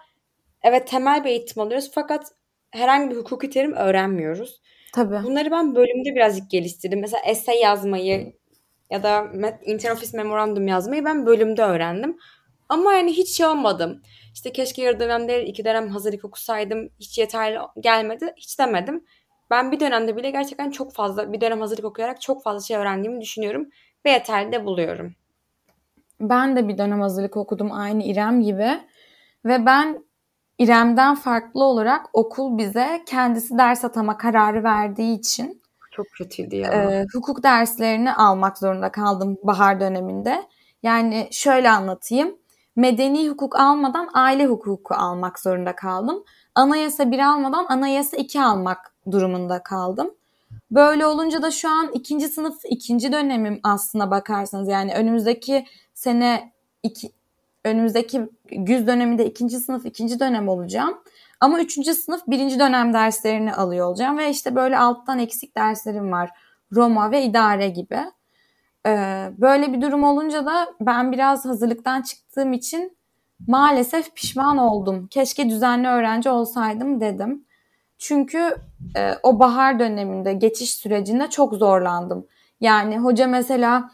evet 0.64 0.88
temel 0.88 1.24
bir 1.24 1.30
eğitim 1.30 1.62
alıyoruz 1.62 1.92
fakat 1.94 2.32
herhangi 2.72 3.12
bir 3.12 3.16
hukuki 3.16 3.50
terim 3.50 3.74
öğrenmiyoruz. 3.74 4.62
Tabii. 4.94 5.24
Bunları 5.24 5.52
ben 5.52 5.76
bölümde 5.76 6.16
birazcık 6.16 6.50
geliştirdim. 6.50 7.02
Mesela 7.02 7.22
essay 7.28 7.60
yazmayı 7.60 8.34
ya 8.90 9.04
da 9.04 9.28
interoffice 9.66 10.18
memorandum 10.18 10.68
yazmayı 10.68 11.06
ben 11.06 11.26
bölümde 11.26 11.64
öğrendim. 11.64 12.18
Ama 12.70 12.94
yani 12.94 13.12
hiç 13.14 13.30
şey 13.30 13.46
olmadım. 13.46 14.02
İşte 14.34 14.52
keşke 14.52 14.82
yarı 14.82 15.00
dönemde 15.00 15.46
iki 15.46 15.66
dönem 15.66 15.90
hazırlık 15.90 16.26
okusaydım. 16.26 16.90
Hiç 17.00 17.18
yeterli 17.18 17.60
gelmedi. 17.80 18.34
Hiç 18.38 18.60
demedim. 18.60 19.06
Ben 19.50 19.72
bir 19.72 19.80
dönemde 19.80 20.16
bile 20.16 20.30
gerçekten 20.32 20.72
çok 20.72 20.94
fazla 20.94 21.34
bir 21.34 21.42
dönem 21.42 21.62
hazırlık 21.62 21.86
okuyarak 21.86 22.22
çok 22.22 22.44
fazla 22.44 22.62
şey 22.62 22.78
öğrendiğimi 22.78 23.22
düşünüyorum. 23.22 23.70
Ve 24.06 24.12
yeterli 24.12 24.52
de 24.52 24.66
buluyorum. 24.66 25.16
Ben 26.22 26.56
de 26.56 26.68
bir 26.68 26.78
dönem 26.78 27.02
hazırlık 27.02 27.38
okudum 27.38 27.72
aynı 27.72 28.04
İrem 28.04 28.42
gibi. 28.42 28.80
Ve 29.46 29.66
ben 29.66 30.06
İrem'den 30.62 31.16
farklı 31.16 31.64
olarak 31.64 32.06
okul 32.14 32.58
bize 32.58 33.04
kendisi 33.06 33.58
ders 33.58 33.86
atama 33.86 34.18
kararı 34.18 34.64
verdiği 34.64 35.20
için 35.20 35.62
çok 35.92 36.06
kötüydü 36.18 36.56
ya. 36.56 36.72
E, 36.72 37.06
hukuk 37.14 37.44
derslerini 37.44 38.14
almak 38.14 38.58
zorunda 38.58 38.92
kaldım 38.92 39.38
bahar 39.44 39.80
döneminde. 39.80 40.44
Yani 40.84 41.28
şöyle 41.32 41.70
anlatayım. 41.70 42.38
Medeni 42.76 43.30
hukuk 43.30 43.60
almadan 43.60 44.10
aile 44.14 44.46
hukuku 44.46 44.94
almak 44.94 45.40
zorunda 45.40 45.76
kaldım. 45.76 46.24
Anayasa 46.56 47.12
1 47.12 47.20
almadan 47.20 47.66
anayasa 47.70 48.18
2 48.18 48.42
almak 48.42 48.94
durumunda 49.12 49.64
kaldım. 49.64 50.12
Böyle 50.72 51.06
olunca 51.06 51.42
da 51.42 51.52
şu 51.52 51.70
an 51.70 51.92
ikinci 51.94 52.28
sınıf 52.28 52.56
ikinci 52.70 53.12
dönemim 53.12 53.60
aslına 53.64 54.12
bakarsanız 54.12 54.68
yani 54.68 54.94
önümüzdeki 54.94 55.66
sene 55.94 56.54
iki, 56.84 57.12
önümüzdeki 57.66 58.22
güz 58.52 58.88
döneminde 58.88 59.26
ikinci 59.26 59.58
sınıf 59.58 59.86
ikinci 59.86 60.20
dönem 60.20 60.50
olacağım. 60.50 61.02
Ama 61.40 61.60
üçüncü 61.60 61.94
sınıf 61.94 62.22
birinci 62.28 62.60
dönem 62.60 62.94
derslerini 62.94 63.54
alıyor 63.54 63.88
olacağım 63.88 64.18
ve 64.18 64.30
işte 64.30 64.56
böyle 64.56 64.78
alttan 64.78 65.20
eksik 65.20 65.58
derslerim 65.58 66.12
var. 66.12 66.30
Roma 66.76 67.12
ve 67.12 67.24
idare 67.24 67.70
gibi. 67.70 68.00
Ee, 68.88 69.30
böyle 69.38 69.74
bir 69.74 69.82
durum 69.82 70.04
olunca 70.04 70.46
da 70.46 70.68
ben 70.82 71.12
biraz 71.12 71.46
hazırlıktan 71.46 72.02
çıktığım 72.02 72.54
için 72.54 72.98
maalesef 73.48 74.16
pişman 74.16 74.58
oldum. 74.58 75.08
Keşke 75.08 75.50
düzenli 75.50 75.88
öğrenci 75.88 76.30
olsaydım 76.30 77.02
dedim. 77.02 77.46
Çünkü 77.98 78.56
e, 78.98 79.14
o 79.24 79.40
bahar 79.40 79.80
döneminde 79.80 80.34
geçiş 80.34 80.76
sürecinde 80.76 81.30
çok 81.30 81.54
zorlandım. 81.54 82.28
Yani 82.62 83.00
hoca 83.00 83.28
mesela 83.28 83.92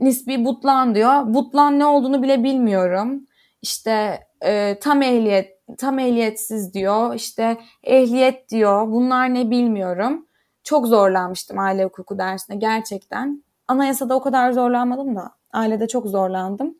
nispi 0.00 0.44
butlan 0.44 0.94
diyor. 0.94 1.34
Butlan 1.34 1.78
ne 1.78 1.86
olduğunu 1.86 2.22
bile 2.22 2.44
bilmiyorum. 2.44 3.26
İşte 3.62 4.20
e, 4.44 4.78
tam 4.80 5.02
ehliyet, 5.02 5.58
tam 5.78 5.98
ehliyetsiz 5.98 6.74
diyor. 6.74 7.14
İşte 7.14 7.56
ehliyet 7.84 8.50
diyor. 8.50 8.88
Bunlar 8.88 9.34
ne 9.34 9.50
bilmiyorum. 9.50 10.26
Çok 10.64 10.86
zorlanmıştım 10.86 11.58
aile 11.58 11.84
hukuku 11.84 12.18
dersine 12.18 12.56
gerçekten. 12.56 13.44
Anayasada 13.68 14.14
o 14.14 14.20
kadar 14.22 14.52
zorlanmadım 14.52 15.16
da 15.16 15.30
ailede 15.52 15.88
çok 15.88 16.06
zorlandım. 16.06 16.74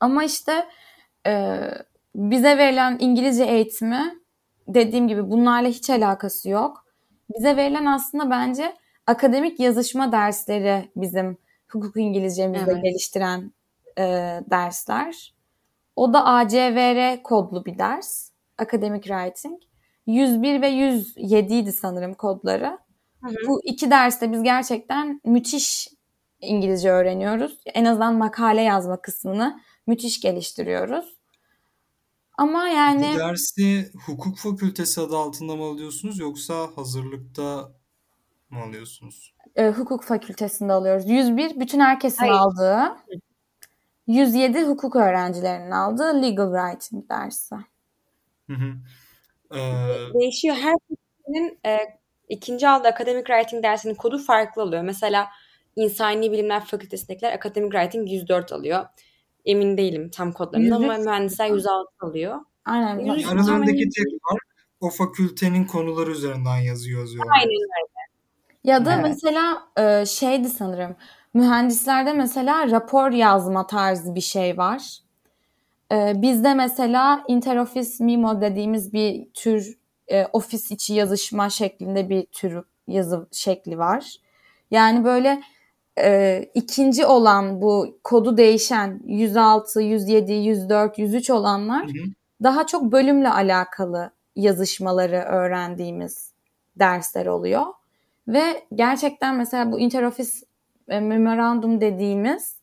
Ama 0.00 0.24
işte 0.24 0.66
e, 1.26 1.60
bize 2.14 2.58
verilen 2.58 2.96
İngilizce 3.00 3.44
eğitimi 3.44 4.14
dediğim 4.68 5.08
gibi 5.08 5.30
bunlarla 5.30 5.68
hiç 5.68 5.90
alakası 5.90 6.48
yok. 6.48 6.84
Bize 7.36 7.56
verilen 7.56 7.86
aslında 7.86 8.30
bence 8.30 8.76
akademik 9.06 9.60
yazışma 9.60 10.12
dersleri 10.12 10.90
bizim 10.96 11.38
hukuk 11.76 11.96
İngilizcemizde 11.96 12.70
evet. 12.72 12.84
geliştiren 12.84 13.52
e, 13.98 14.02
dersler. 14.50 15.34
O 15.96 16.12
da 16.12 16.24
ACVR 16.24 17.22
kodlu 17.22 17.64
bir 17.64 17.78
ders. 17.78 18.30
Academic 18.58 19.02
Writing. 19.02 19.62
101 20.06 20.62
ve 20.62 20.68
107 20.68 21.54
idi 21.54 21.72
sanırım 21.72 22.14
kodları. 22.14 22.78
Hı 23.22 23.28
hı. 23.28 23.48
Bu 23.48 23.60
iki 23.64 23.90
derste 23.90 24.32
biz 24.32 24.42
gerçekten 24.42 25.20
müthiş 25.24 25.88
İngilizce 26.40 26.90
öğreniyoruz. 26.90 27.60
En 27.66 27.84
azından 27.84 28.14
makale 28.14 28.62
yazma 28.62 29.00
kısmını 29.02 29.60
müthiş 29.86 30.20
geliştiriyoruz. 30.20 31.16
Ama 32.38 32.68
yani... 32.68 33.10
Bu 33.14 33.18
dersi 33.18 33.92
hukuk 34.06 34.38
fakültesi 34.38 35.00
adı 35.00 35.16
altında 35.16 35.56
mı 35.56 35.64
alıyorsunuz 35.64 36.18
yoksa 36.18 36.70
hazırlıkta 36.74 37.72
mı 38.50 38.60
alıyorsunuz? 38.60 39.34
E, 39.56 39.68
hukuk 39.68 40.04
fakültesinde 40.04 40.72
alıyoruz. 40.72 41.10
101 41.10 41.60
bütün 41.60 41.80
herkesin 41.80 42.18
Hayır. 42.18 42.32
aldığı. 42.32 42.96
107 44.06 44.64
hukuk 44.64 44.96
öğrencilerinin 44.96 45.70
aldığı 45.70 46.22
legal 46.22 46.52
writing 46.52 47.10
dersi. 47.10 47.54
Hı 48.46 48.52
hı. 48.52 48.74
Ee... 49.54 50.14
Değişiyor. 50.20 50.56
Her 50.56 50.74
fakültenin 50.88 51.58
e, 51.66 51.78
ikinci 52.28 52.68
aldığı 52.68 52.88
academic 52.88 53.24
writing 53.24 53.64
dersinin 53.64 53.94
kodu 53.94 54.18
farklı 54.18 54.62
oluyor. 54.62 54.82
Mesela 54.82 55.28
İnsani 55.76 56.32
Bilimler 56.32 56.64
Fakültesindekiler 56.64 57.32
Academic 57.32 57.70
Writing 57.70 58.12
104 58.12 58.52
alıyor. 58.52 58.86
Emin 59.44 59.76
değilim 59.76 60.10
tam 60.10 60.32
kodlarını 60.32 60.76
ama 60.76 60.96
mühendisler 60.98 61.46
106 61.46 61.90
alıyor. 62.00 62.40
Aynen. 62.64 62.98
Yani 62.98 63.26
aralarındaki 63.26 63.88
tek 63.88 64.06
fark 64.30 64.56
o 64.80 64.90
fakültenin 64.90 65.64
konuları 65.64 66.10
üzerinden 66.10 66.58
yazıyor 66.58 67.00
yazıyor. 67.00 67.24
Aynen 67.34 67.48
öyle. 67.48 67.95
Ya 68.66 68.84
da 68.84 68.94
evet. 68.94 69.04
mesela 69.04 69.62
e, 69.76 70.06
şeydi 70.06 70.48
sanırım 70.48 70.96
mühendislerde 71.34 72.12
mesela 72.12 72.70
rapor 72.70 73.10
yazma 73.10 73.66
tarzı 73.66 74.14
bir 74.14 74.20
şey 74.20 74.58
var. 74.58 74.98
E, 75.92 76.22
bizde 76.22 76.54
mesela 76.54 77.24
interoffice 77.28 78.04
memo 78.04 78.40
dediğimiz 78.40 78.92
bir 78.92 79.26
tür 79.34 79.78
e, 80.08 80.26
ofis 80.32 80.70
içi 80.70 80.94
yazışma 80.94 81.50
şeklinde 81.50 82.08
bir 82.08 82.26
tür 82.26 82.62
yazı 82.88 83.26
şekli 83.32 83.78
var. 83.78 84.16
Yani 84.70 85.04
böyle 85.04 85.42
e, 85.98 86.42
ikinci 86.54 87.06
olan 87.06 87.60
bu 87.62 87.98
kodu 88.04 88.36
değişen 88.36 89.00
106, 89.04 89.80
107, 89.82 90.32
104, 90.32 90.98
103 90.98 91.30
olanlar 91.30 91.84
hı 91.84 91.88
hı. 91.88 92.10
daha 92.42 92.66
çok 92.66 92.92
bölümle 92.92 93.30
alakalı 93.30 94.10
yazışmaları 94.36 95.16
öğrendiğimiz 95.16 96.32
dersler 96.76 97.26
oluyor. 97.26 97.66
Ve 98.28 98.66
gerçekten 98.74 99.36
mesela 99.36 99.72
bu 99.72 99.80
interoffice 99.80 100.30
e, 100.88 101.00
memorandum 101.00 101.80
dediğimiz 101.80 102.56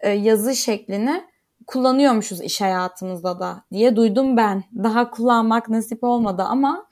e, 0.00 0.10
yazı 0.10 0.56
şeklini 0.56 1.24
kullanıyormuşuz 1.66 2.40
iş 2.40 2.60
hayatımızda 2.60 3.40
da 3.40 3.64
diye 3.72 3.96
duydum 3.96 4.36
ben. 4.36 4.64
Daha 4.74 5.10
kullanmak 5.10 5.68
nasip 5.68 6.04
olmadı 6.04 6.42
ama 6.42 6.88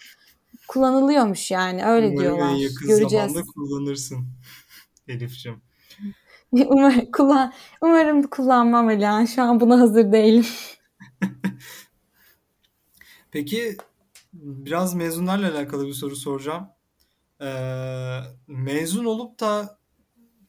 kullanılıyormuş 0.68 1.50
yani 1.50 1.84
öyle 1.84 2.06
Umarım 2.06 2.20
diyorlar. 2.20 2.54
yakın 2.54 2.88
Göreceğiz. 2.88 3.32
zamanda 3.32 3.42
kullanırsın 3.54 4.26
Elif'ciğim. 5.08 5.62
Umar, 6.66 7.10
kullan, 7.12 7.52
umarım 7.80 8.22
kullanmam 8.22 8.88
Alihan. 8.88 9.24
Şu 9.24 9.42
an 9.42 9.60
buna 9.60 9.80
hazır 9.80 10.12
değilim. 10.12 10.46
Peki 13.30 13.76
biraz 14.32 14.94
mezunlarla 14.94 15.50
alakalı 15.54 15.86
bir 15.86 15.92
soru 15.92 16.16
soracağım. 16.16 16.68
Ee, 17.42 18.20
mezun 18.46 19.04
olup 19.04 19.40
da 19.40 19.78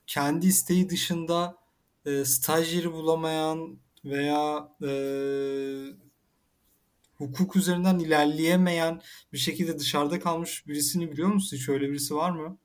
kendi 0.08 0.48
isteği 0.48 0.90
dışında 0.90 1.58
e, 2.06 2.26
staj 2.26 2.76
yeri 2.76 2.94
bulamayan 2.94 3.80
veya 4.06 4.70
e, 4.84 4.90
hukuk 7.18 7.56
üzerinden 7.56 8.00
ilerleyemeyen 8.00 9.02
bir 9.34 9.38
şekilde 9.38 9.80
dışarıda 9.80 10.20
kalmış 10.20 10.68
birisini 10.68 11.12
biliyor 11.12 11.30
musun? 11.30 11.58
Hiç 11.58 11.70
öyle 11.70 11.90
birisi 11.90 12.16
var 12.16 12.32
mı? 12.32 12.58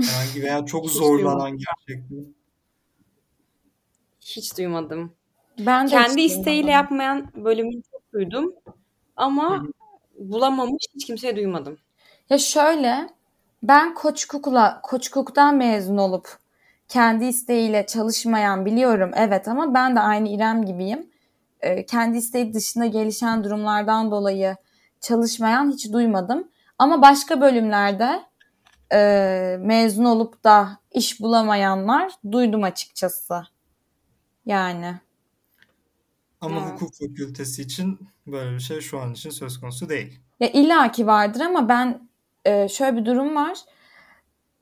Herhangi 0.00 0.42
veya 0.42 0.64
çok 0.66 0.90
zorlanan 0.90 1.58
gerçekten. 1.58 2.34
Hiç 4.20 4.58
duymadım. 4.58 5.12
Ben 5.58 5.90
de 5.90 5.90
Kendi 5.90 6.20
isteğiyle 6.20 6.62
duymadım. 6.66 6.68
yapmayan 6.72 7.44
bölümünü 7.44 7.82
çok 7.92 8.12
duydum. 8.12 8.54
Ama 9.16 9.66
bulamamış 10.18 10.84
hiç 10.94 11.06
kimseye 11.06 11.36
duymadım. 11.36 11.78
Ya 12.30 12.38
şöyle 12.38 13.08
ben 13.62 13.94
Koçkuk'la 13.94 14.80
Koçkuk'tan 14.82 15.56
mezun 15.56 15.96
olup 15.96 16.38
kendi 16.88 17.24
isteğiyle 17.24 17.86
çalışmayan 17.86 18.66
biliyorum 18.66 19.10
evet 19.14 19.48
ama 19.48 19.74
ben 19.74 19.96
de 19.96 20.00
aynı 20.00 20.28
İrem 20.28 20.64
gibiyim. 20.64 21.10
Ee, 21.60 21.86
kendi 21.86 22.18
isteği 22.18 22.54
dışında 22.54 22.86
gelişen 22.86 23.44
durumlardan 23.44 24.10
dolayı 24.10 24.56
çalışmayan 25.00 25.70
hiç 25.72 25.92
duymadım. 25.92 26.48
Ama 26.78 27.02
başka 27.02 27.40
bölümlerde 27.40 28.22
e, 28.92 29.56
mezun 29.60 30.04
olup 30.04 30.44
da 30.44 30.78
iş 30.92 31.20
bulamayanlar 31.20 32.12
duydum 32.32 32.62
açıkçası. 32.62 33.42
Yani. 34.46 34.94
Ama 36.40 36.60
Evet. 36.60 36.72
hukuk 36.72 36.94
fakültesi 36.94 37.62
için 37.62 37.98
böyle 38.26 38.54
bir 38.54 38.60
şey 38.60 38.80
şu 38.80 39.00
an 39.00 39.12
için 39.12 39.30
söz 39.30 39.60
konusu 39.60 39.88
değil. 39.88 40.20
Ya 40.40 40.50
illaki 40.50 41.06
vardır 41.06 41.40
ama 41.40 41.68
ben 41.68 42.09
e, 42.44 42.68
şöyle 42.68 42.96
bir 42.96 43.04
durum 43.04 43.36
var. 43.36 43.58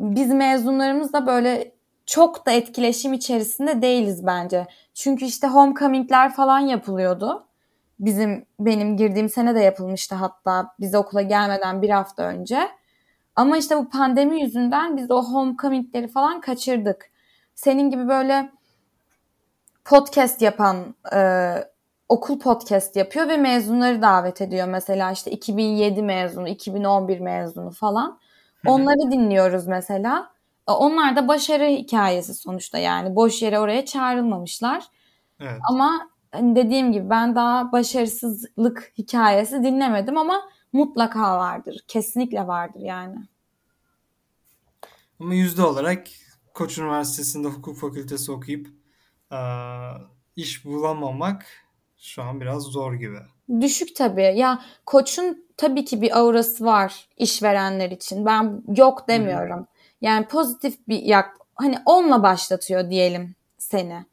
Biz 0.01 0.33
mezunlarımız 0.33 1.13
da 1.13 1.27
böyle 1.27 1.73
çok 2.07 2.47
da 2.47 2.51
etkileşim 2.51 3.13
içerisinde 3.13 3.83
değiliz 3.83 4.27
bence. 4.27 4.67
Çünkü 4.95 5.25
işte 5.25 5.47
homecoming'ler 5.47 6.33
falan 6.33 6.59
yapılıyordu. 6.59 7.47
Bizim 8.01 8.47
benim 8.61 8.97
girdiğim 8.97 9.29
sene 9.29 9.55
de 9.55 9.61
yapılmıştı 9.61 10.15
hatta 10.15 10.75
biz 10.81 10.95
okula 10.95 11.23
gelmeden 11.23 11.83
bir 11.83 11.91
hafta 11.91 12.23
önce. 12.23 12.69
Ama 13.37 13.57
işte 13.57 13.77
bu 13.77 13.89
pandemi 13.89 14.43
yüzünden 14.43 14.97
biz 14.97 15.11
o 15.11 15.23
homecoming'leri 15.23 16.09
falan 16.09 16.41
kaçırdık. 16.41 17.11
Senin 17.55 17.91
gibi 17.91 18.09
böyle 18.09 18.51
podcast 19.85 20.43
yapan 20.43 20.95
e, 21.15 21.19
okul 22.09 22.39
podcast 22.39 22.97
yapıyor 22.97 23.29
ve 23.29 23.37
mezunları 23.37 24.03
davet 24.03 24.41
ediyor. 24.41 24.69
Mesela 24.69 25.13
işte 25.13 25.31
2007 25.31 26.03
mezunu, 26.03 26.49
2011 26.49 27.21
mezunu 27.21 27.71
falan. 27.71 28.19
Onları 28.67 29.11
dinliyoruz 29.13 29.67
mesela. 29.67 30.31
E, 30.69 30.73
Onlar 30.73 31.17
da 31.17 31.29
başarı 31.29 31.65
hikayesi 31.67 32.35
sonuçta 32.35 32.79
yani. 32.79 33.17
Boş 33.17 33.43
yere 33.43 33.59
oraya 33.59 33.85
çağrılmamışlar. 33.85 34.85
Evet. 35.41 35.61
Ama 35.71 36.11
hani 36.33 36.57
dediğim 36.57 36.93
gibi 36.93 37.11
ben 37.11 37.35
daha 37.35 37.73
başarısızlık 37.73 38.93
hikayesi 38.99 39.63
dinlemedim 39.63 40.17
ama 40.19 40.43
mutlaka 40.73 41.39
vardır. 41.39 41.85
Kesinlikle 41.89 42.47
vardır 42.47 42.81
yani. 42.81 43.17
Ama 45.21 45.35
yüzde 45.35 45.63
olarak 45.63 46.07
Koç 46.55 46.79
Üniversitesi'nde 46.79 47.49
hukuk 47.49 47.77
fakültesi 47.77 48.33
okuyup 48.33 48.67
eee, 49.33 49.39
iş 50.37 50.65
bulamamak 50.65 51.47
şu 51.99 52.23
an 52.23 52.41
biraz 52.41 52.63
zor 52.63 52.95
gibi. 52.95 53.19
Düşük 53.61 53.97
tabii. 53.97 54.33
Ya 54.37 54.63
koçun 54.87 55.47
tabii 55.57 55.85
ki 55.85 56.03
bir 56.03 56.19
aurası 56.19 56.65
var 56.65 57.09
işverenler 57.17 57.91
için. 57.91 58.27
Ben 58.27 58.63
yok 58.77 59.09
demiyorum. 59.09 59.67
Yani 60.01 60.27
pozitif 60.27 60.89
bir 60.89 61.03
yak 61.03 61.37
hani 61.55 61.79
onunla 61.87 62.23
başlatıyor 62.23 62.91
diyelim 62.91 63.35
seni. 63.59 64.05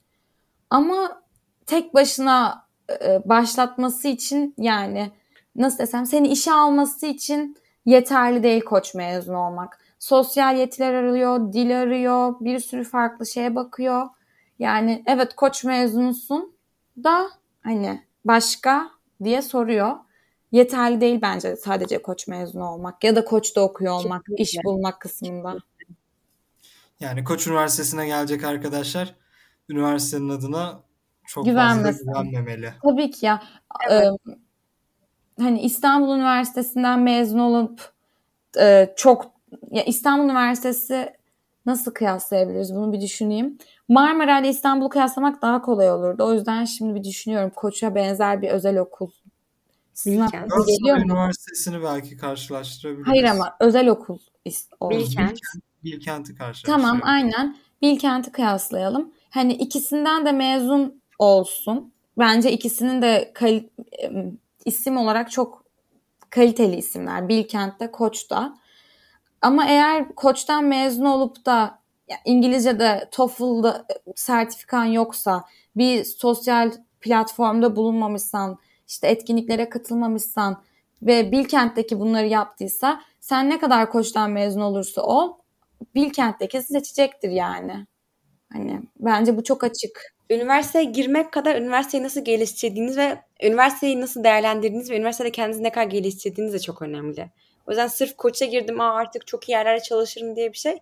Ama 0.69 1.21
tek 1.65 1.93
başına 1.93 2.65
e, 3.01 3.21
başlatması 3.25 4.07
için 4.07 4.53
yani 4.57 5.11
nasıl 5.55 5.77
desem 5.77 6.05
seni 6.05 6.27
işe 6.27 6.51
alması 6.51 7.05
için 7.05 7.57
yeterli 7.85 8.43
değil 8.43 8.61
koç 8.61 8.93
mezun 8.93 9.33
olmak. 9.33 9.79
Sosyal 9.99 10.57
yetiler 10.57 10.93
arıyor, 10.93 11.53
dil 11.53 11.81
arıyor, 11.81 12.35
bir 12.39 12.59
sürü 12.59 12.83
farklı 12.83 13.25
şeye 13.25 13.55
bakıyor. 13.55 14.07
Yani 14.59 15.03
evet 15.05 15.35
koç 15.35 15.63
mezunusun 15.63 16.55
da 17.03 17.27
hani 17.65 18.01
başka 18.25 18.89
diye 19.23 19.41
soruyor. 19.41 19.95
Yeterli 20.51 21.01
değil 21.01 21.19
bence 21.21 21.55
sadece 21.55 22.01
koç 22.01 22.27
mezunu 22.27 22.69
olmak 22.69 23.03
ya 23.03 23.15
da 23.15 23.25
koçta 23.25 23.61
okuyor 23.61 23.93
olmak, 23.93 24.25
iş 24.37 24.57
bulmak 24.63 25.01
kısmında. 25.01 25.57
Yani 26.99 27.23
Koç 27.23 27.47
Üniversitesi'ne 27.47 28.05
gelecek 28.05 28.43
arkadaşlar 28.43 29.15
üniversitenin 29.69 30.29
adına 30.29 30.79
çok 31.25 31.45
fazla 31.45 31.51
Güvenmesin. 31.51 32.05
güvenmemeli. 32.05 32.73
Tabii 32.83 33.11
ki 33.11 33.25
ya. 33.25 33.43
Evet. 33.89 34.11
hani 35.39 35.61
İstanbul 35.61 36.15
Üniversitesi'nden 36.15 36.99
mezun 36.99 37.39
olup 37.39 37.91
e, 38.59 38.93
çok 38.95 39.31
ya 39.71 39.83
İstanbul 39.83 40.25
Üniversitesi 40.25 41.13
nasıl 41.65 41.93
kıyaslayabiliriz 41.93 42.75
bunu 42.75 42.93
bir 42.93 43.01
düşüneyim. 43.01 43.57
Marmara 43.89 44.39
ile 44.39 44.49
İstanbul'u 44.49 44.89
kıyaslamak 44.89 45.41
daha 45.41 45.61
kolay 45.61 45.91
olurdu. 45.91 46.23
O 46.23 46.33
yüzden 46.33 46.65
şimdi 46.65 46.95
bir 46.95 47.03
düşünüyorum. 47.03 47.51
Koç'a 47.55 47.95
benzer 47.95 48.41
bir 48.41 48.49
özel 48.49 48.77
okul. 48.77 49.09
Sizin 49.93 50.23
Bilkent. 50.25 50.43
aklınıza 50.51 50.71
geliyor 50.71 50.95
Galatasaray 50.97 51.05
mu? 51.07 51.13
Üniversitesi'ni 51.13 51.83
belki 51.83 52.17
karşılaştırabiliriz. 52.17 53.07
Hayır 53.07 53.23
ama 53.23 53.55
özel 53.59 53.87
okul 53.89 54.17
is- 54.45 54.67
olsun. 54.79 54.99
Bilkent. 54.99 55.39
Bilkent'i 55.83 56.35
Tamam 56.35 56.47
karşılaştırabiliriz. 56.47 57.01
aynen. 57.05 57.57
Bilkent'i 57.81 58.31
kıyaslayalım. 58.31 59.11
Hani 59.29 59.53
ikisinden 59.53 60.25
de 60.25 60.31
mezun 60.31 61.01
olsun. 61.19 61.93
Bence 62.19 62.51
ikisinin 62.51 63.01
de 63.01 63.31
kal- 63.33 63.63
isim 64.65 64.97
olarak 64.97 65.31
çok 65.31 65.63
kaliteli 66.29 66.75
isimler. 66.75 67.27
Bilkent'te, 67.29 67.91
Koç'ta. 67.91 68.57
Ama 69.41 69.65
eğer 69.67 70.15
Koç'tan 70.15 70.63
mezun 70.65 71.05
olup 71.05 71.45
da 71.45 71.79
ya 72.07 72.17
İngilizce'de 72.25 73.09
TOEFL'da 73.11 73.85
e, 73.89 74.11
sertifikan 74.15 74.85
yoksa, 74.85 75.43
bir 75.75 76.03
sosyal 76.03 76.71
platformda 77.01 77.75
bulunmamışsan, 77.75 78.57
işte 78.87 79.07
etkinliklere 79.07 79.69
katılmamışsan 79.69 80.63
ve 81.01 81.31
Bilkent'teki 81.31 81.99
bunları 81.99 82.27
yaptıysa 82.27 83.01
sen 83.19 83.49
ne 83.49 83.59
kadar 83.59 83.91
Koç'tan 83.91 84.31
mezun 84.31 84.61
olursa 84.61 85.01
ol 85.01 85.33
Bilkent'teki 85.95 86.61
seçecektir 86.61 87.29
yani. 87.29 87.87
Hani 88.53 88.81
bence 88.99 89.37
bu 89.37 89.43
çok 89.43 89.63
açık. 89.63 90.15
Üniversiteye 90.29 90.85
girmek 90.85 91.31
kadar 91.31 91.55
üniversiteyi 91.55 92.03
nasıl 92.03 92.25
geliştirdiğiniz 92.25 92.97
ve 92.97 93.17
üniversiteyi 93.43 94.01
nasıl 94.01 94.23
değerlendirdiğiniz 94.23 94.91
ve 94.91 94.97
üniversitede 94.97 95.31
kendinizi 95.31 95.63
ne 95.63 95.71
kadar 95.71 95.85
geliştirdiğiniz 95.85 96.53
de 96.53 96.59
çok 96.59 96.81
önemli. 96.81 97.31
O 97.67 97.71
yüzden 97.71 97.87
sırf 97.87 98.17
koça 98.17 98.45
girdim 98.45 98.81
Aa, 98.81 98.93
artık 98.95 99.27
çok 99.27 99.49
iyi 99.49 99.51
yerlerde 99.51 99.83
çalışırım 99.83 100.35
diye 100.35 100.53
bir 100.53 100.57
şey 100.57 100.77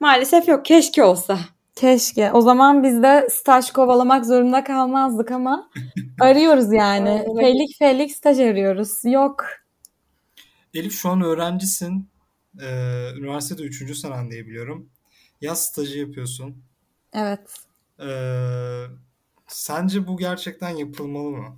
maalesef 0.00 0.48
yok. 0.48 0.64
Keşke 0.64 1.04
olsa. 1.04 1.38
Keşke. 1.74 2.32
O 2.32 2.40
zaman 2.40 2.82
biz 2.82 3.02
de 3.02 3.28
staj 3.30 3.70
kovalamak 3.70 4.26
zorunda 4.26 4.64
kalmazdık 4.64 5.30
ama 5.30 5.70
arıyoruz 6.20 6.72
yani. 6.72 7.26
Felik 7.40 7.78
felik 7.78 8.12
staj 8.12 8.40
arıyoruz. 8.40 9.04
Yok. 9.04 9.44
Elif 10.74 10.92
şu 10.94 11.08
an 11.10 11.22
öğrencisin. 11.22 12.08
Ee, 12.60 13.10
üniversitede 13.18 13.62
3. 13.62 13.96
senen 13.98 14.30
diye 14.30 14.46
biliyorum. 14.46 14.88
Yaz 15.40 15.66
stajı 15.66 15.98
yapıyorsun. 15.98 16.62
Evet. 17.12 17.56
Ee, 18.00 18.84
sence 19.46 20.06
bu 20.06 20.16
gerçekten 20.16 20.68
yapılmalı 20.70 21.30
mı? 21.30 21.56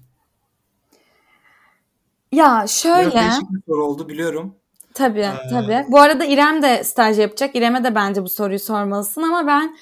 Ya 2.32 2.56
Biraz 2.58 2.70
şöyle. 2.70 3.14
değişik 3.20 3.50
bir 3.52 3.62
soru 3.66 3.84
oldu 3.84 4.08
biliyorum. 4.08 4.56
Tabii 4.96 5.20
Ee, 5.20 5.48
tabii. 5.50 5.84
Bu 5.88 6.00
arada 6.00 6.24
İrem 6.24 6.62
de 6.62 6.84
staj 6.84 7.18
yapacak. 7.18 7.56
İrem'e 7.56 7.84
de 7.84 7.94
bence 7.94 8.22
bu 8.22 8.28
soruyu 8.28 8.58
sormalısın 8.58 9.22
ama 9.22 9.46
ben 9.46 9.76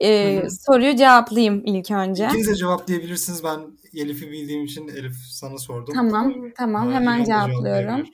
e, 0.00 0.40
Hı 0.42 0.50
soruyu 0.50 0.96
cevaplayayım 0.96 1.62
ilk 1.64 1.90
önce. 1.90 2.24
İkiniz 2.26 2.48
de 2.48 2.54
cevaplayabilirsiniz. 2.54 3.44
Ben 3.44 3.60
Elif'i 3.94 4.30
bildiğim 4.32 4.64
için 4.64 4.88
Elif 4.88 5.16
sana 5.16 5.58
sordum. 5.58 5.94
Tamam 5.94 6.34
tamam 6.56 6.90
Ee, 6.90 6.94
hemen 6.94 7.24
cevaplıyorum. 7.24 8.06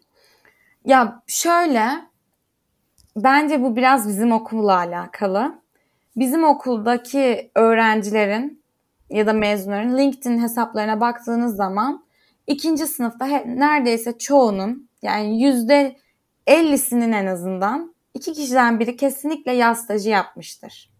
Ya 0.84 1.22
şöyle 1.26 1.88
bence 3.16 3.62
bu 3.62 3.76
biraz 3.76 4.08
bizim 4.08 4.32
okulla 4.32 4.76
alakalı. 4.76 5.62
Bizim 6.16 6.44
okuldaki 6.44 7.50
öğrencilerin 7.54 8.62
ya 9.10 9.26
da 9.26 9.32
mezunların 9.32 9.98
LinkedIn 9.98 10.38
hesaplarına 10.38 11.00
baktığınız 11.00 11.56
zaman 11.56 12.04
ikinci 12.46 12.86
sınıfta 12.86 13.26
he- 13.28 13.44
neredeyse 13.58 14.18
çoğunun 14.18 14.88
yani 15.02 15.42
yüzde 15.42 15.96
50'sinin 16.46 17.12
en 17.12 17.26
azından 17.26 17.94
iki 18.14 18.32
kişiden 18.32 18.80
biri 18.80 18.96
kesinlikle 18.96 19.52
yaz 19.52 19.82
stajı 19.82 20.08
yapmıştır. 20.10 20.90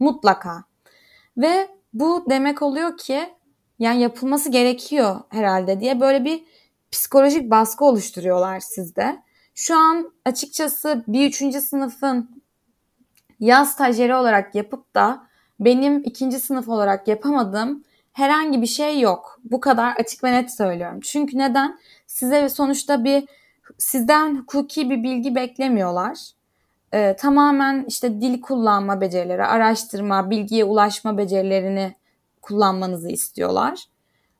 Mutlaka. 0.00 0.64
Ve 1.36 1.68
bu 1.92 2.26
demek 2.30 2.62
oluyor 2.62 2.98
ki 2.98 3.34
yani 3.78 4.00
yapılması 4.00 4.50
gerekiyor 4.50 5.20
herhalde 5.28 5.80
diye 5.80 6.00
böyle 6.00 6.24
bir 6.24 6.44
psikolojik 6.90 7.50
baskı 7.50 7.84
oluşturuyorlar 7.84 8.60
sizde. 8.60 9.22
Şu 9.54 9.76
an 9.76 10.12
açıkçası 10.24 11.04
bir 11.08 11.28
üçüncü 11.28 11.60
sınıfın 11.60 12.42
yaz 13.40 13.72
stajyeri 13.72 14.14
olarak 14.14 14.54
yapıp 14.54 14.94
da 14.94 15.26
benim 15.60 16.02
ikinci 16.04 16.40
sınıf 16.40 16.68
olarak 16.68 17.08
yapamadığım 17.08 17.84
herhangi 18.12 18.62
bir 18.62 18.66
şey 18.66 19.00
yok. 19.00 19.40
Bu 19.44 19.60
kadar 19.60 19.96
açık 19.96 20.24
ve 20.24 20.32
net 20.32 20.56
söylüyorum. 20.56 21.00
Çünkü 21.00 21.38
neden? 21.38 21.78
Size 22.06 22.48
sonuçta 22.48 23.04
bir 23.04 23.24
sizden 23.78 24.36
hukuki 24.36 24.90
bir 24.90 25.02
bilgi 25.02 25.34
beklemiyorlar. 25.34 26.18
Ee, 26.94 27.16
tamamen 27.16 27.84
işte 27.88 28.20
dil 28.20 28.40
kullanma 28.40 29.00
becerileri, 29.00 29.44
araştırma, 29.44 30.30
bilgiye 30.30 30.64
ulaşma 30.64 31.18
becerilerini 31.18 31.94
kullanmanızı 32.42 33.08
istiyorlar. 33.08 33.84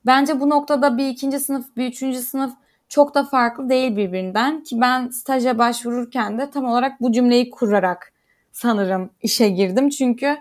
Bence 0.06 0.40
bu 0.40 0.50
noktada 0.50 0.98
bir 0.98 1.08
ikinci 1.08 1.40
sınıf, 1.40 1.76
bir 1.76 1.86
üçüncü 1.86 2.18
sınıf 2.18 2.52
çok 2.88 3.14
da 3.14 3.24
farklı 3.24 3.68
değil 3.68 3.96
birbirinden 3.96 4.62
ki 4.62 4.80
ben 4.80 5.08
staja 5.08 5.58
başvururken 5.58 6.38
de 6.38 6.50
tam 6.50 6.64
olarak 6.64 7.00
bu 7.00 7.12
cümleyi 7.12 7.50
kurarak 7.50 8.12
sanırım 8.52 9.10
işe 9.22 9.48
girdim. 9.48 9.88
Çünkü 9.88 10.36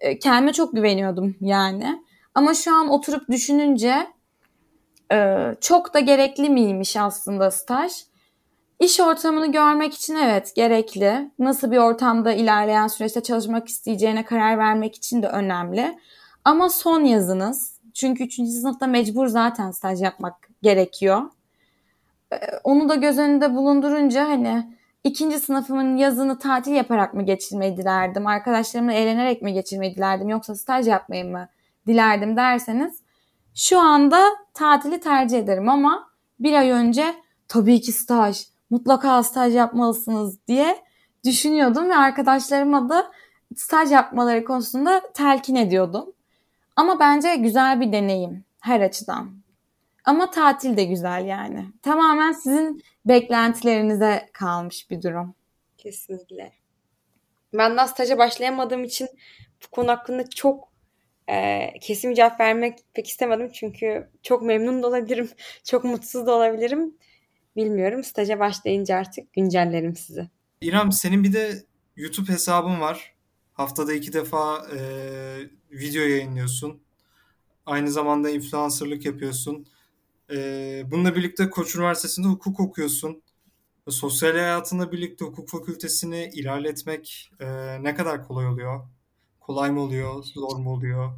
e, 0.00 0.18
kendime 0.18 0.52
çok 0.52 0.72
güveniyordum 0.72 1.36
yani. 1.40 2.04
Ama 2.34 2.54
şu 2.54 2.74
an 2.74 2.88
oturup 2.88 3.28
düşününce 3.28 4.06
e, 5.12 5.46
çok 5.60 5.94
da 5.94 6.00
gerekli 6.00 6.50
miymiş 6.50 6.96
aslında 6.96 7.50
staj? 7.50 7.92
İş 8.80 9.00
ortamını 9.00 9.52
görmek 9.52 9.94
için 9.94 10.16
evet 10.16 10.52
gerekli. 10.56 11.30
Nasıl 11.38 11.70
bir 11.70 11.76
ortamda 11.78 12.32
ilerleyen 12.32 12.86
süreçte 12.86 13.22
çalışmak 13.22 13.68
isteyeceğine 13.68 14.24
karar 14.24 14.58
vermek 14.58 14.96
için 14.96 15.22
de 15.22 15.28
önemli. 15.28 15.98
Ama 16.44 16.68
son 16.70 17.04
yazınız. 17.04 17.80
Çünkü 17.94 18.24
3. 18.24 18.34
sınıfta 18.34 18.86
mecbur 18.86 19.26
zaten 19.26 19.70
staj 19.70 20.02
yapmak 20.02 20.48
gerekiyor. 20.62 21.22
Ee, 22.32 22.36
onu 22.64 22.88
da 22.88 22.94
göz 22.94 23.18
önünde 23.18 23.54
bulundurunca 23.54 24.28
hani 24.28 24.76
ikinci 25.04 25.40
sınıfımın 25.40 25.96
yazını 25.96 26.38
tatil 26.38 26.72
yaparak 26.72 27.14
mı 27.14 27.22
geçirmeyi 27.22 27.76
dilerdim? 27.76 28.26
Arkadaşlarımla 28.26 28.92
eğlenerek 28.92 29.42
mi 29.42 29.52
geçirmeyi 29.52 29.96
dilerdim? 29.96 30.28
Yoksa 30.28 30.54
staj 30.54 30.88
yapmayı 30.88 31.24
mı 31.24 31.48
dilerdim 31.86 32.36
derseniz 32.36 33.00
şu 33.54 33.78
anda 33.80 34.24
tatili 34.54 35.00
tercih 35.00 35.38
ederim 35.38 35.68
ama 35.68 36.10
bir 36.40 36.52
ay 36.52 36.70
önce 36.70 37.14
tabii 37.48 37.80
ki 37.80 37.92
staj, 37.92 38.49
mutlaka 38.70 39.22
staj 39.22 39.54
yapmalısınız 39.54 40.46
diye 40.46 40.78
düşünüyordum 41.24 41.90
ve 41.90 41.96
arkadaşlarıma 41.96 42.88
da 42.88 43.12
staj 43.56 43.92
yapmaları 43.92 44.44
konusunda 44.44 45.12
telkin 45.14 45.54
ediyordum. 45.54 46.12
Ama 46.76 47.00
bence 47.00 47.36
güzel 47.36 47.80
bir 47.80 47.92
deneyim 47.92 48.44
her 48.60 48.80
açıdan. 48.80 49.40
Ama 50.04 50.30
tatil 50.30 50.76
de 50.76 50.84
güzel 50.84 51.26
yani. 51.26 51.66
Tamamen 51.82 52.32
sizin 52.32 52.82
beklentilerinize 53.04 54.28
kalmış 54.32 54.90
bir 54.90 55.02
durum. 55.02 55.34
Kesinlikle. 55.78 56.52
Ben 57.54 57.76
daha 57.76 57.88
staja 57.88 58.18
başlayamadığım 58.18 58.84
için 58.84 59.08
bu 59.64 59.70
konu 59.70 59.88
hakkında 59.88 60.30
çok 60.30 60.72
e, 61.28 61.66
kesin 61.80 62.14
cevap 62.14 62.40
vermek 62.40 62.78
pek 62.94 63.08
istemedim. 63.08 63.50
Çünkü 63.52 64.10
çok 64.22 64.42
memnun 64.42 64.82
da 64.82 64.86
olabilirim. 64.86 65.30
Çok 65.64 65.84
mutsuz 65.84 66.26
da 66.26 66.32
olabilirim. 66.34 66.94
Bilmiyorum. 67.56 68.04
Staja 68.04 68.38
başlayınca 68.38 68.96
artık 68.96 69.32
güncellerim 69.32 69.96
sizi. 69.96 70.28
İrem 70.60 70.92
senin 70.92 71.24
bir 71.24 71.32
de 71.32 71.64
YouTube 71.96 72.32
hesabın 72.32 72.80
var. 72.80 73.14
Haftada 73.52 73.92
iki 73.92 74.12
defa 74.12 74.66
e, 74.76 74.80
video 75.70 76.02
yayınlıyorsun. 76.02 76.80
Aynı 77.66 77.90
zamanda 77.90 78.30
influencerlık 78.30 79.04
yapıyorsun. 79.04 79.66
E, 80.32 80.36
bununla 80.90 81.16
birlikte 81.16 81.50
Koç 81.50 81.76
Üniversitesi'nde 81.76 82.26
hukuk 82.26 82.60
okuyorsun. 82.60 83.22
Sosyal 83.88 84.32
hayatında 84.32 84.92
birlikte 84.92 85.24
hukuk 85.24 85.48
fakültesini 85.48 86.30
ilerletmek 86.34 87.30
e, 87.40 87.46
ne 87.82 87.94
kadar 87.94 88.26
kolay 88.26 88.46
oluyor? 88.46 88.80
Kolay 89.40 89.70
mı 89.70 89.80
oluyor? 89.80 90.24
Zor 90.24 90.56
mu 90.56 90.72
oluyor? 90.72 91.12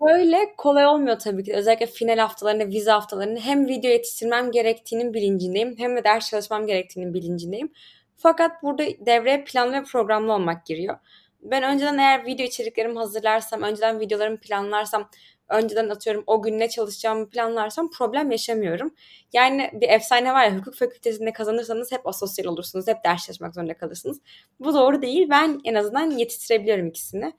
Böyle 0.00 0.54
kolay 0.56 0.86
olmuyor 0.86 1.18
tabii 1.18 1.44
ki. 1.44 1.54
Özellikle 1.54 1.86
final 1.86 2.18
haftalarında, 2.18 2.66
vize 2.66 2.90
haftalarında 2.90 3.40
hem 3.40 3.68
video 3.68 3.90
yetiştirmem 3.90 4.50
gerektiğinin 4.50 5.14
bilincindeyim 5.14 5.74
hem 5.78 5.96
de 5.96 6.04
ders 6.04 6.30
çalışmam 6.30 6.66
gerektiğinin 6.66 7.14
bilincindeyim. 7.14 7.72
Fakat 8.16 8.62
burada 8.62 8.84
devreye 9.06 9.44
planlı 9.44 9.72
ve 9.72 9.82
programlı 9.84 10.32
olmak 10.32 10.66
giriyor. 10.66 10.98
Ben 11.42 11.62
önceden 11.62 11.98
eğer 11.98 12.26
video 12.26 12.46
içeriklerimi 12.46 12.98
hazırlarsam, 12.98 13.62
önceden 13.62 14.00
videolarımı 14.00 14.40
planlarsam, 14.40 15.10
önceden 15.48 15.88
atıyorum 15.88 16.24
o 16.26 16.42
gün 16.42 16.58
ne 16.58 16.68
çalışacağımı 16.68 17.28
planlarsam 17.30 17.90
problem 17.90 18.30
yaşamıyorum. 18.30 18.94
Yani 19.32 19.70
bir 19.74 19.88
efsane 19.88 20.32
var 20.32 20.44
ya 20.44 20.56
hukuk 20.58 20.74
fakültesinde 20.74 21.32
kazanırsanız 21.32 21.92
hep 21.92 22.06
asosyal 22.06 22.46
olursunuz, 22.46 22.86
hep 22.88 22.96
ders 23.04 23.26
çalışmak 23.26 23.54
zorunda 23.54 23.74
kalırsınız. 23.76 24.20
Bu 24.60 24.74
doğru 24.74 25.02
değil. 25.02 25.26
Ben 25.30 25.60
en 25.64 25.74
azından 25.74 26.10
yetiştirebiliyorum 26.10 26.86
ikisini. 26.86 27.32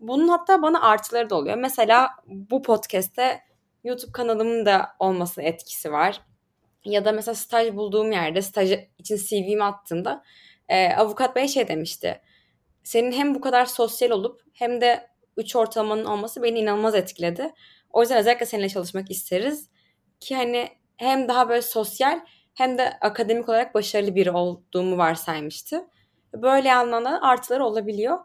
Bunun 0.00 0.28
hatta 0.28 0.62
bana 0.62 0.82
artıları 0.82 1.30
da 1.30 1.34
oluyor. 1.36 1.56
Mesela 1.56 2.10
bu 2.26 2.62
podcast'te 2.62 3.40
YouTube 3.84 4.12
kanalımın 4.12 4.66
da 4.66 4.88
olması 4.98 5.42
etkisi 5.42 5.92
var. 5.92 6.20
Ya 6.84 7.04
da 7.04 7.12
mesela 7.12 7.34
staj 7.34 7.74
bulduğum 7.74 8.12
yerde 8.12 8.42
staj 8.42 8.72
için 8.98 9.16
CV'mi 9.16 9.64
attığımda 9.64 10.22
e, 10.68 10.94
avukat 10.94 11.36
bey 11.36 11.48
şey 11.48 11.68
demişti. 11.68 12.20
Senin 12.84 13.12
hem 13.12 13.34
bu 13.34 13.40
kadar 13.40 13.66
sosyal 13.66 14.10
olup 14.10 14.42
hem 14.52 14.80
de 14.80 15.08
3 15.36 15.56
ortalamanın 15.56 16.04
olması 16.04 16.42
beni 16.42 16.58
inanılmaz 16.58 16.94
etkiledi. 16.94 17.52
O 17.90 18.00
yüzden 18.00 18.18
özellikle 18.18 18.46
seninle 18.46 18.68
çalışmak 18.68 19.10
isteriz. 19.10 19.70
Ki 20.20 20.36
hani 20.36 20.68
hem 20.96 21.28
daha 21.28 21.48
böyle 21.48 21.62
sosyal 21.62 22.20
hem 22.54 22.78
de 22.78 22.98
akademik 23.00 23.48
olarak 23.48 23.74
başarılı 23.74 24.14
biri 24.14 24.30
olduğumu 24.30 24.98
varsaymıştı. 24.98 25.88
Böyle 26.34 26.74
anlamda 26.74 27.22
artıları 27.22 27.64
olabiliyor. 27.64 28.18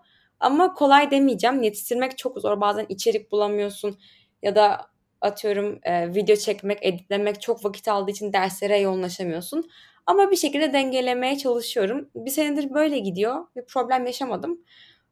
Ama 0.43 0.73
kolay 0.73 1.11
demeyeceğim. 1.11 1.63
Yetiştirmek 1.63 2.17
çok 2.17 2.39
zor. 2.39 2.61
Bazen 2.61 2.85
içerik 2.89 3.31
bulamıyorsun 3.31 3.97
ya 4.41 4.55
da 4.55 4.87
atıyorum 5.21 5.79
e, 5.83 6.15
video 6.15 6.35
çekmek, 6.35 6.79
editlemek 6.81 7.41
çok 7.41 7.65
vakit 7.65 7.87
aldığı 7.87 8.11
için 8.11 8.33
derslere 8.33 8.79
yoğunlaşamıyorsun. 8.79 9.69
Ama 10.05 10.31
bir 10.31 10.35
şekilde 10.35 10.73
dengelemeye 10.73 11.37
çalışıyorum. 11.37 12.09
Bir 12.15 12.31
senedir 12.31 12.73
böyle 12.73 12.99
gidiyor. 12.99 13.45
Bir 13.55 13.65
problem 13.65 14.05
yaşamadım. 14.05 14.59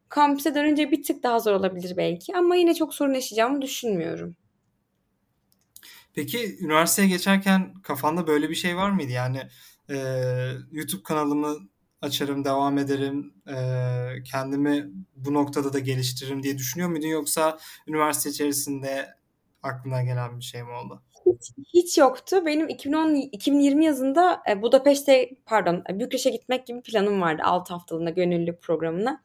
Kampüse 0.08 0.54
dönünce 0.54 0.90
bir 0.90 1.02
tık 1.02 1.22
daha 1.22 1.38
zor 1.38 1.52
olabilir 1.52 1.96
belki 1.96 2.36
ama 2.36 2.56
yine 2.56 2.74
çok 2.74 2.94
sorun 2.94 3.14
yaşayacağımı 3.14 3.62
düşünmüyorum. 3.62 4.36
Peki 6.14 6.56
üniversiteye 6.60 7.08
geçerken 7.08 7.74
kafanda 7.82 8.26
böyle 8.26 8.50
bir 8.50 8.54
şey 8.54 8.76
var 8.76 8.90
mıydı? 8.90 9.12
Yani 9.12 9.40
e, 9.90 9.96
YouTube 10.72 11.02
kanalımı 11.02 11.56
açarım, 12.02 12.44
devam 12.44 12.78
ederim, 12.78 13.34
e, 13.48 13.56
kendimi 14.24 14.90
bu 15.16 15.34
noktada 15.34 15.72
da 15.72 15.78
geliştiririm 15.78 16.42
diye 16.42 16.58
düşünüyor 16.58 16.90
muydun? 16.90 17.06
Yoksa 17.06 17.58
üniversite 17.86 18.30
içerisinde 18.30 19.08
aklına 19.62 20.02
gelen 20.02 20.38
bir 20.38 20.44
şey 20.44 20.62
mi 20.62 20.70
oldu? 20.70 21.02
Hiç, 21.26 21.52
hiç 21.74 21.98
yoktu. 21.98 22.46
Benim 22.46 22.68
2010 22.68 23.14
2020 23.14 23.84
yazında 23.84 24.42
e, 24.50 24.62
Budapeşte 24.62 25.30
pardon 25.46 25.84
Bükreş'e 25.90 26.30
gitmek 26.30 26.66
gibi 26.66 26.82
planım 26.82 27.20
vardı 27.20 27.42
6 27.44 27.74
haftalığına 27.74 28.10
gönüllülük 28.10 28.62
programına. 28.62 29.22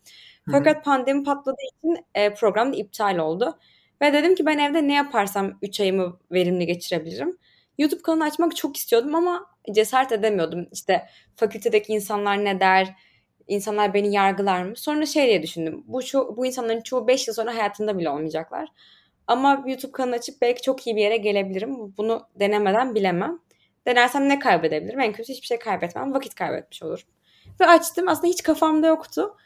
Fakat 0.51 0.75
Hı-hı. 0.75 0.83
pandemi 0.83 1.23
patladığı 1.23 1.55
için 1.77 2.05
e, 2.15 2.33
program 2.33 2.73
da 2.73 2.77
iptal 2.77 3.17
oldu. 3.17 3.59
Ve 4.01 4.13
dedim 4.13 4.35
ki 4.35 4.45
ben 4.45 4.57
evde 4.57 4.87
ne 4.87 4.93
yaparsam 4.93 5.57
3 5.61 5.79
ayımı 5.79 6.19
verimli 6.31 6.65
geçirebilirim. 6.65 7.37
YouTube 7.77 8.01
kanalı 8.01 8.23
açmak 8.23 8.55
çok 8.55 8.77
istiyordum 8.77 9.15
ama 9.15 9.45
cesaret 9.71 10.11
edemiyordum. 10.11 10.67
İşte 10.71 11.07
fakültedeki 11.35 11.93
insanlar 11.93 12.45
ne 12.45 12.59
der, 12.59 12.95
insanlar 13.47 13.93
beni 13.93 14.13
yargılar 14.13 14.63
mı? 14.63 14.75
Sonra 14.75 15.05
şey 15.05 15.27
diye 15.27 15.43
düşündüm. 15.43 15.83
Bu, 15.87 16.01
şu, 16.01 16.37
bu 16.37 16.45
insanların 16.45 16.81
çoğu 16.81 17.07
5 17.07 17.27
yıl 17.27 17.35
sonra 17.35 17.55
hayatında 17.55 17.97
bile 17.97 18.09
olmayacaklar. 18.09 18.69
Ama 19.27 19.63
YouTube 19.67 19.91
kanalı 19.91 20.15
açıp 20.15 20.41
belki 20.41 20.61
çok 20.61 20.87
iyi 20.87 20.95
bir 20.95 21.01
yere 21.01 21.17
gelebilirim. 21.17 21.97
Bunu 21.97 22.27
denemeden 22.35 22.95
bilemem. 22.95 23.39
Denersem 23.87 24.29
ne 24.29 24.39
kaybedebilirim? 24.39 24.99
En 24.99 25.13
kötü 25.13 25.33
hiçbir 25.33 25.47
şey 25.47 25.59
kaybetmem. 25.59 26.13
Vakit 26.13 26.35
kaybetmiş 26.35 26.83
olurum. 26.83 27.05
Ve 27.59 27.67
açtım. 27.67 28.07
Aslında 28.07 28.27
hiç 28.27 28.43
kafamda 28.43 28.87
yoktu. 28.87 29.37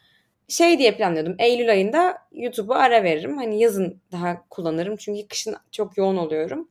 Şey 0.48 0.80
diye 0.80 0.98
planlıyordum. 0.98 1.36
Eylül 1.40 1.72
ayında 1.72 2.18
YouTube'a 2.32 2.78
ara 2.78 3.04
veririm. 3.04 3.38
Hani 3.38 3.60
yazın 3.60 4.02
daha 4.12 4.46
kullanırım. 4.50 4.98
Çünkü 4.98 5.28
kışın 5.28 5.56
çok 5.72 5.98
yoğun 5.98 6.18
oluyorum. 6.18 6.70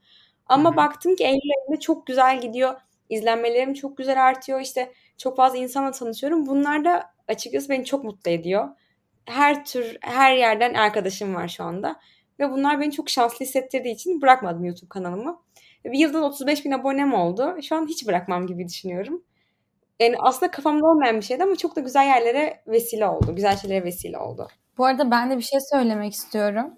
Ama 0.51 0.69
Hı-hı. 0.69 0.77
baktım 0.77 1.17
ki 1.17 1.25
Eylül 1.25 1.51
ayında 1.59 1.81
çok 1.81 2.07
güzel 2.07 2.41
gidiyor. 2.41 2.75
İzlenmelerim 3.09 3.75
çok 3.75 3.97
güzel 3.97 4.27
artıyor. 4.27 4.61
İşte 4.61 4.93
çok 5.19 5.37
fazla 5.37 5.59
insanla 5.59 5.91
tanışıyorum. 5.91 6.47
Bunlar 6.47 6.85
da 6.85 7.03
açıkçası 7.29 7.69
beni 7.69 7.85
çok 7.85 8.05
mutlu 8.05 8.31
ediyor. 8.31 8.69
Her 9.27 9.65
tür, 9.65 9.97
her 10.01 10.37
yerden 10.37 10.75
arkadaşım 10.75 11.35
var 11.35 11.49
şu 11.49 11.65
anda. 11.65 12.01
Ve 12.39 12.51
bunlar 12.51 12.81
beni 12.81 12.93
çok 12.93 13.11
şanslı 13.11 13.45
hissettirdiği 13.45 13.95
için 13.95 14.23
bırakmadım 14.23 14.65
YouTube 14.65 14.89
kanalımı. 14.89 15.43
Bir 15.85 15.99
yıldan 15.99 16.23
35 16.23 16.65
bin 16.65 16.71
abonem 16.71 17.15
oldu. 17.15 17.57
Şu 17.63 17.77
an 17.77 17.87
hiç 17.87 18.07
bırakmam 18.07 18.47
gibi 18.47 18.69
düşünüyorum. 18.69 19.23
Yani 20.01 20.17
aslında 20.19 20.51
kafamda 20.51 20.87
olmayan 20.87 21.17
bir 21.17 21.23
şeydi 21.23 21.43
ama 21.43 21.57
çok 21.57 21.77
da 21.77 21.81
güzel 21.81 22.07
yerlere 22.07 22.63
vesile 22.67 23.07
oldu. 23.07 23.35
Güzel 23.37 23.57
şeylere 23.57 23.85
vesile 23.85 24.19
oldu. 24.19 24.49
Bu 24.79 24.85
arada 24.85 25.11
ben 25.11 25.31
de 25.31 25.37
bir 25.37 25.43
şey 25.43 25.61
söylemek 25.61 26.13
istiyorum. 26.13 26.75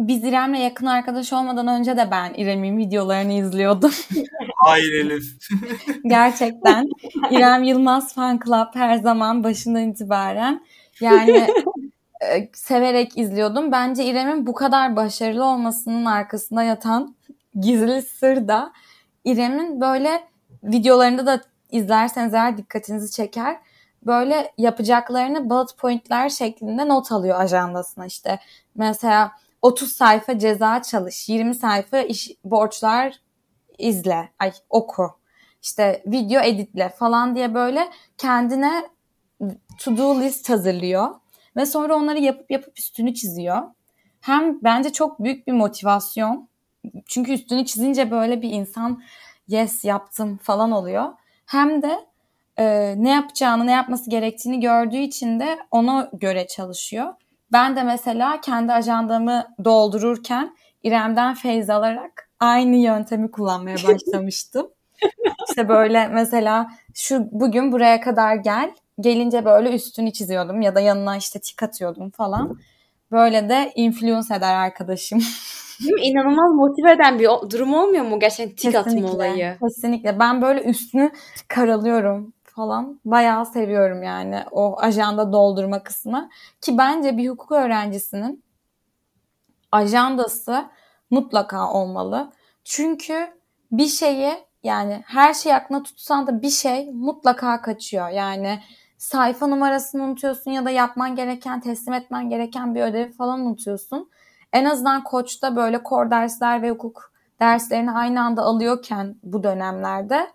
Biz 0.00 0.24
İrem'le 0.24 0.54
yakın 0.54 0.86
arkadaş 0.86 1.32
olmadan 1.32 1.68
önce 1.68 1.96
de 1.96 2.10
ben 2.10 2.34
İrem'in 2.36 2.78
videolarını 2.78 3.32
izliyordum. 3.32 3.90
Hayır 4.56 5.04
Elif. 5.04 5.24
Gerçekten. 6.04 6.88
İrem 7.30 7.62
Yılmaz 7.62 8.14
Fan 8.14 8.40
Club 8.44 8.74
her 8.74 8.96
zaman 8.96 9.44
başından 9.44 9.88
itibaren. 9.88 10.64
Yani 11.00 11.48
e, 12.20 12.48
severek 12.52 13.18
izliyordum. 13.18 13.72
Bence 13.72 14.04
İrem'in 14.04 14.46
bu 14.46 14.52
kadar 14.52 14.96
başarılı 14.96 15.44
olmasının 15.44 16.04
arkasında 16.04 16.62
yatan 16.62 17.14
gizli 17.60 18.02
sır 18.02 18.48
da 18.48 18.72
İrem'in 19.24 19.80
böyle 19.80 20.22
videolarında 20.64 21.26
da 21.26 21.40
izlerseniz 21.70 22.34
eğer 22.34 22.56
dikkatinizi 22.58 23.10
çeker. 23.12 23.56
Böyle 24.06 24.52
yapacaklarını 24.58 25.50
bullet 25.50 25.78
pointler 25.78 26.28
şeklinde 26.28 26.88
not 26.88 27.12
alıyor 27.12 27.40
ajandasına 27.40 28.06
işte. 28.06 28.38
Mesela 28.74 29.32
30 29.62 29.92
sayfa 29.92 30.38
ceza 30.38 30.82
çalış, 30.82 31.28
20 31.28 31.54
sayfa 31.54 31.98
iş, 31.98 32.30
borçlar 32.44 33.20
izle, 33.78 34.28
ay 34.38 34.52
oku, 34.70 35.10
işte 35.62 36.02
video 36.06 36.42
editle 36.42 36.88
falan 36.88 37.36
diye 37.36 37.54
böyle 37.54 37.88
kendine 38.18 38.88
to 39.78 39.96
do 39.96 40.20
list 40.20 40.50
hazırlıyor 40.50 41.14
ve 41.56 41.66
sonra 41.66 41.96
onları 41.96 42.18
yapıp 42.18 42.50
yapıp 42.50 42.78
üstünü 42.78 43.14
çiziyor. 43.14 43.62
Hem 44.20 44.62
bence 44.62 44.92
çok 44.92 45.24
büyük 45.24 45.46
bir 45.46 45.52
motivasyon. 45.52 46.48
Çünkü 47.06 47.32
üstünü 47.32 47.66
çizince 47.66 48.10
böyle 48.10 48.42
bir 48.42 48.50
insan 48.50 49.02
yes 49.48 49.84
yaptım 49.84 50.38
falan 50.42 50.72
oluyor. 50.72 51.12
Hem 51.46 51.82
de 51.82 52.06
e, 52.58 52.94
ne 52.98 53.10
yapacağını, 53.10 53.66
ne 53.66 53.72
yapması 53.72 54.10
gerektiğini 54.10 54.60
gördüğü 54.60 54.96
için 54.96 55.40
de 55.40 55.58
ona 55.70 56.10
göre 56.12 56.46
çalışıyor. 56.46 57.14
Ben 57.52 57.76
de 57.76 57.82
mesela 57.82 58.40
kendi 58.40 58.72
ajandamı 58.72 59.46
doldururken 59.64 60.56
İrem'den 60.82 61.34
feyz 61.34 61.70
alarak 61.70 62.30
aynı 62.40 62.76
yöntemi 62.76 63.30
kullanmaya 63.30 63.76
başlamıştım. 63.88 64.70
İşte 65.48 65.68
böyle 65.68 66.08
mesela 66.08 66.70
şu 66.94 67.28
bugün 67.32 67.72
buraya 67.72 68.00
kadar 68.00 68.34
gel. 68.34 68.74
Gelince 69.00 69.44
böyle 69.44 69.74
üstünü 69.74 70.12
çiziyordum 70.12 70.60
ya 70.60 70.74
da 70.74 70.80
yanına 70.80 71.16
işte 71.16 71.38
tik 71.38 71.62
atıyordum 71.62 72.10
falan. 72.10 72.58
Böyle 73.12 73.48
de 73.48 73.72
influence 73.74 74.34
eder 74.34 74.54
arkadaşım. 74.54 75.18
Değil 75.80 75.92
mi? 75.92 76.00
İnanılmaz 76.00 76.54
motive 76.54 76.92
eden 76.92 77.18
bir 77.18 77.50
durum 77.50 77.74
olmuyor 77.74 78.04
mu 78.04 78.20
gerçekten 78.20 78.70
tik 78.70 78.74
atma 78.74 79.10
olayı? 79.10 79.56
Kesinlikle. 79.60 80.18
Ben 80.18 80.42
böyle 80.42 80.62
üstünü 80.62 81.10
karalıyorum 81.48 82.32
falan. 82.50 83.00
Bayağı 83.04 83.46
seviyorum 83.46 84.02
yani 84.02 84.44
o 84.50 84.80
ajanda 84.80 85.32
doldurma 85.32 85.82
kısmı. 85.82 86.28
Ki 86.60 86.78
bence 86.78 87.16
bir 87.16 87.28
hukuk 87.28 87.52
öğrencisinin 87.52 88.44
ajandası 89.72 90.64
mutlaka 91.10 91.72
olmalı. 91.72 92.32
Çünkü 92.64 93.28
bir 93.72 93.86
şeyi 93.86 94.32
yani 94.62 95.02
her 95.06 95.34
şey 95.34 95.54
aklına 95.54 95.82
tutsan 95.82 96.26
da 96.26 96.42
bir 96.42 96.50
şey 96.50 96.90
mutlaka 96.92 97.62
kaçıyor. 97.62 98.08
Yani 98.08 98.60
sayfa 98.98 99.46
numarasını 99.46 100.02
unutuyorsun 100.02 100.50
ya 100.50 100.64
da 100.64 100.70
yapman 100.70 101.16
gereken, 101.16 101.60
teslim 101.60 101.94
etmen 101.94 102.30
gereken 102.30 102.74
bir 102.74 102.82
ödevi 102.82 103.12
falan 103.12 103.40
unutuyorsun. 103.40 104.10
En 104.52 104.64
azından 104.64 105.04
koçta 105.04 105.56
böyle 105.56 105.82
kor 105.82 106.10
dersler 106.10 106.62
ve 106.62 106.70
hukuk 106.70 107.12
derslerini 107.40 107.92
aynı 107.92 108.22
anda 108.22 108.42
alıyorken 108.42 109.16
bu 109.22 109.42
dönemlerde 109.42 110.30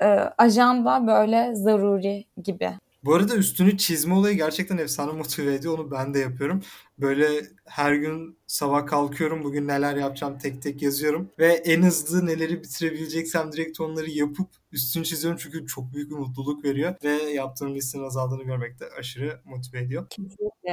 e, 0.00 0.06
ajanda 0.38 1.06
böyle 1.06 1.54
zaruri 1.54 2.24
gibi. 2.44 2.70
Bu 3.04 3.14
arada 3.14 3.36
üstünü 3.36 3.78
çizme 3.78 4.14
olayı 4.14 4.36
gerçekten 4.36 4.78
efsane 4.78 5.12
motive 5.12 5.54
ediyor. 5.54 5.78
Onu 5.78 5.90
ben 5.90 6.14
de 6.14 6.18
yapıyorum. 6.18 6.60
Böyle 6.98 7.26
her 7.64 7.94
gün 7.94 8.38
sabah 8.46 8.86
kalkıyorum. 8.86 9.44
Bugün 9.44 9.68
neler 9.68 9.96
yapacağım 9.96 10.38
tek 10.38 10.62
tek 10.62 10.82
yazıyorum. 10.82 11.30
Ve 11.38 11.46
en 11.46 11.82
hızlı 11.82 12.26
neleri 12.26 12.62
bitirebileceksem 12.62 13.52
direkt 13.52 13.80
onları 13.80 14.10
yapıp 14.10 14.48
üstünü 14.72 15.04
çiziyorum. 15.04 15.38
Çünkü 15.42 15.66
çok 15.66 15.94
büyük 15.94 16.10
bir 16.10 16.16
mutluluk 16.16 16.64
veriyor. 16.64 16.94
Ve 17.04 17.12
yaptığım 17.12 17.74
listenin 17.74 18.04
azaldığını 18.04 18.42
görmek 18.42 18.80
de 18.80 18.84
aşırı 18.98 19.40
motive 19.44 19.78
ediyor. 19.80 20.06
Kesinlikle. 20.10 20.72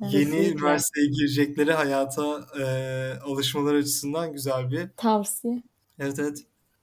Yeni 0.00 0.10
Kesinlikle. 0.10 0.52
üniversiteye 0.52 1.06
girecekleri 1.06 1.72
hayata 1.72 2.46
e, 2.60 2.64
alışmalar 3.24 3.74
açısından 3.74 4.32
güzel 4.32 4.70
bir 4.70 4.88
tavsiye. 4.96 5.62
Evet 5.98 6.18
evet. 6.18 6.38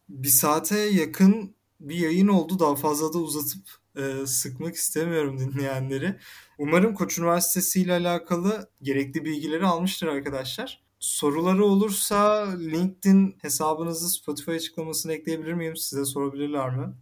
Bir 0.10 0.28
saate 0.28 0.80
yakın 0.80 1.56
bir 1.80 1.96
yayın 1.96 2.28
oldu. 2.28 2.60
Daha 2.60 2.76
fazla 2.76 3.14
da 3.14 3.18
uzatıp 3.18 3.70
e, 3.98 4.26
sıkmak 4.26 4.76
istemiyorum 4.76 5.40
dinleyenleri. 5.40 6.16
Umarım 6.58 6.94
Koç 6.96 7.18
Üniversitesi 7.18 7.82
ile 7.82 7.94
alakalı 7.94 8.70
gerekli 8.82 9.26
bilgileri 9.26 9.66
almıştır 9.66 10.08
arkadaşlar. 10.08 10.84
Soruları 11.00 11.66
olursa 11.66 12.48
LinkedIn 12.60 13.38
hesabınızı 13.42 14.10
Spotify 14.10 14.52
açıklamasına 14.52 15.14
ekleyebilir 15.14 15.54
miyim? 15.54 15.76
Size 15.76 16.06
sorabilirler 16.06 16.76
mi? 16.76 16.94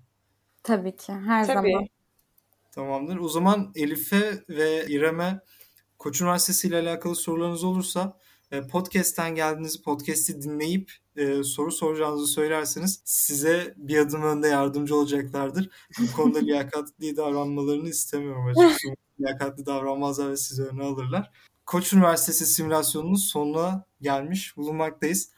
Tabii 0.64 0.96
ki. 0.96 1.14
Her 1.14 1.48
Tabii. 1.48 1.72
zaman. 1.72 1.88
Tamamdır. 2.72 3.18
O 3.18 3.30
zaman 3.30 3.72
Elif'e 3.76 4.44
ve 4.50 4.86
İrem'e 4.88 5.40
Koç 6.00 6.22
Üniversitesi 6.22 6.68
ile 6.68 6.80
alakalı 6.80 7.16
sorularınız 7.16 7.64
olursa 7.64 8.20
podcast'ten 8.62 9.36
geldiğiniz 9.36 9.82
podcast'i 9.82 10.42
dinleyip 10.42 10.92
e, 11.16 11.44
soru 11.44 11.72
soracağınızı 11.72 12.28
söylerseniz 12.28 13.02
size 13.06 13.74
bir 13.78 13.98
adım 13.98 14.24
önde 14.24 14.48
yardımcı 14.48 14.96
olacaklardır. 14.96 15.70
Bu 16.00 16.16
konuda 16.16 16.40
liyakatli 16.46 17.18
davranmalarını 17.18 17.90
istemiyorum 17.90 18.46
açıkçası. 18.46 18.96
liyakatli 19.22 19.66
davranmazlar 19.66 20.30
ve 20.30 20.38
sizi 20.38 20.64
öne 20.64 20.84
alırlar. 20.84 21.32
Koç 21.66 21.94
Üniversitesi 21.94 22.46
simülasyonunun 22.46 23.16
sonuna 23.16 23.86
gelmiş 24.02 24.58
bulunmaktayız. 24.58 25.30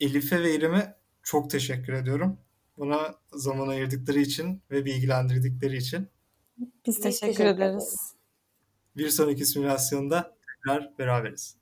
Elif'e 0.00 0.42
ve 0.42 0.54
İrem'e 0.54 0.96
çok 1.22 1.50
teşekkür 1.50 1.92
ediyorum. 1.92 2.38
Buna 2.78 3.14
zaman 3.32 3.68
ayırdıkları 3.68 4.20
için 4.20 4.62
ve 4.70 4.84
bilgilendirdikleri 4.84 5.76
için. 5.76 6.08
Biz 6.86 7.00
teşekkür, 7.00 7.26
teşekkür 7.26 7.44
ederiz. 7.44 8.14
Bir 8.96 9.08
sonraki 9.08 9.46
simülasyonda 9.46 10.36
tekrar 10.46 10.98
beraberiz. 10.98 11.61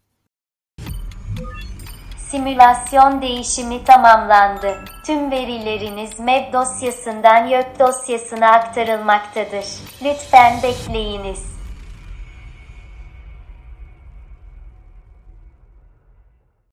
Simülasyon 2.31 3.23
değişimi 3.23 3.85
tamamlandı. 3.85 4.75
Tüm 5.07 5.31
verileriniz 5.31 6.21
MEB 6.21 6.53
dosyasından 6.53 7.47
YÖK 7.47 7.79
dosyasına 7.79 8.51
aktarılmaktadır. 8.51 9.65
Lütfen 10.05 10.63
bekleyiniz. 10.63 11.60